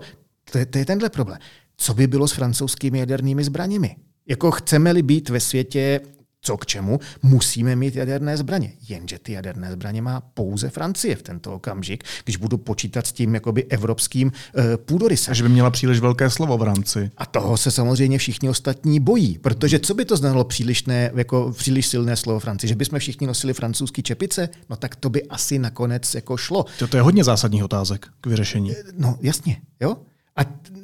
To, 0.52 0.58
je, 0.58 0.66
to 0.66 0.78
je 0.78 0.86
tenhle 0.86 1.10
problém. 1.10 1.40
Co 1.78 1.94
by 1.94 2.08
bylo 2.08 2.28
s 2.28 2.32
francouzskými 2.32 3.00
jadernými 3.00 3.44
zbraněmi? 3.44 3.96
Jako 4.28 4.52
chceme-li 4.52 5.02
být 5.02 5.30
ve 5.30 5.40
světě 5.40 6.02
co 6.46 6.58
k 6.58 6.66
čemu, 6.66 7.00
musíme 7.24 7.76
mít 7.76 7.96
jaderné 7.96 8.38
zbraně. 8.38 8.74
Jenže 8.90 9.20
ty 9.20 9.32
jaderné 9.32 9.72
zbraně 9.72 10.02
má 10.02 10.22
pouze 10.22 10.70
Francie 10.70 11.16
v 11.16 11.24
tento 11.24 11.54
okamžik, 11.54 12.04
když 12.24 12.38
budu 12.38 12.58
počítat 12.58 13.08
s 13.08 13.12
tím 13.12 13.34
jakoby 13.34 13.66
evropským 13.66 14.28
uh, 14.28 14.64
půdorysem. 14.86 15.34
Že 15.34 15.44
by 15.44 15.50
měla 15.50 15.70
příliš 15.70 16.00
velké 16.00 16.30
slovo 16.30 16.58
v 16.58 16.64
rámci. 16.64 17.12
A 17.18 17.26
toho 17.26 17.58
se 17.58 17.72
samozřejmě 17.72 18.18
všichni 18.18 18.50
ostatní 18.50 19.00
bojí, 19.00 19.38
protože 19.38 19.80
co 19.80 19.94
by 19.94 20.06
to 20.06 20.18
znamenalo 20.18 20.44
přílišné, 20.44 21.12
jako 21.16 21.54
příliš 21.58 21.88
silné 21.88 22.16
slovo 22.16 22.40
Francii? 22.40 22.68
Že 22.70 22.76
bychom 22.76 23.00
všichni 23.00 23.28
nosili 23.28 23.54
francouzský 23.54 24.04
čepice? 24.04 24.50
No 24.70 24.76
tak 24.76 24.96
to 24.96 25.10
by 25.10 25.24
asi 25.24 25.60
nakonec 25.60 26.16
jako 26.16 26.38
šlo. 26.38 26.66
To, 26.80 26.88
to 26.88 26.98
je 26.98 27.02
hodně 27.02 27.24
zásadních 27.24 27.64
otázek 27.64 28.08
k 28.22 28.28
vyřešení. 28.28 28.72
Eh, 28.72 28.84
no 28.98 29.18
jasně, 29.22 29.58
jo. 29.80 29.96
A 30.36 30.42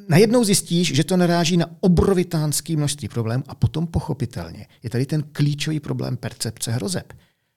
najednou 0.09 0.43
zjistíš, 0.43 0.95
že 0.95 1.03
to 1.03 1.17
naráží 1.17 1.57
na 1.57 1.65
obrovitánský 1.79 2.75
množství 2.75 3.07
problémů 3.07 3.43
a 3.47 3.55
potom 3.55 3.87
pochopitelně 3.87 4.67
je 4.83 4.89
tady 4.89 5.05
ten 5.05 5.23
klíčový 5.31 5.79
problém 5.79 6.17
percepce 6.17 6.71
hrozeb. 6.71 7.13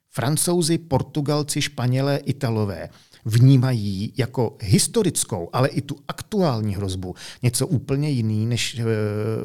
Francouzi, 0.09 0.77
Portugalci, 0.77 1.61
Španělé, 1.61 2.17
Italové 2.17 2.89
vnímají 3.25 4.13
jako 4.17 4.57
historickou, 4.61 5.49
ale 5.53 5.67
i 5.67 5.81
tu 5.81 5.95
aktuální 6.07 6.75
hrozbu 6.75 7.15
něco 7.43 7.67
úplně 7.67 8.09
jiný 8.09 8.45
než 8.45 8.79
e, 8.79 8.85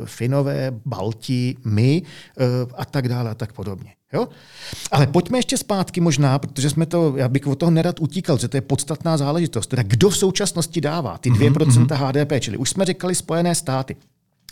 Finové, 0.04 0.80
Balti, 0.86 1.56
my 1.64 2.02
e, 2.02 2.44
a 2.74 2.84
tak 2.84 3.08
dále 3.08 3.30
a 3.30 3.34
tak 3.34 3.52
podobně. 3.52 3.94
Jo? 4.12 4.28
Ale 4.90 5.06
pojďme 5.06 5.38
ještě 5.38 5.56
zpátky 5.56 6.00
možná, 6.00 6.38
protože 6.38 6.70
jsme 6.70 6.86
to, 6.86 7.16
já 7.16 7.28
bych 7.28 7.46
od 7.46 7.54
toho 7.54 7.70
nerad 7.70 8.00
utíkal, 8.00 8.38
že 8.38 8.48
to 8.48 8.56
je 8.56 8.60
podstatná 8.60 9.16
záležitost. 9.16 9.66
Teda 9.66 9.82
kdo 9.82 10.10
v 10.10 10.16
současnosti 10.16 10.80
dává 10.80 11.18
ty 11.18 11.30
2% 11.30 11.50
mm-hmm. 11.52 11.94
HDP, 11.94 12.32
čili 12.40 12.56
už 12.56 12.70
jsme 12.70 12.84
říkali 12.84 13.14
Spojené 13.14 13.54
státy. 13.54 13.96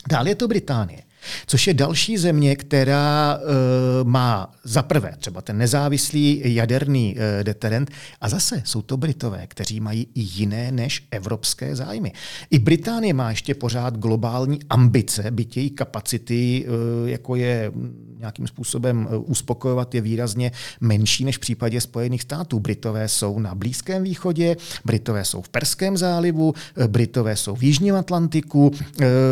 Dále 0.09 0.29
je 0.29 0.35
to 0.35 0.47
Británie 0.47 1.08
což 1.47 1.67
je 1.67 1.73
další 1.73 2.17
země, 2.17 2.55
která 2.55 3.37
uh, 3.37 4.09
má 4.09 4.51
za 4.63 4.83
prvé 4.83 5.13
třeba 5.19 5.41
ten 5.41 5.57
nezávislý 5.57 6.41
jaderný 6.45 7.15
uh, 7.15 7.43
deterent 7.43 7.91
a 8.21 8.29
zase 8.29 8.61
jsou 8.65 8.81
to 8.81 8.97
Britové, 8.97 9.47
kteří 9.47 9.79
mají 9.79 10.07
i 10.15 10.21
jiné 10.21 10.71
než 10.71 11.07
evropské 11.11 11.75
zájmy. 11.75 12.13
I 12.49 12.59
Británie 12.59 13.13
má 13.13 13.29
ještě 13.29 13.55
pořád 13.55 13.97
globální 13.97 14.59
ambice, 14.69 15.31
byť 15.31 15.57
její 15.57 15.69
kapacity, 15.69 16.65
uh, 16.67 17.09
jako 17.09 17.35
je 17.35 17.71
nějakým 18.19 18.47
způsobem 18.47 19.07
uspokojovat, 19.25 19.95
je 19.95 20.01
výrazně 20.01 20.51
menší 20.81 21.25
než 21.25 21.37
v 21.37 21.39
případě 21.39 21.81
Spojených 21.81 22.21
států. 22.21 22.59
Britové 22.59 23.07
jsou 23.07 23.39
na 23.39 23.55
Blízkém 23.55 24.03
východě, 24.03 24.55
Britové 24.85 25.25
jsou 25.25 25.41
v 25.41 25.49
Perském 25.49 25.97
zálivu, 25.97 26.53
Britové 26.87 27.35
jsou 27.35 27.55
v 27.55 27.63
Jižním 27.63 27.95
Atlantiku, 27.95 28.71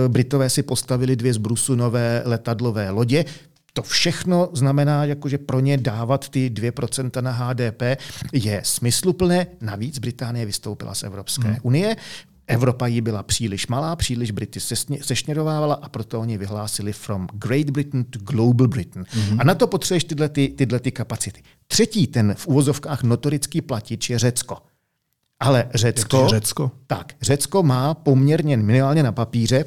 Britové 0.07 0.49
si 0.49 0.63
postavili 0.63 1.15
dvě 1.15 1.33
z 1.33 1.37
Brusu 1.37 1.75
nové 1.77 2.21
letadlové 2.25 2.89
lodě. 2.89 3.25
To 3.73 3.83
všechno 3.83 4.49
znamená, 4.53 5.05
jako 5.05 5.29
že 5.29 5.37
pro 5.37 5.59
ně 5.59 5.77
dávat 5.77 6.29
ty 6.29 6.49
2% 6.49 7.21
na 7.21 7.31
HDP 7.31 7.81
je 8.33 8.61
smysluplné. 8.65 9.47
Navíc 9.61 9.99
Británie 9.99 10.45
vystoupila 10.45 10.95
z 10.95 11.03
Evropské 11.03 11.47
hmm. 11.47 11.57
unie. 11.61 11.95
Evropa 12.47 12.87
jí 12.87 13.01
byla 13.01 13.23
příliš 13.23 13.67
malá, 13.67 13.95
příliš 13.95 14.31
Brity 14.31 14.59
sešněrovávala 15.01 15.75
a 15.75 15.89
proto 15.89 16.19
oni 16.19 16.37
vyhlásili 16.37 16.93
from 16.93 17.27
Great 17.33 17.69
Britain 17.69 18.03
to 18.03 18.19
Global 18.19 18.67
Britain. 18.67 19.03
Mm-hmm. 19.03 19.37
A 19.39 19.43
na 19.43 19.55
to 19.55 19.67
potřebuješ 19.67 20.03
tyhle, 20.03 20.29
ty, 20.29 20.47
tyhle 20.47 20.79
ty 20.79 20.91
kapacity. 20.91 21.43
Třetí, 21.67 22.07
ten 22.07 22.35
v 22.37 22.47
úvozovkách 22.47 23.03
notorický 23.03 23.61
platič 23.61 24.09
je 24.09 24.19
Řecko. 24.19 24.57
Ale 25.39 25.69
Řecko, 25.75 26.27
Řecko? 26.27 26.71
Tak, 26.87 27.13
Řecko 27.21 27.63
má 27.63 27.93
poměrně 27.93 28.57
minimálně 28.57 29.03
na 29.03 29.11
papíře 29.11 29.65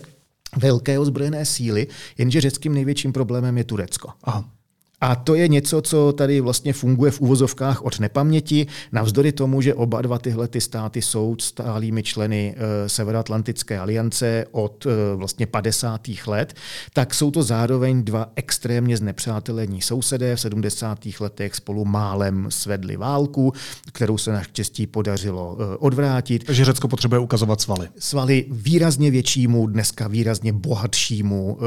velké 0.56 0.98
ozbrojené 0.98 1.44
síly, 1.44 1.86
jenže 2.18 2.40
řeckým 2.40 2.74
největším 2.74 3.12
problémem 3.12 3.58
je 3.58 3.64
Turecko. 3.64 4.10
Aha. 4.24 4.59
A 5.00 5.16
to 5.16 5.34
je 5.34 5.48
něco, 5.48 5.82
co 5.82 6.12
tady 6.12 6.40
vlastně 6.40 6.72
funguje 6.72 7.10
v 7.10 7.20
úvozovkách 7.20 7.82
od 7.82 8.00
nepaměti, 8.00 8.66
navzdory 8.92 9.32
tomu, 9.32 9.60
že 9.60 9.74
oba 9.74 10.02
dva 10.02 10.18
tyhle 10.18 10.48
ty 10.48 10.60
státy 10.60 11.02
jsou 11.02 11.36
stálými 11.40 12.02
členy 12.02 12.54
e, 12.56 12.88
Severoatlantické 12.88 13.78
aliance 13.78 14.44
od 14.52 14.86
e, 14.86 14.90
vlastně 15.16 15.46
50. 15.46 16.00
let, 16.26 16.54
tak 16.92 17.14
jsou 17.14 17.30
to 17.30 17.42
zároveň 17.42 18.04
dva 18.04 18.32
extrémně 18.36 18.96
znepřátelení 18.96 19.82
sousedé. 19.82 20.36
V 20.36 20.40
70. 20.40 20.98
letech 21.20 21.54
spolu 21.54 21.84
málem 21.84 22.46
svedli 22.48 22.96
válku, 22.96 23.52
kterou 23.92 24.18
se 24.18 24.32
naštěstí 24.32 24.86
podařilo 24.86 25.56
e, 25.60 25.76
odvrátit. 25.76 26.44
Takže 26.44 26.64
Řecko 26.64 26.88
potřebuje 26.88 27.18
ukazovat 27.18 27.60
svaly. 27.60 27.88
Svaly 27.98 28.46
výrazně 28.50 29.10
většímu, 29.10 29.66
dneska 29.66 30.08
výrazně 30.08 30.52
bohatšímu, 30.52 31.58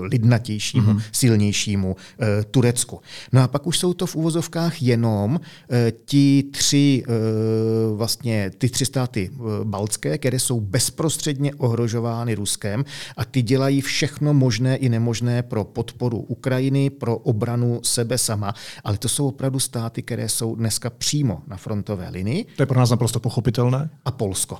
lidnatějšímu, 0.00 0.92
mm-hmm. 0.92 1.02
silnějšímu 1.12 1.96
Turecku. 2.66 3.00
No 3.32 3.42
a 3.42 3.48
pak 3.48 3.66
už 3.66 3.78
jsou 3.78 3.94
to 3.94 4.06
v 4.06 4.16
úvozovkách 4.16 4.82
jenom 4.82 5.40
e, 5.70 5.92
ti 6.04 6.42
tři, 6.42 7.02
e, 7.08 7.12
vlastně 7.96 8.50
ty 8.58 8.68
tři 8.68 8.86
státy 8.86 9.30
e, 9.30 9.64
baltské, 9.64 10.18
které 10.18 10.38
jsou 10.38 10.60
bezprostředně 10.60 11.54
ohrožovány 11.54 12.34
Ruskem 12.34 12.84
a 13.16 13.24
ty 13.24 13.42
dělají 13.42 13.80
všechno 13.80 14.34
možné 14.34 14.76
i 14.76 14.88
nemožné 14.88 15.42
pro 15.42 15.64
podporu 15.64 16.18
Ukrajiny, 16.18 16.90
pro 16.90 17.16
obranu 17.16 17.80
sebe 17.82 18.18
sama, 18.18 18.54
ale 18.84 18.98
to 18.98 19.08
jsou 19.08 19.28
opravdu 19.28 19.60
státy, 19.60 20.02
které 20.02 20.28
jsou 20.28 20.54
dneska 20.54 20.90
přímo 20.90 21.42
na 21.46 21.56
frontové 21.56 22.08
linii. 22.08 22.46
To 22.56 22.62
je 22.62 22.66
pro 22.66 22.78
nás 22.78 22.90
naprosto 22.90 23.20
pochopitelné. 23.20 23.90
A 24.04 24.10
Polsko. 24.10 24.58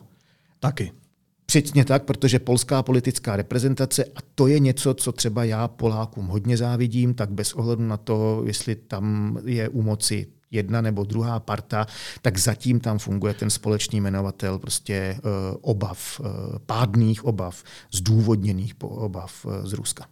Taky. 0.61 1.06
Přesně 1.47 1.85
tak, 1.85 2.05
protože 2.05 2.39
polská 2.39 2.83
politická 2.83 3.37
reprezentace, 3.37 4.05
a 4.05 4.19
to 4.35 4.47
je 4.47 4.59
něco, 4.59 4.95
co 4.95 5.13
třeba 5.13 5.45
já 5.45 5.69
Polákům 5.69 6.27
hodně 6.27 6.57
závidím, 6.57 7.15
tak 7.15 7.31
bez 7.31 7.53
ohledu 7.53 7.83
na 7.83 7.97
to, 7.97 8.43
jestli 8.47 8.75
tam 8.75 9.39
je 9.45 9.69
u 9.69 9.83
moci 9.83 10.27
jedna 10.51 10.81
nebo 10.81 11.05
druhá 11.05 11.41
parta, 11.41 11.87
tak 12.23 12.39
zatím 12.39 12.81
tam 12.81 12.99
funguje 12.99 13.35
ten 13.35 13.51
společný 13.51 14.01
jmenovatel 14.01 14.59
prostě 14.59 15.19
uh, 15.19 15.31
obav, 15.61 16.21
uh, 16.21 16.27
pádných 16.67 17.25
obav, 17.25 17.63
zdůvodněných 17.93 18.75
obav 18.81 19.45
uh, 19.45 19.53
z 19.67 19.73
Ruska. 19.73 20.07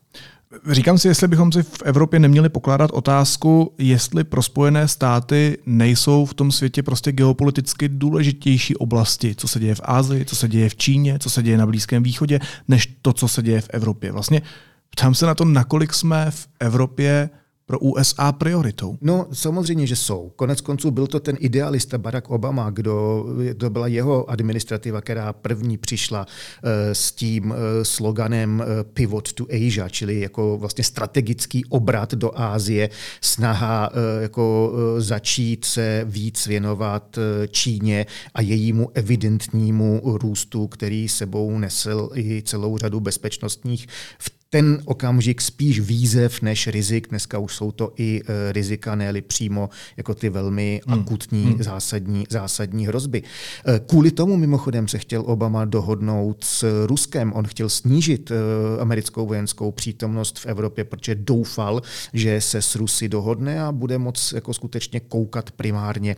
Říkám 0.70 0.98
si, 0.98 1.08
jestli 1.08 1.28
bychom 1.28 1.52
si 1.52 1.62
v 1.62 1.82
Evropě 1.84 2.20
neměli 2.20 2.48
pokládat 2.48 2.90
otázku, 2.90 3.74
jestli 3.78 4.24
pro 4.24 4.42
Spojené 4.42 4.88
státy 4.88 5.58
nejsou 5.66 6.24
v 6.24 6.34
tom 6.34 6.52
světě 6.52 6.82
prostě 6.82 7.12
geopoliticky 7.12 7.88
důležitější 7.88 8.76
oblasti, 8.76 9.34
co 9.34 9.48
se 9.48 9.60
děje 9.60 9.74
v 9.74 9.80
Ázii, 9.84 10.24
co 10.24 10.36
se 10.36 10.48
děje 10.48 10.68
v 10.68 10.76
Číně, 10.76 11.18
co 11.18 11.30
se 11.30 11.42
děje 11.42 11.58
na 11.58 11.66
Blízkém 11.66 12.02
východě, 12.02 12.40
než 12.68 12.96
to, 13.02 13.12
co 13.12 13.28
se 13.28 13.42
děje 13.42 13.60
v 13.60 13.68
Evropě. 13.70 14.12
Vlastně 14.12 14.42
ptám 14.90 15.14
se 15.14 15.26
na 15.26 15.34
to, 15.34 15.44
nakolik 15.44 15.94
jsme 15.94 16.30
v 16.30 16.48
Evropě 16.60 17.30
pro 17.66 17.78
USA 17.78 18.32
prioritou? 18.32 18.98
No, 19.00 19.26
samozřejmě, 19.32 19.86
že 19.86 19.96
jsou. 19.96 20.32
Konec 20.36 20.60
konců 20.60 20.90
byl 20.90 21.06
to 21.06 21.20
ten 21.20 21.36
idealista 21.40 21.98
Barack 21.98 22.30
Obama, 22.30 22.70
kdo, 22.70 23.26
to 23.58 23.70
byla 23.70 23.86
jeho 23.86 24.30
administrativa, 24.30 25.00
která 25.00 25.32
první 25.32 25.78
přišla 25.78 26.26
uh, 26.26 26.70
s 26.92 27.12
tím 27.12 27.50
uh, 27.50 27.56
sloganem 27.82 28.60
uh, 28.60 28.66
Pivot 28.94 29.32
to 29.32 29.46
Asia, 29.50 29.88
čili 29.88 30.20
jako 30.20 30.58
vlastně 30.58 30.84
strategický 30.84 31.64
obrat 31.64 32.14
do 32.14 32.40
Ázie, 32.40 32.90
snaha 33.20 33.90
uh, 33.90 34.22
jako 34.22 34.72
uh, 34.72 35.00
začít 35.00 35.64
se 35.64 36.04
víc 36.08 36.46
věnovat 36.46 37.18
uh, 37.18 37.46
Číně 37.46 38.06
a 38.34 38.42
jejímu 38.42 38.90
evidentnímu 38.94 40.00
růstu, 40.04 40.66
který 40.66 41.08
sebou 41.08 41.58
nesl 41.58 42.10
i 42.14 42.42
celou 42.42 42.78
řadu 42.78 43.00
bezpečnostních 43.00 43.88
v 44.18 44.33
ten 44.54 44.82
okamžik 44.84 45.40
spíš 45.40 45.80
výzev 45.80 46.42
než 46.42 46.66
rizik. 46.66 47.08
Dneska 47.08 47.38
už 47.38 47.54
jsou 47.54 47.72
to 47.72 47.92
i 47.96 48.22
e, 48.26 48.52
rizika, 48.52 48.94
ne 48.94 49.22
přímo 49.22 49.68
jako 49.96 50.14
ty 50.14 50.28
velmi 50.28 50.80
hmm. 50.86 51.00
akutní, 51.00 51.44
hmm. 51.44 51.62
zásadní, 51.62 52.24
zásadní 52.30 52.86
hrozby. 52.86 53.22
E, 53.66 53.80
kvůli 53.86 54.10
tomu 54.10 54.36
mimochodem 54.36 54.88
se 54.88 54.98
chtěl 54.98 55.22
Obama 55.26 55.64
dohodnout 55.64 56.44
s 56.44 56.86
Ruskem. 56.86 57.32
On 57.32 57.44
chtěl 57.44 57.68
snížit 57.68 58.30
e, 58.30 58.34
americkou 58.80 59.26
vojenskou 59.26 59.72
přítomnost 59.72 60.38
v 60.38 60.46
Evropě, 60.46 60.84
protože 60.84 61.14
doufal, 61.14 61.82
že 62.12 62.40
se 62.40 62.62
s 62.62 62.76
Rusy 62.76 63.08
dohodne 63.08 63.62
a 63.62 63.72
bude 63.72 63.98
moc 63.98 64.32
jako 64.32 64.54
skutečně 64.54 65.00
koukat 65.00 65.50
primárně 65.50 66.16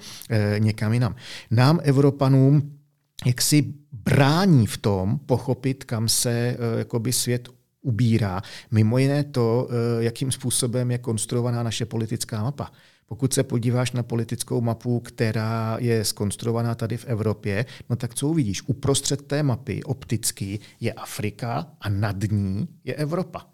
někam 0.58 0.92
jinam. 0.92 1.14
Nám, 1.50 1.80
Evropanům, 1.82 2.72
jak 3.26 3.42
si 3.42 3.74
brání 3.92 4.66
v 4.66 4.76
tom 4.76 5.18
pochopit, 5.26 5.84
kam 5.84 6.08
se 6.08 6.56
jakoby 6.78 7.12
svět 7.12 7.48
ubírá. 7.86 8.42
Mimo 8.70 8.98
jiné 8.98 9.24
to, 9.24 9.68
eh, 9.70 10.04
jakým 10.04 10.32
způsobem 10.32 10.90
je 10.90 10.98
konstruovaná 10.98 11.62
naše 11.62 11.86
politická 11.86 12.42
mapa. 12.42 12.72
Pokud 13.06 13.32
se 13.32 13.42
podíváš 13.42 13.92
na 13.92 14.02
politickou 14.02 14.60
mapu, 14.60 15.00
která 15.00 15.76
je 15.80 16.04
skonstruovaná 16.04 16.74
tady 16.74 16.96
v 16.96 17.04
Evropě, 17.04 17.66
no 17.90 17.96
tak 17.96 18.14
co 18.14 18.28
uvidíš? 18.28 18.62
Uprostřed 18.66 19.22
té 19.22 19.42
mapy 19.42 19.82
opticky 19.82 20.58
je 20.80 20.92
Afrika 20.92 21.66
a 21.80 21.88
nad 21.88 22.16
ní 22.30 22.68
je 22.84 22.94
Evropa. 22.94 23.46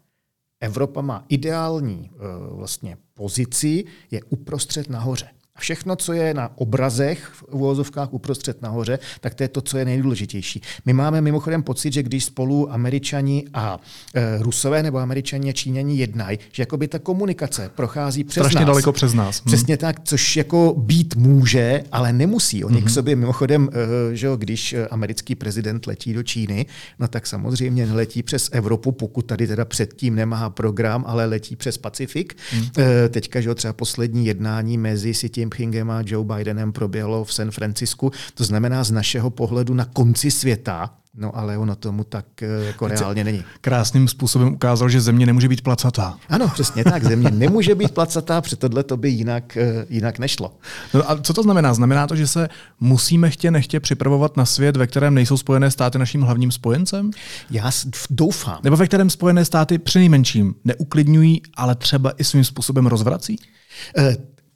Evropa 0.59 1.01
má 1.01 1.25
ideální 1.29 2.09
eh, 2.13 2.17
vlastně 2.55 2.97
pozici, 3.13 3.85
je 4.11 4.23
uprostřed 4.23 4.89
nahoře. 4.89 5.29
A 5.55 5.59
všechno, 5.59 5.95
co 5.95 6.13
je 6.13 6.33
na 6.33 6.57
obrazech 6.57 7.29
v 7.33 7.43
uvozovkách 7.51 8.13
uprostřed 8.13 8.61
nahoře, 8.61 8.99
tak 9.21 9.33
to 9.33 9.43
je 9.43 9.47
to, 9.47 9.61
co 9.61 9.77
je 9.77 9.85
nejdůležitější. 9.85 10.61
My 10.85 10.93
máme 10.93 11.21
mimochodem 11.21 11.63
pocit, 11.63 11.93
že 11.93 12.03
když 12.03 12.25
spolu 12.25 12.73
američani 12.73 13.45
a 13.53 13.79
e, 14.15 14.37
rusové 14.43 14.83
nebo 14.83 14.97
američani 14.97 15.49
a 15.49 15.53
číňani 15.53 15.97
jednají, 15.97 16.39
že 16.51 16.61
jakoby 16.61 16.87
ta 16.87 16.99
komunikace 16.99 17.71
prochází 17.75 18.23
přes 18.23 18.41
Strašně 18.41 18.59
nás. 18.59 18.67
daleko 18.67 18.91
přes 18.91 19.13
nás. 19.13 19.41
Hmm. 19.41 19.45
Přesně 19.45 19.77
tak, 19.77 19.95
což 20.03 20.37
jako 20.37 20.75
být 20.77 21.15
může, 21.15 21.83
ale 21.91 22.13
nemusí. 22.13 22.63
Oni 22.63 22.77
hmm. 22.77 22.85
k 22.85 22.89
sobě 22.89 23.15
mimochodem, 23.15 23.69
e, 24.11 24.15
že 24.15 24.27
jo, 24.27 24.35
když 24.35 24.75
americký 24.91 25.35
prezident 25.35 25.87
letí 25.87 26.13
do 26.13 26.23
Číny, 26.23 26.65
no 26.99 27.07
tak 27.07 27.27
samozřejmě 27.27 27.85
neletí 27.85 28.23
přes 28.23 28.49
Evropu, 28.51 28.91
pokud 28.91 29.21
tady 29.21 29.47
teda 29.47 29.65
předtím 29.65 30.15
nemá 30.15 30.49
program, 30.49 31.03
ale 31.07 31.25
letí 31.25 31.55
přes 31.55 31.77
Pacifik. 31.77 32.37
Hmm. 32.51 32.65
E, 32.77 33.09
teďka, 33.09 33.41
že 33.41 33.49
jo, 33.49 33.55
třeba 33.55 33.73
poslední 33.73 34.25
jednání 34.25 34.77
mezi 34.77 35.13
City 35.13 35.42
Jinpingem 35.43 35.91
a 35.91 36.01
Joe 36.05 36.25
Bidenem 36.25 36.71
proběhlo 36.71 37.23
v 37.23 37.33
San 37.33 37.51
Francisku. 37.51 38.11
To 38.33 38.43
znamená 38.43 38.83
z 38.83 38.91
našeho 38.91 39.29
pohledu 39.29 39.73
na 39.73 39.85
konci 39.85 40.31
světa, 40.31 40.89
No 41.15 41.37
ale 41.37 41.57
ono 41.57 41.75
tomu 41.75 42.03
tak 42.03 42.25
eh, 42.43 42.65
jako 42.65 42.87
reálně 42.87 43.23
není. 43.23 43.43
Krásným 43.61 44.07
způsobem 44.07 44.53
ukázal, 44.53 44.89
že 44.89 45.01
země 45.01 45.25
nemůže 45.25 45.47
být 45.47 45.61
placatá. 45.61 46.17
Ano, 46.29 46.47
přesně 46.47 46.83
tak. 46.83 47.03
Země 47.03 47.31
nemůže 47.31 47.75
být 47.75 47.91
placatá, 47.91 48.41
protože 48.41 48.55
tohle 48.55 48.83
to 48.83 48.97
by 48.97 49.09
jinak, 49.09 49.57
eh, 49.57 49.85
jinak 49.89 50.19
nešlo. 50.19 50.57
No 50.93 51.11
a 51.11 51.17
co 51.21 51.33
to 51.33 51.43
znamená? 51.43 51.73
Znamená 51.73 52.07
to, 52.07 52.15
že 52.15 52.27
se 52.27 52.49
musíme 52.79 53.29
chtě 53.29 53.51
nechtě 53.51 53.79
připravovat 53.79 54.37
na 54.37 54.45
svět, 54.45 54.77
ve 54.77 54.87
kterém 54.87 55.13
nejsou 55.13 55.37
Spojené 55.37 55.71
státy 55.71 55.99
naším 55.99 56.21
hlavním 56.21 56.51
spojencem? 56.51 57.11
Já 57.51 57.71
doufám. 58.09 58.59
Nebo 58.63 58.77
ve 58.77 58.85
kterém 58.85 59.09
Spojené 59.09 59.45
státy 59.45 59.77
přinejmenším 59.77 60.55
neuklidňují, 60.63 61.41
ale 61.55 61.75
třeba 61.75 62.11
i 62.17 62.23
svým 62.23 62.43
způsobem 62.43 62.87
rozvrací? 62.87 63.37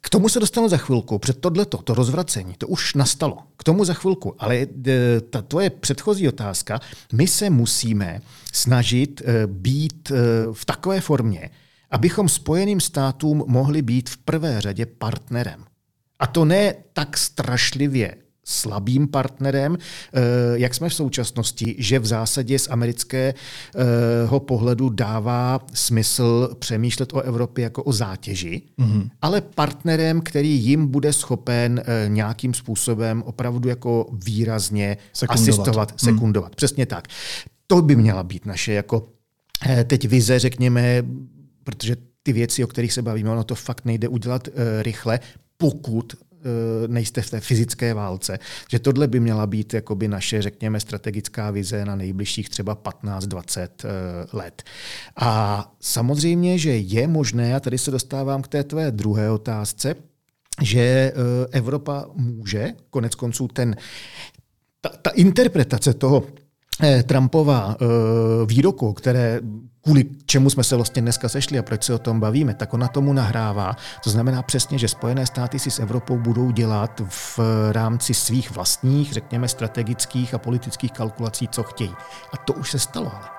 K 0.00 0.10
tomu 0.10 0.28
se 0.28 0.40
dostanu 0.40 0.68
za 0.68 0.76
chvilku, 0.76 1.18
před 1.18 1.40
tohleto, 1.40 1.78
to 1.78 1.94
rozvracení, 1.94 2.54
to 2.58 2.68
už 2.68 2.94
nastalo. 2.94 3.38
K 3.56 3.64
tomu 3.64 3.84
za 3.84 3.94
chvilku, 3.94 4.34
ale 4.38 4.56
e, 4.56 4.68
ta 5.20 5.42
tvoje 5.42 5.70
předchozí 5.70 6.28
otázka, 6.28 6.80
my 7.12 7.26
se 7.26 7.50
musíme 7.50 8.20
snažit 8.52 9.22
e, 9.24 9.46
být 9.46 10.10
e, 10.10 10.14
v 10.52 10.64
takové 10.64 11.00
formě, 11.00 11.50
abychom 11.90 12.28
Spojeným 12.28 12.80
státům 12.80 13.44
mohli 13.46 13.82
být 13.82 14.10
v 14.10 14.16
prvé 14.16 14.60
řadě 14.60 14.86
partnerem. 14.86 15.64
A 16.18 16.26
to 16.26 16.44
ne 16.44 16.74
tak 16.92 17.18
strašlivě 17.18 18.14
slabým 18.48 19.08
partnerem, 19.08 19.76
eh, 19.78 20.20
jak 20.54 20.74
jsme 20.74 20.88
v 20.88 20.94
současnosti, 20.94 21.74
že 21.78 21.98
v 21.98 22.06
zásadě 22.06 22.58
z 22.58 22.68
amerického 22.70 23.34
pohledu 24.38 24.88
dává 24.88 25.60
smysl 25.74 26.56
přemýšlet 26.58 27.12
o 27.12 27.20
Evropě 27.20 27.62
jako 27.62 27.82
o 27.82 27.92
zátěži, 27.92 28.62
mm-hmm. 28.78 29.10
ale 29.22 29.40
partnerem, 29.40 30.20
který 30.20 30.64
jim 30.64 30.86
bude 30.86 31.12
schopen 31.12 31.82
eh, 31.84 32.08
nějakým 32.08 32.54
způsobem 32.54 33.22
opravdu 33.22 33.68
jako 33.68 34.06
výrazně 34.12 34.96
sekundovat. 35.12 35.48
asistovat, 35.48 35.90
mhm. 35.90 35.98
sekundovat. 35.98 36.52
Mm. 36.52 36.56
Přesně 36.56 36.86
tak. 36.86 37.08
To 37.66 37.82
by 37.82 37.96
měla 37.96 38.22
být 38.22 38.46
naše 38.46 38.72
jako 38.72 39.08
eh, 39.66 39.84
teď 39.84 40.08
vize, 40.08 40.38
řekněme, 40.38 41.02
protože 41.64 41.96
ty 42.22 42.32
věci, 42.32 42.64
o 42.64 42.66
kterých 42.66 42.92
se 42.92 43.02
bavíme, 43.02 43.30
ono 43.30 43.44
to 43.44 43.54
fakt 43.54 43.84
nejde 43.84 44.08
udělat 44.08 44.48
rychle, 44.82 45.20
pokud 45.56 46.14
nejste 46.86 47.22
v 47.22 47.30
té 47.30 47.40
fyzické 47.40 47.94
válce. 47.94 48.38
Že 48.70 48.78
tohle 48.78 49.06
by 49.06 49.20
měla 49.20 49.46
být 49.46 49.74
jakoby 49.74 50.08
naše, 50.08 50.42
řekněme, 50.42 50.80
strategická 50.80 51.50
vize 51.50 51.84
na 51.84 51.96
nejbližších 51.96 52.48
třeba 52.48 52.76
15-20 52.76 53.68
eh, 53.84 53.88
let. 54.32 54.62
A 55.16 55.72
samozřejmě, 55.80 56.58
že 56.58 56.76
je 56.76 57.08
možné, 57.08 57.54
a 57.54 57.60
tady 57.60 57.78
se 57.78 57.90
dostávám 57.90 58.42
k 58.42 58.48
té 58.48 58.64
tvé 58.64 58.90
druhé 58.90 59.30
otázce, 59.30 59.94
že 60.62 60.80
eh, 60.80 61.12
Evropa 61.50 62.06
může, 62.14 62.72
konec 62.90 63.14
konců 63.14 63.48
ten, 63.48 63.76
ta, 64.80 64.88
ta 65.02 65.10
interpretace 65.10 65.94
toho, 65.94 66.24
Trumpova 67.06 67.76
výroku, 68.46 68.92
které 68.92 69.40
kvůli 69.88 70.04
čemu 70.26 70.50
jsme 70.50 70.64
se 70.64 70.76
vlastně 70.76 71.02
dneska 71.02 71.28
sešli 71.28 71.58
a 71.58 71.62
proč 71.62 71.84
se 71.84 71.94
o 71.94 71.98
tom 71.98 72.20
bavíme, 72.20 72.54
tak 72.54 72.74
ona 72.74 72.88
tomu 72.88 73.12
nahrává. 73.12 73.76
To 74.04 74.10
znamená 74.10 74.42
přesně, 74.42 74.78
že 74.78 74.88
Spojené 74.88 75.26
státy 75.26 75.58
si 75.58 75.70
s 75.70 75.78
Evropou 75.78 76.18
budou 76.18 76.50
dělat 76.50 77.00
v 77.08 77.40
rámci 77.72 78.14
svých 78.14 78.50
vlastních, 78.50 79.12
řekněme, 79.12 79.48
strategických 79.48 80.34
a 80.34 80.38
politických 80.38 80.92
kalkulací, 80.92 81.48
co 81.48 81.62
chtějí. 81.62 81.94
A 82.32 82.36
to 82.36 82.52
už 82.52 82.70
se 82.70 82.78
stalo 82.78 83.12
ale. 83.16 83.37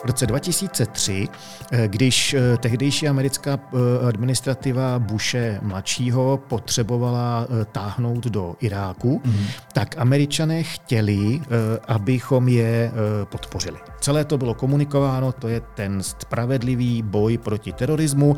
V 0.00 0.04
roce 0.04 0.26
2003, 0.26 1.28
eh, 1.72 1.88
když 1.88 2.34
eh, 2.34 2.56
tehdejší 2.56 3.08
americká 3.08 3.58
eh, 3.60 4.08
administrativa 4.08 4.98
Bushe 4.98 5.58
mladšího 5.62 6.40
potřebovala 6.48 7.46
táhnout 7.72 8.26
do 8.26 8.56
Iráku, 8.60 9.22
mm-hmm. 9.24 9.46
tak 9.72 9.98
američané 9.98 10.62
chtěli, 10.62 11.40
abychom 11.88 12.48
je 12.48 12.92
podpořili. 13.24 13.78
Celé 14.00 14.24
to 14.24 14.38
bylo 14.38 14.54
komunikováno, 14.54 15.32
to 15.32 15.48
je 15.48 15.60
ten 15.74 16.02
spravedlivý 16.02 17.02
boj 17.02 17.38
proti 17.38 17.72
terorismu. 17.72 18.36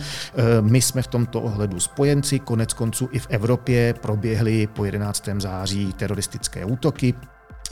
My 0.60 0.82
jsme 0.82 1.02
v 1.02 1.06
tomto 1.06 1.40
ohledu 1.40 1.80
spojenci, 1.80 2.38
konec 2.38 2.72
konců 2.72 3.08
i 3.12 3.18
v 3.18 3.26
Evropě 3.30 3.94
proběhly 3.94 4.66
po 4.66 4.84
11. 4.84 5.28
září 5.38 5.92
teroristické 5.92 6.64
útoky 6.64 7.14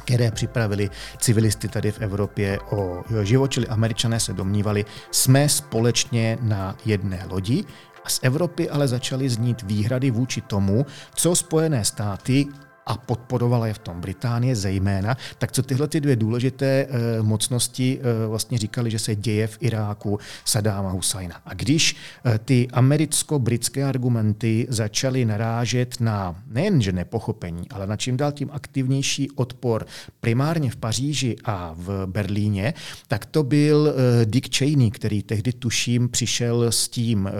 které 0.01 0.30
připravili 0.30 0.90
civilisty 1.18 1.68
tady 1.68 1.92
v 1.92 2.01
Evropě 2.01 2.59
o 2.70 3.05
život, 3.22 3.48
čili 3.48 3.66
američané 3.66 4.20
se 4.20 4.32
domnívali, 4.32 4.84
jsme 5.11 5.48
společně 5.48 6.38
na 6.40 6.76
jedné 6.84 7.26
lodi. 7.30 7.64
A 8.05 8.09
z 8.09 8.20
Evropy 8.22 8.70
ale 8.70 8.88
začaly 8.88 9.28
znít 9.28 9.62
výhrady 9.62 10.11
vůči 10.11 10.40
tomu, 10.40 10.86
co 11.14 11.36
Spojené 11.36 11.84
státy 11.84 12.46
a 12.87 12.97
podporovala 12.97 13.66
je 13.66 13.74
v 13.74 13.78
tom 13.78 14.01
Británie 14.01 14.57
zejména, 14.57 15.16
tak 15.39 15.53
co 15.53 15.62
tyhle 15.62 15.89
ty 15.89 16.01
dvě 16.01 16.16
důležité 16.16 16.66
e, 16.66 17.22
mocnosti 17.22 18.01
e, 18.03 18.26
vlastně 18.26 18.59
říkali, 18.59 18.91
že 18.91 18.99
se 18.99 19.16
děje 19.16 19.47
v 19.47 19.59
Iráku 19.61 20.18
Sadáma 20.45 20.91
Husajna. 20.91 21.41
A 21.47 21.55
když 21.55 21.97
e, 22.26 22.39
ty 22.39 22.68
americko-britské 22.72 23.85
argumenty 23.85 24.66
začaly 24.70 25.24
narážet 25.24 26.01
na 26.01 26.43
nejenže 26.47 26.93
nepochopení, 26.93 27.70
ale 27.70 27.87
na 27.87 27.97
čím 27.97 28.16
dál 28.16 28.33
tím 28.33 28.51
aktivnější 28.53 29.31
odpor 29.31 29.87
primárně 30.20 30.70
v 30.70 30.76
Paříži 30.76 31.37
a 31.45 31.74
v 31.76 32.07
Berlíně, 32.07 32.74
tak 33.09 33.26
to 33.26 33.43
byl 33.43 33.89
e, 33.89 34.26
Dick 34.26 34.57
Cheney, 34.57 34.91
který 34.91 35.22
tehdy 35.22 35.53
tuším 35.53 36.09
přišel 36.09 36.72
s 36.72 36.89
tím 36.89 37.26
e, 37.26 37.33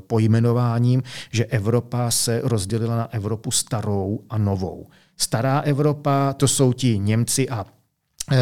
pojmenováním, 0.00 1.02
že 1.30 1.44
Evropa 1.44 2.10
se 2.10 2.40
rozdělila 2.44 2.96
na 2.96 3.12
Evropu 3.12 3.50
starou 3.50 4.20
a 4.30 4.38
novou. 4.38 4.81
Stará 5.22 5.60
Evropa, 5.60 6.32
to 6.32 6.48
jsou 6.48 6.72
ti 6.72 6.98
Němci 6.98 7.48
a 7.48 7.66
eh, 8.32 8.36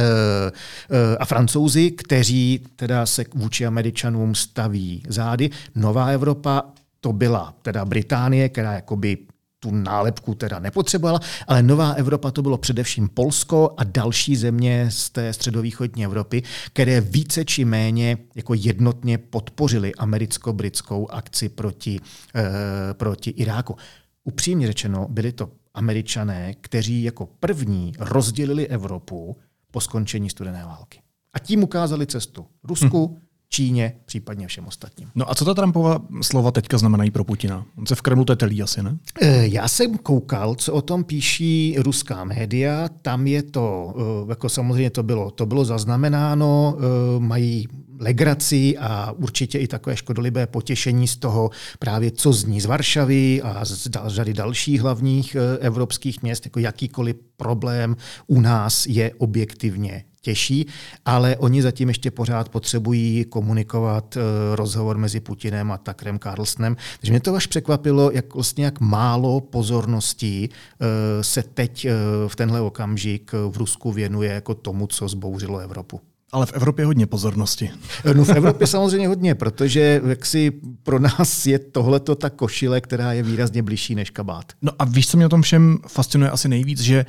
eh, 0.91 1.17
a 1.17 1.25
francouzi, 1.25 1.91
kteří 1.91 2.67
teda 2.77 3.07
se 3.07 3.25
vůči 3.35 3.67
Američanům 3.67 4.35
staví 4.35 5.03
zády. 5.09 5.51
Nová 5.75 6.07
Evropa 6.07 6.63
to 7.01 7.13
byla 7.13 7.55
teda 7.63 7.85
Británie, 7.85 8.49
která 8.49 8.73
jakoby 8.73 9.19
tu 9.61 9.71
nálepku 9.71 10.35
teda 10.35 10.59
nepotřebovala, 10.59 11.21
ale 11.47 11.63
Nová 11.63 11.91
Evropa 11.93 12.31
to 12.31 12.43
bylo 12.43 12.59
především 12.59 13.09
Polsko 13.09 13.75
a 13.77 13.85
další 13.85 14.37
země 14.37 14.87
z 14.91 15.11
té 15.11 15.33
středovýchodní 15.33 16.05
Evropy, 16.05 16.43
které 16.73 17.01
více 17.01 17.45
či 17.45 17.65
méně 17.65 18.19
jako 18.35 18.55
jednotně 18.55 19.19
podpořili 19.19 19.95
americko-britskou 19.95 21.11
akci 21.11 21.49
proti, 21.49 22.01
eh, 22.35 22.95
proti 22.95 23.31
Iráku. 23.31 23.77
Upřímně 24.25 24.67
řečeno, 24.67 25.07
byly 25.11 25.33
to 25.33 25.51
američané, 25.75 26.55
kteří 26.55 27.03
jako 27.03 27.27
první 27.27 27.93
rozdělili 27.99 28.69
Evropu, 28.69 29.37
po 29.71 29.81
skončení 29.81 30.31
studené 30.31 30.65
války. 30.65 31.01
A 31.33 31.39
tím 31.39 31.63
ukázali 31.63 32.07
cestu 32.07 32.47
Rusku, 32.65 33.07
hmm. 33.07 33.27
Číně, 33.53 33.93
případně 34.07 34.47
všem 34.47 34.67
ostatním. 34.67 35.09
No 35.15 35.31
a 35.31 35.35
co 35.35 35.45
ta 35.45 35.55
Trumpova 35.55 35.99
slova 36.23 36.51
teďka 36.51 36.79
znamenají 36.79 37.11
pro 37.11 37.25
Putina? 37.25 37.65
On 37.79 37.87
se 37.87 37.95
v 37.95 38.03
Kremlu 38.03 38.25
tetelí 38.25 38.63
asi, 38.63 38.83
ne? 38.83 38.99
Eh, 39.23 39.47
já 39.47 39.69
jsem 39.69 39.99
koukal, 39.99 40.55
co 40.55 40.73
o 40.73 40.83
tom 40.83 41.05
píší 41.05 41.77
ruská 41.79 42.25
média. 42.25 42.89
Tam 43.03 43.27
je 43.27 43.43
to, 43.43 43.95
eh, 43.97 44.31
jako 44.31 44.49
samozřejmě 44.49 44.91
to 44.91 45.03
bylo, 45.03 45.31
to 45.31 45.47
bylo 45.47 45.65
zaznamenáno, 45.65 46.77
eh, 46.79 47.21
mají 47.21 47.69
legraci 47.99 48.79
a 48.79 49.13
určitě 49.13 49.59
i 49.59 49.67
takové 49.67 49.97
škodolibé 49.97 50.47
potěšení 50.47 51.09
z 51.09 51.17
toho 51.17 51.51
právě, 51.79 52.11
co 52.11 52.33
zní 52.33 52.61
z 52.61 52.67
Varšavy 52.67 53.43
a 53.43 53.65
z 53.65 53.89
řady 54.07 54.35
dalších 54.35 54.81
hlavních 54.81 55.37
evropských 55.61 56.23
měst, 56.23 56.47
jako 56.47 56.59
jakýkoliv 56.61 57.17
problém 57.37 57.97
u 58.27 58.41
nás 58.41 58.87
je 58.87 59.13
objektivně 59.19 60.05
těžší, 60.21 60.67
ale 61.05 61.37
oni 61.37 61.63
zatím 61.63 61.89
ještě 61.89 62.11
pořád 62.11 62.49
potřebují 62.49 63.25
komunikovat 63.25 64.17
eh, 64.17 64.21
rozhovor 64.57 64.99
mezi 64.99 65.21
Putinem 65.21 65.73
a 65.73 65.79
Takrem 65.79 66.19
Carlsonem. 66.19 66.77
Takže 67.01 67.13
mě 67.13 67.21
to 67.21 67.35
až 67.35 67.47
překvapilo, 67.47 68.11
jak 68.11 68.35
vlastně 68.35 68.65
jak 68.65 68.81
málo 68.81 69.41
pozorností 69.41 70.49
eh, 70.51 71.25
se 71.25 71.43
teď 71.43 71.85
eh, 71.85 71.93
v 72.29 72.37
tenhle 72.37 72.61
okamžik 72.61 73.33
v 73.51 73.57
Rusku 73.57 73.93
věnuje 73.93 74.33
jako 74.33 74.55
tomu, 74.55 74.87
co 74.87 75.09
zbouřilo 75.09 75.59
Evropu. 75.59 76.01
Ale 76.33 76.47
v 76.47 76.53
Evropě 76.53 76.85
hodně 76.85 77.07
pozornosti. 77.07 77.71
No 78.15 78.25
v 78.25 78.31
Evropě 78.31 78.67
samozřejmě 78.67 79.09
hodně, 79.09 79.35
protože 79.35 80.01
jaksi 80.07 80.53
pro 80.83 80.99
nás 80.99 81.47
je 81.47 81.59
tohleto 81.59 82.15
ta 82.15 82.31
košile, 82.31 82.81
která 82.81 83.13
je 83.13 83.23
výrazně 83.23 83.63
blížší 83.63 83.95
než 83.95 84.11
kabát. 84.11 84.53
No 84.63 84.73
a 84.79 84.85
víš, 84.85 85.09
co 85.09 85.17
mě 85.17 85.27
o 85.27 85.29
tom 85.29 85.43
všem 85.43 85.79
fascinuje 85.89 86.31
asi 86.31 86.49
nejvíc, 86.49 86.81
že, 86.81 87.07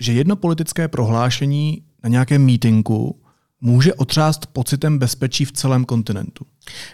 že 0.00 0.12
jedno 0.12 0.36
politické 0.36 0.88
prohlášení 0.88 1.82
na 2.02 2.08
nějakém 2.08 2.44
mítinku 2.44 3.22
může 3.60 3.94
otřást 3.94 4.46
pocitem 4.46 4.98
bezpečí 4.98 5.44
v 5.44 5.52
celém 5.52 5.84
kontinentu. 5.84 6.46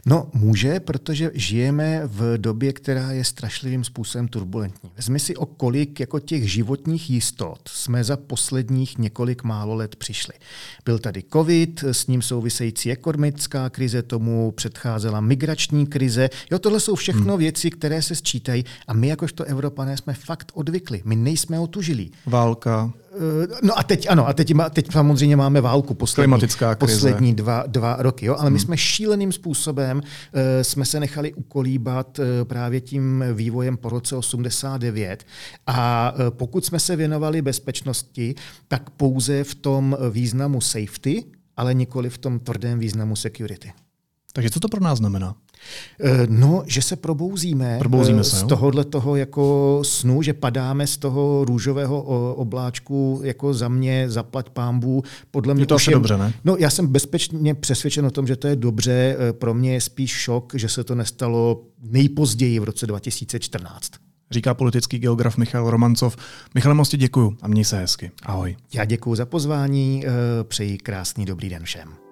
No, 0.07 0.31
může, 0.35 0.81
protože 0.81 1.31
žijeme 1.35 2.03
v 2.05 2.39
době, 2.39 2.73
která 2.73 3.12
je 3.12 3.25
strašlivým 3.25 3.85
způsobem 3.85 4.29
turbulentní. 4.29 4.91
Vezmi 4.97 5.21
si, 5.21 5.37
o 5.37 5.47
kolik 5.47 6.01
jako 6.01 6.21
těch 6.21 6.53
životních 6.53 7.11
jistot 7.11 7.59
jsme 7.69 8.05
za 8.05 8.16
posledních 8.16 8.99
několik 8.99 9.43
málo 9.43 9.75
let 9.75 9.97
přišli. 9.97 10.35
Byl 10.85 10.99
tady 10.99 11.25
covid, 11.33 11.85
s 11.85 12.07
ním 12.07 12.23
související 12.23 12.93
ekonomická 12.93 13.71
krize, 13.71 14.03
tomu 14.03 14.51
předcházela 14.51 15.21
migrační 15.21 15.87
krize. 15.87 16.31
Jo, 16.51 16.59
tohle 16.59 16.81
jsou 16.81 16.95
všechno 16.95 17.33
hmm. 17.33 17.39
věci, 17.39 17.71
které 17.71 18.03
se 18.03 18.14
sčítají 18.14 18.64
a 18.87 18.93
my 18.93 19.09
jakožto 19.09 19.45
Evropané 19.45 19.97
jsme 19.97 20.14
fakt 20.14 20.53
odvykli. 20.55 21.03
My 21.05 21.16
nejsme 21.16 21.61
otužilí. 21.61 22.12
Válka. 22.27 22.93
Eh, 23.12 23.47
no 23.62 23.79
a 23.79 23.83
teď 23.83 24.07
ano, 24.11 24.29
a 24.29 24.33
teď, 24.33 24.53
teď 24.71 24.93
samozřejmě 24.93 25.37
máme 25.37 25.61
válku 25.61 25.95
poslední, 25.95 26.25
Klimatická 26.25 26.75
krize. 26.75 26.95
poslední 26.95 27.35
dva, 27.35 27.64
dva 27.66 27.97
roky, 27.99 28.27
jo? 28.27 28.35
ale 28.35 28.45
hmm. 28.45 28.53
my 28.53 28.59
jsme 28.59 28.77
šíleným 28.77 29.33
způsobem 29.33 29.57
uh, 29.66 30.02
jsme 30.62 30.84
se 30.84 31.00
nechali 31.00 31.34
ukolíbat 31.34 32.18
uh, 32.18 32.24
právě 32.44 32.80
tím 32.80 33.24
vývojem 33.34 33.76
po 33.76 33.88
roce 33.88 34.16
89 34.16 35.26
a 35.66 36.12
uh, 36.12 36.30
pokud 36.30 36.64
jsme 36.64 36.80
se 36.80 36.96
věnovali 36.96 37.42
bezpečnosti, 37.42 38.34
tak 38.68 38.90
pouze 38.90 39.44
v 39.44 39.54
tom 39.54 39.96
významu 40.11 40.61
safety, 40.61 41.24
ale 41.56 41.74
nikoli 41.74 42.11
v 42.11 42.18
tom 42.18 42.38
tvrdém 42.38 42.78
významu 42.78 43.16
security. 43.16 43.72
Takže 44.32 44.50
co 44.50 44.61
to 44.61 44.68
pro 44.68 44.80
nás 44.80 44.98
znamená? 44.98 45.34
Eh, 46.00 46.26
no, 46.28 46.62
že 46.66 46.82
se 46.82 46.96
probouzíme, 46.96 47.76
probouzíme 47.78 48.24
se, 48.24 48.36
z 48.36 48.42
tohohle 48.42 48.84
toho 48.84 49.16
jako 49.16 49.80
snu, 49.84 50.22
že 50.22 50.32
padáme 50.32 50.86
z 50.86 50.96
toho 50.96 51.44
růžového 51.44 52.02
obláčku 52.34 53.20
jako 53.24 53.54
za 53.54 53.68
mě, 53.68 54.11
zaplať 54.11 54.50
pámbu. 54.50 55.02
Podle 55.30 55.54
mě 55.54 55.62
je 55.62 55.66
to 55.66 55.74
asi 55.74 55.90
je, 55.90 55.94
dobře, 55.94 56.16
ne? 56.16 56.32
No, 56.44 56.56
já 56.59 56.70
jsem 56.70 56.86
bezpečně 56.86 57.54
přesvědčen 57.54 58.06
o 58.06 58.11
tom, 58.11 58.26
že 58.26 58.36
to 58.36 58.46
je 58.48 58.56
dobře. 58.56 59.16
Eh, 59.18 59.32
pro 59.32 59.54
mě 59.54 59.72
je 59.72 59.80
spíš 59.80 60.11
šok, 60.11 60.52
že 60.54 60.68
se 60.68 60.84
to 60.84 60.94
nestalo 60.94 61.62
nejpozději 61.82 62.59
v 62.59 62.64
roce 62.64 62.86
2014. 62.86 63.92
Říká 64.30 64.54
politický 64.54 64.98
geograf 64.98 65.36
Michal 65.36 65.70
Romancov. 65.70 66.16
Michale, 66.54 66.74
moc 66.74 66.96
děkuju 66.96 67.36
a 67.42 67.48
měj 67.48 67.64
se 67.64 67.78
hezky. 67.78 68.11
Ahoj. 68.22 68.56
Já 68.74 68.84
děkuji 68.84 69.14
za 69.14 69.26
pozvání, 69.26 70.04
eh, 70.06 70.11
přeji 70.44 70.78
krásný 70.78 71.24
dobrý 71.24 71.48
den 71.48 71.62
všem. 71.62 72.07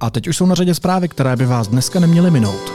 A 0.00 0.10
teď 0.10 0.28
už 0.28 0.36
jsou 0.36 0.46
na 0.46 0.54
řadě 0.54 0.74
zprávy, 0.74 1.08
které 1.08 1.36
by 1.36 1.46
vás 1.46 1.68
dneska 1.68 2.00
neměly 2.00 2.30
minout. 2.30 2.72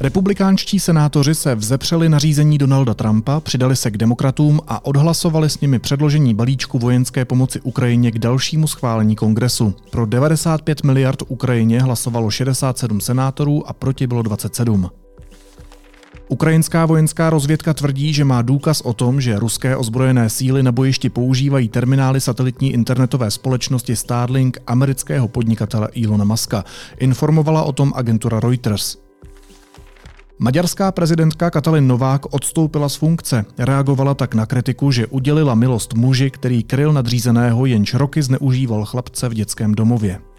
Republikánští 0.00 0.80
senátoři 0.80 1.34
se 1.34 1.54
vzepřeli 1.54 2.08
nařízení 2.08 2.58
Donalda 2.58 2.94
Trumpa, 2.94 3.40
přidali 3.40 3.76
se 3.76 3.90
k 3.90 3.96
demokratům 3.96 4.60
a 4.68 4.84
odhlasovali 4.84 5.50
s 5.50 5.60
nimi 5.60 5.78
předložení 5.78 6.34
balíčku 6.34 6.78
vojenské 6.78 7.24
pomoci 7.24 7.60
Ukrajině 7.60 8.10
k 8.10 8.18
dalšímu 8.18 8.66
schválení 8.66 9.16
kongresu. 9.16 9.74
Pro 9.90 10.06
95 10.06 10.84
miliard 10.84 11.22
Ukrajině 11.28 11.82
hlasovalo 11.82 12.30
67 12.30 13.00
senátorů 13.00 13.68
a 13.68 13.72
proti 13.72 14.06
bylo 14.06 14.22
27. 14.22 14.90
Ukrajinská 16.30 16.86
vojenská 16.86 17.30
rozvědka 17.30 17.74
tvrdí, 17.74 18.12
že 18.12 18.24
má 18.24 18.42
důkaz 18.42 18.80
o 18.80 18.92
tom, 18.92 19.20
že 19.20 19.38
ruské 19.38 19.76
ozbrojené 19.76 20.30
síly 20.30 20.62
na 20.62 20.72
bojišti 20.72 21.10
používají 21.10 21.68
terminály 21.68 22.20
satelitní 22.20 22.72
internetové 22.72 23.30
společnosti 23.30 23.96
Starlink 23.96 24.58
amerického 24.66 25.28
podnikatele 25.28 25.88
Ilona 25.92 26.24
Muska. 26.24 26.64
Informovala 26.98 27.62
o 27.62 27.72
tom 27.72 27.92
agentura 27.96 28.40
Reuters. 28.40 28.96
Maďarská 30.38 30.92
prezidentka 30.92 31.50
Katalin 31.50 31.86
Novák 31.86 32.34
odstoupila 32.34 32.88
z 32.88 32.96
funkce. 32.96 33.44
Reagovala 33.58 34.14
tak 34.14 34.34
na 34.34 34.46
kritiku, 34.46 34.90
že 34.90 35.06
udělila 35.06 35.54
milost 35.54 35.94
muži, 35.94 36.30
který 36.30 36.62
kryl 36.62 36.92
nadřízeného, 36.92 37.66
jenž 37.66 37.94
roky 37.94 38.22
zneužíval 38.22 38.84
chlapce 38.84 39.28
v 39.28 39.34
dětském 39.34 39.74
domově. 39.74 40.29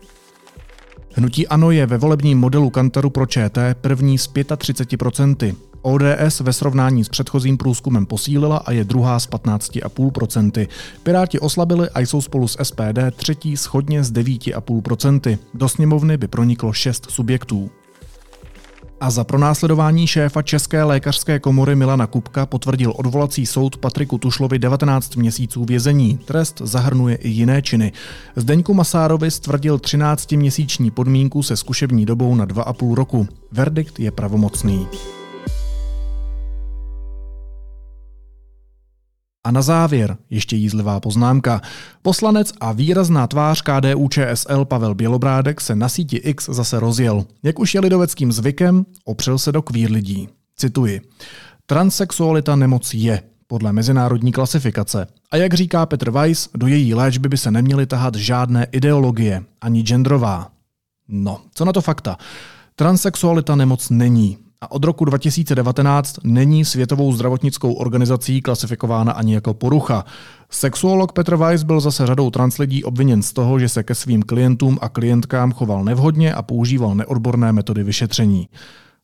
Hnutí 1.14 1.48
ANO 1.48 1.72
je 1.72 1.86
ve 1.86 1.98
volebním 1.98 2.40
modelu 2.40 2.70
Kantaru 2.70 3.10
pro 3.10 3.26
ČT 3.26 3.78
první 3.82 4.18
s 4.18 4.28
35%. 4.28 5.56
ODS 5.82 6.40
ve 6.40 6.54
srovnání 6.54 7.04
s 7.04 7.10
předchozím 7.10 7.58
průzkumem 7.58 8.06
posílila 8.06 8.58
a 8.58 8.72
je 8.72 8.84
druhá 8.84 9.20
s 9.20 9.30
15,5%. 9.30 10.68
Piráti 11.04 11.40
oslabili 11.40 11.90
a 11.90 12.00
jsou 12.00 12.22
spolu 12.22 12.48
s 12.48 12.58
SPD 12.64 13.00
třetí 13.16 13.58
schodně 13.58 14.04
s 14.04 14.12
9,5%. 14.12 15.38
Do 15.54 15.70
sněmovny 15.70 16.18
by 16.18 16.28
proniklo 16.28 16.74
šest 16.74 17.12
subjektů. 17.12 17.70
A 19.02 19.10
za 19.10 19.24
pronásledování 19.24 20.08
šéfa 20.08 20.42
České 20.42 20.84
lékařské 20.84 21.40
komory 21.40 21.76
Milana 21.76 22.08
Kupka 22.08 22.46
potvrdil 22.46 22.94
odvolací 22.96 23.46
soud 23.46 23.78
Patriku 23.78 24.18
Tušlovi 24.18 24.60
19 24.60 25.16
měsíců 25.16 25.66
vězení. 25.66 26.18
Trest 26.18 26.62
zahrnuje 26.64 27.16
i 27.16 27.30
jiné 27.30 27.62
činy. 27.62 27.92
Zdeňku 28.36 28.74
Masárovi 28.74 29.32
stvrdil 29.32 29.78
13-měsíční 29.78 30.92
podmínku 30.92 31.44
se 31.44 31.58
zkušební 31.58 32.06
dobou 32.06 32.36
na 32.36 32.46
2,5 32.46 32.94
roku. 32.94 33.28
Verdikt 33.52 34.00
je 34.00 34.12
pravomocný. 34.12 34.88
A 39.44 39.52
na 39.52 39.62
závěr 39.62 40.18
ještě 40.30 40.56
jízlivá 40.56 41.00
poznámka. 41.00 41.62
Poslanec 42.02 42.54
a 42.60 42.72
výrazná 42.72 43.28
tvář 43.28 43.62
KDU 43.62 44.08
ČSL 44.08 44.66
Pavel 44.66 44.96
Bělobrádek 44.96 45.62
se 45.62 45.76
na 45.76 45.90
síti 45.90 46.18
X 46.18 46.50
zase 46.50 46.80
rozjel. 46.80 47.26
Jak 47.44 47.60
už 47.60 47.76
je 47.76 47.82
lidoveckým 47.82 48.32
zvykem, 48.32 48.86
opřel 49.06 49.38
se 49.38 49.52
do 49.52 49.62
kvír 49.62 49.92
lidí. 49.92 50.30
Cituji. 50.56 51.02
Transsexualita 51.66 52.56
nemoc 52.56 52.94
je, 52.94 53.22
podle 53.48 53.74
mezinárodní 53.74 54.32
klasifikace. 54.32 55.08
A 55.32 55.38
jak 55.38 55.54
říká 55.54 55.86
Petr 55.86 56.12
Weiss, 56.12 56.50
do 56.56 56.68
její 56.68 56.94
léčby 56.94 57.30
by 57.30 57.38
se 57.38 57.52
neměly 57.52 57.86
tahat 57.86 58.16
žádné 58.16 58.68
ideologie, 58.72 59.44
ani 59.62 59.82
genderová. 59.82 60.52
No, 61.08 61.42
co 61.54 61.66
na 61.66 61.74
to 61.74 61.82
fakta? 61.82 62.18
Transsexualita 62.76 63.56
nemoc 63.56 63.90
není 63.90 64.38
a 64.64 64.72
od 64.72 64.84
roku 64.84 65.06
2019 65.06 66.16
není 66.24 66.66
Světovou 66.66 67.14
zdravotnickou 67.14 67.74
organizací 67.74 68.42
klasifikována 68.42 69.12
ani 69.12 69.34
jako 69.34 69.54
porucha. 69.54 70.06
Sexuolog 70.50 71.14
Petr 71.14 71.36
Weiss 71.36 71.64
byl 71.64 71.80
zase 71.80 72.08
řadou 72.08 72.30
translidí 72.30 72.84
obviněn 72.84 73.22
z 73.22 73.34
toho, 73.34 73.60
že 73.60 73.70
se 73.70 73.84
ke 73.84 73.96
svým 73.96 74.24
klientům 74.24 74.78
a 74.82 74.90
klientkám 74.90 75.52
choval 75.52 75.84
nevhodně 75.84 76.34
a 76.34 76.42
používal 76.42 76.96
neodborné 76.96 77.52
metody 77.52 77.84
vyšetření. 77.84 78.50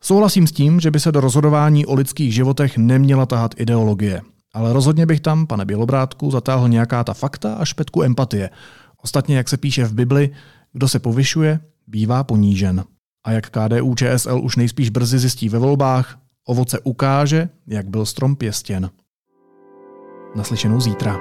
Souhlasím 0.02 0.48
s 0.48 0.52
tím, 0.52 0.80
že 0.80 0.92
by 0.92 1.00
se 1.00 1.12
do 1.12 1.22
rozhodování 1.22 1.86
o 1.86 1.94
lidských 1.96 2.34
životech 2.34 2.78
neměla 2.78 3.26
tahat 3.26 3.56
ideologie. 3.58 4.22
Ale 4.54 4.74
rozhodně 4.74 5.06
bych 5.06 5.20
tam, 5.20 5.48
pane 5.48 5.66
Bělobrátku, 5.66 6.32
zatáhl 6.32 6.70
nějaká 6.70 7.04
ta 7.04 7.14
fakta 7.14 7.54
a 7.54 7.66
špetku 7.66 8.04
empatie. 8.04 8.50
Ostatně, 9.04 9.38
jak 9.38 9.50
se 9.50 9.58
píše 9.58 9.86
v 9.86 9.94
Bibli, 9.94 10.30
kdo 10.74 10.88
se 10.88 11.00
povyšuje, 11.00 11.60
bývá 11.88 12.24
ponížen. 12.24 12.84
A 13.28 13.32
jak 13.32 13.50
KDU 13.50 13.96
ČSL 13.96 14.40
už 14.44 14.56
nejspíš 14.56 14.90
brzy 14.90 15.20
zjistí 15.20 15.50
ve 15.50 15.60
volbách, 15.60 16.20
ovoce 16.46 16.80
ukáže, 16.80 17.50
jak 17.68 17.88
byl 17.88 18.06
strom 18.06 18.36
pěstěn. 18.36 18.90
Naslyšenou 20.36 20.82
zítra. 20.82 21.18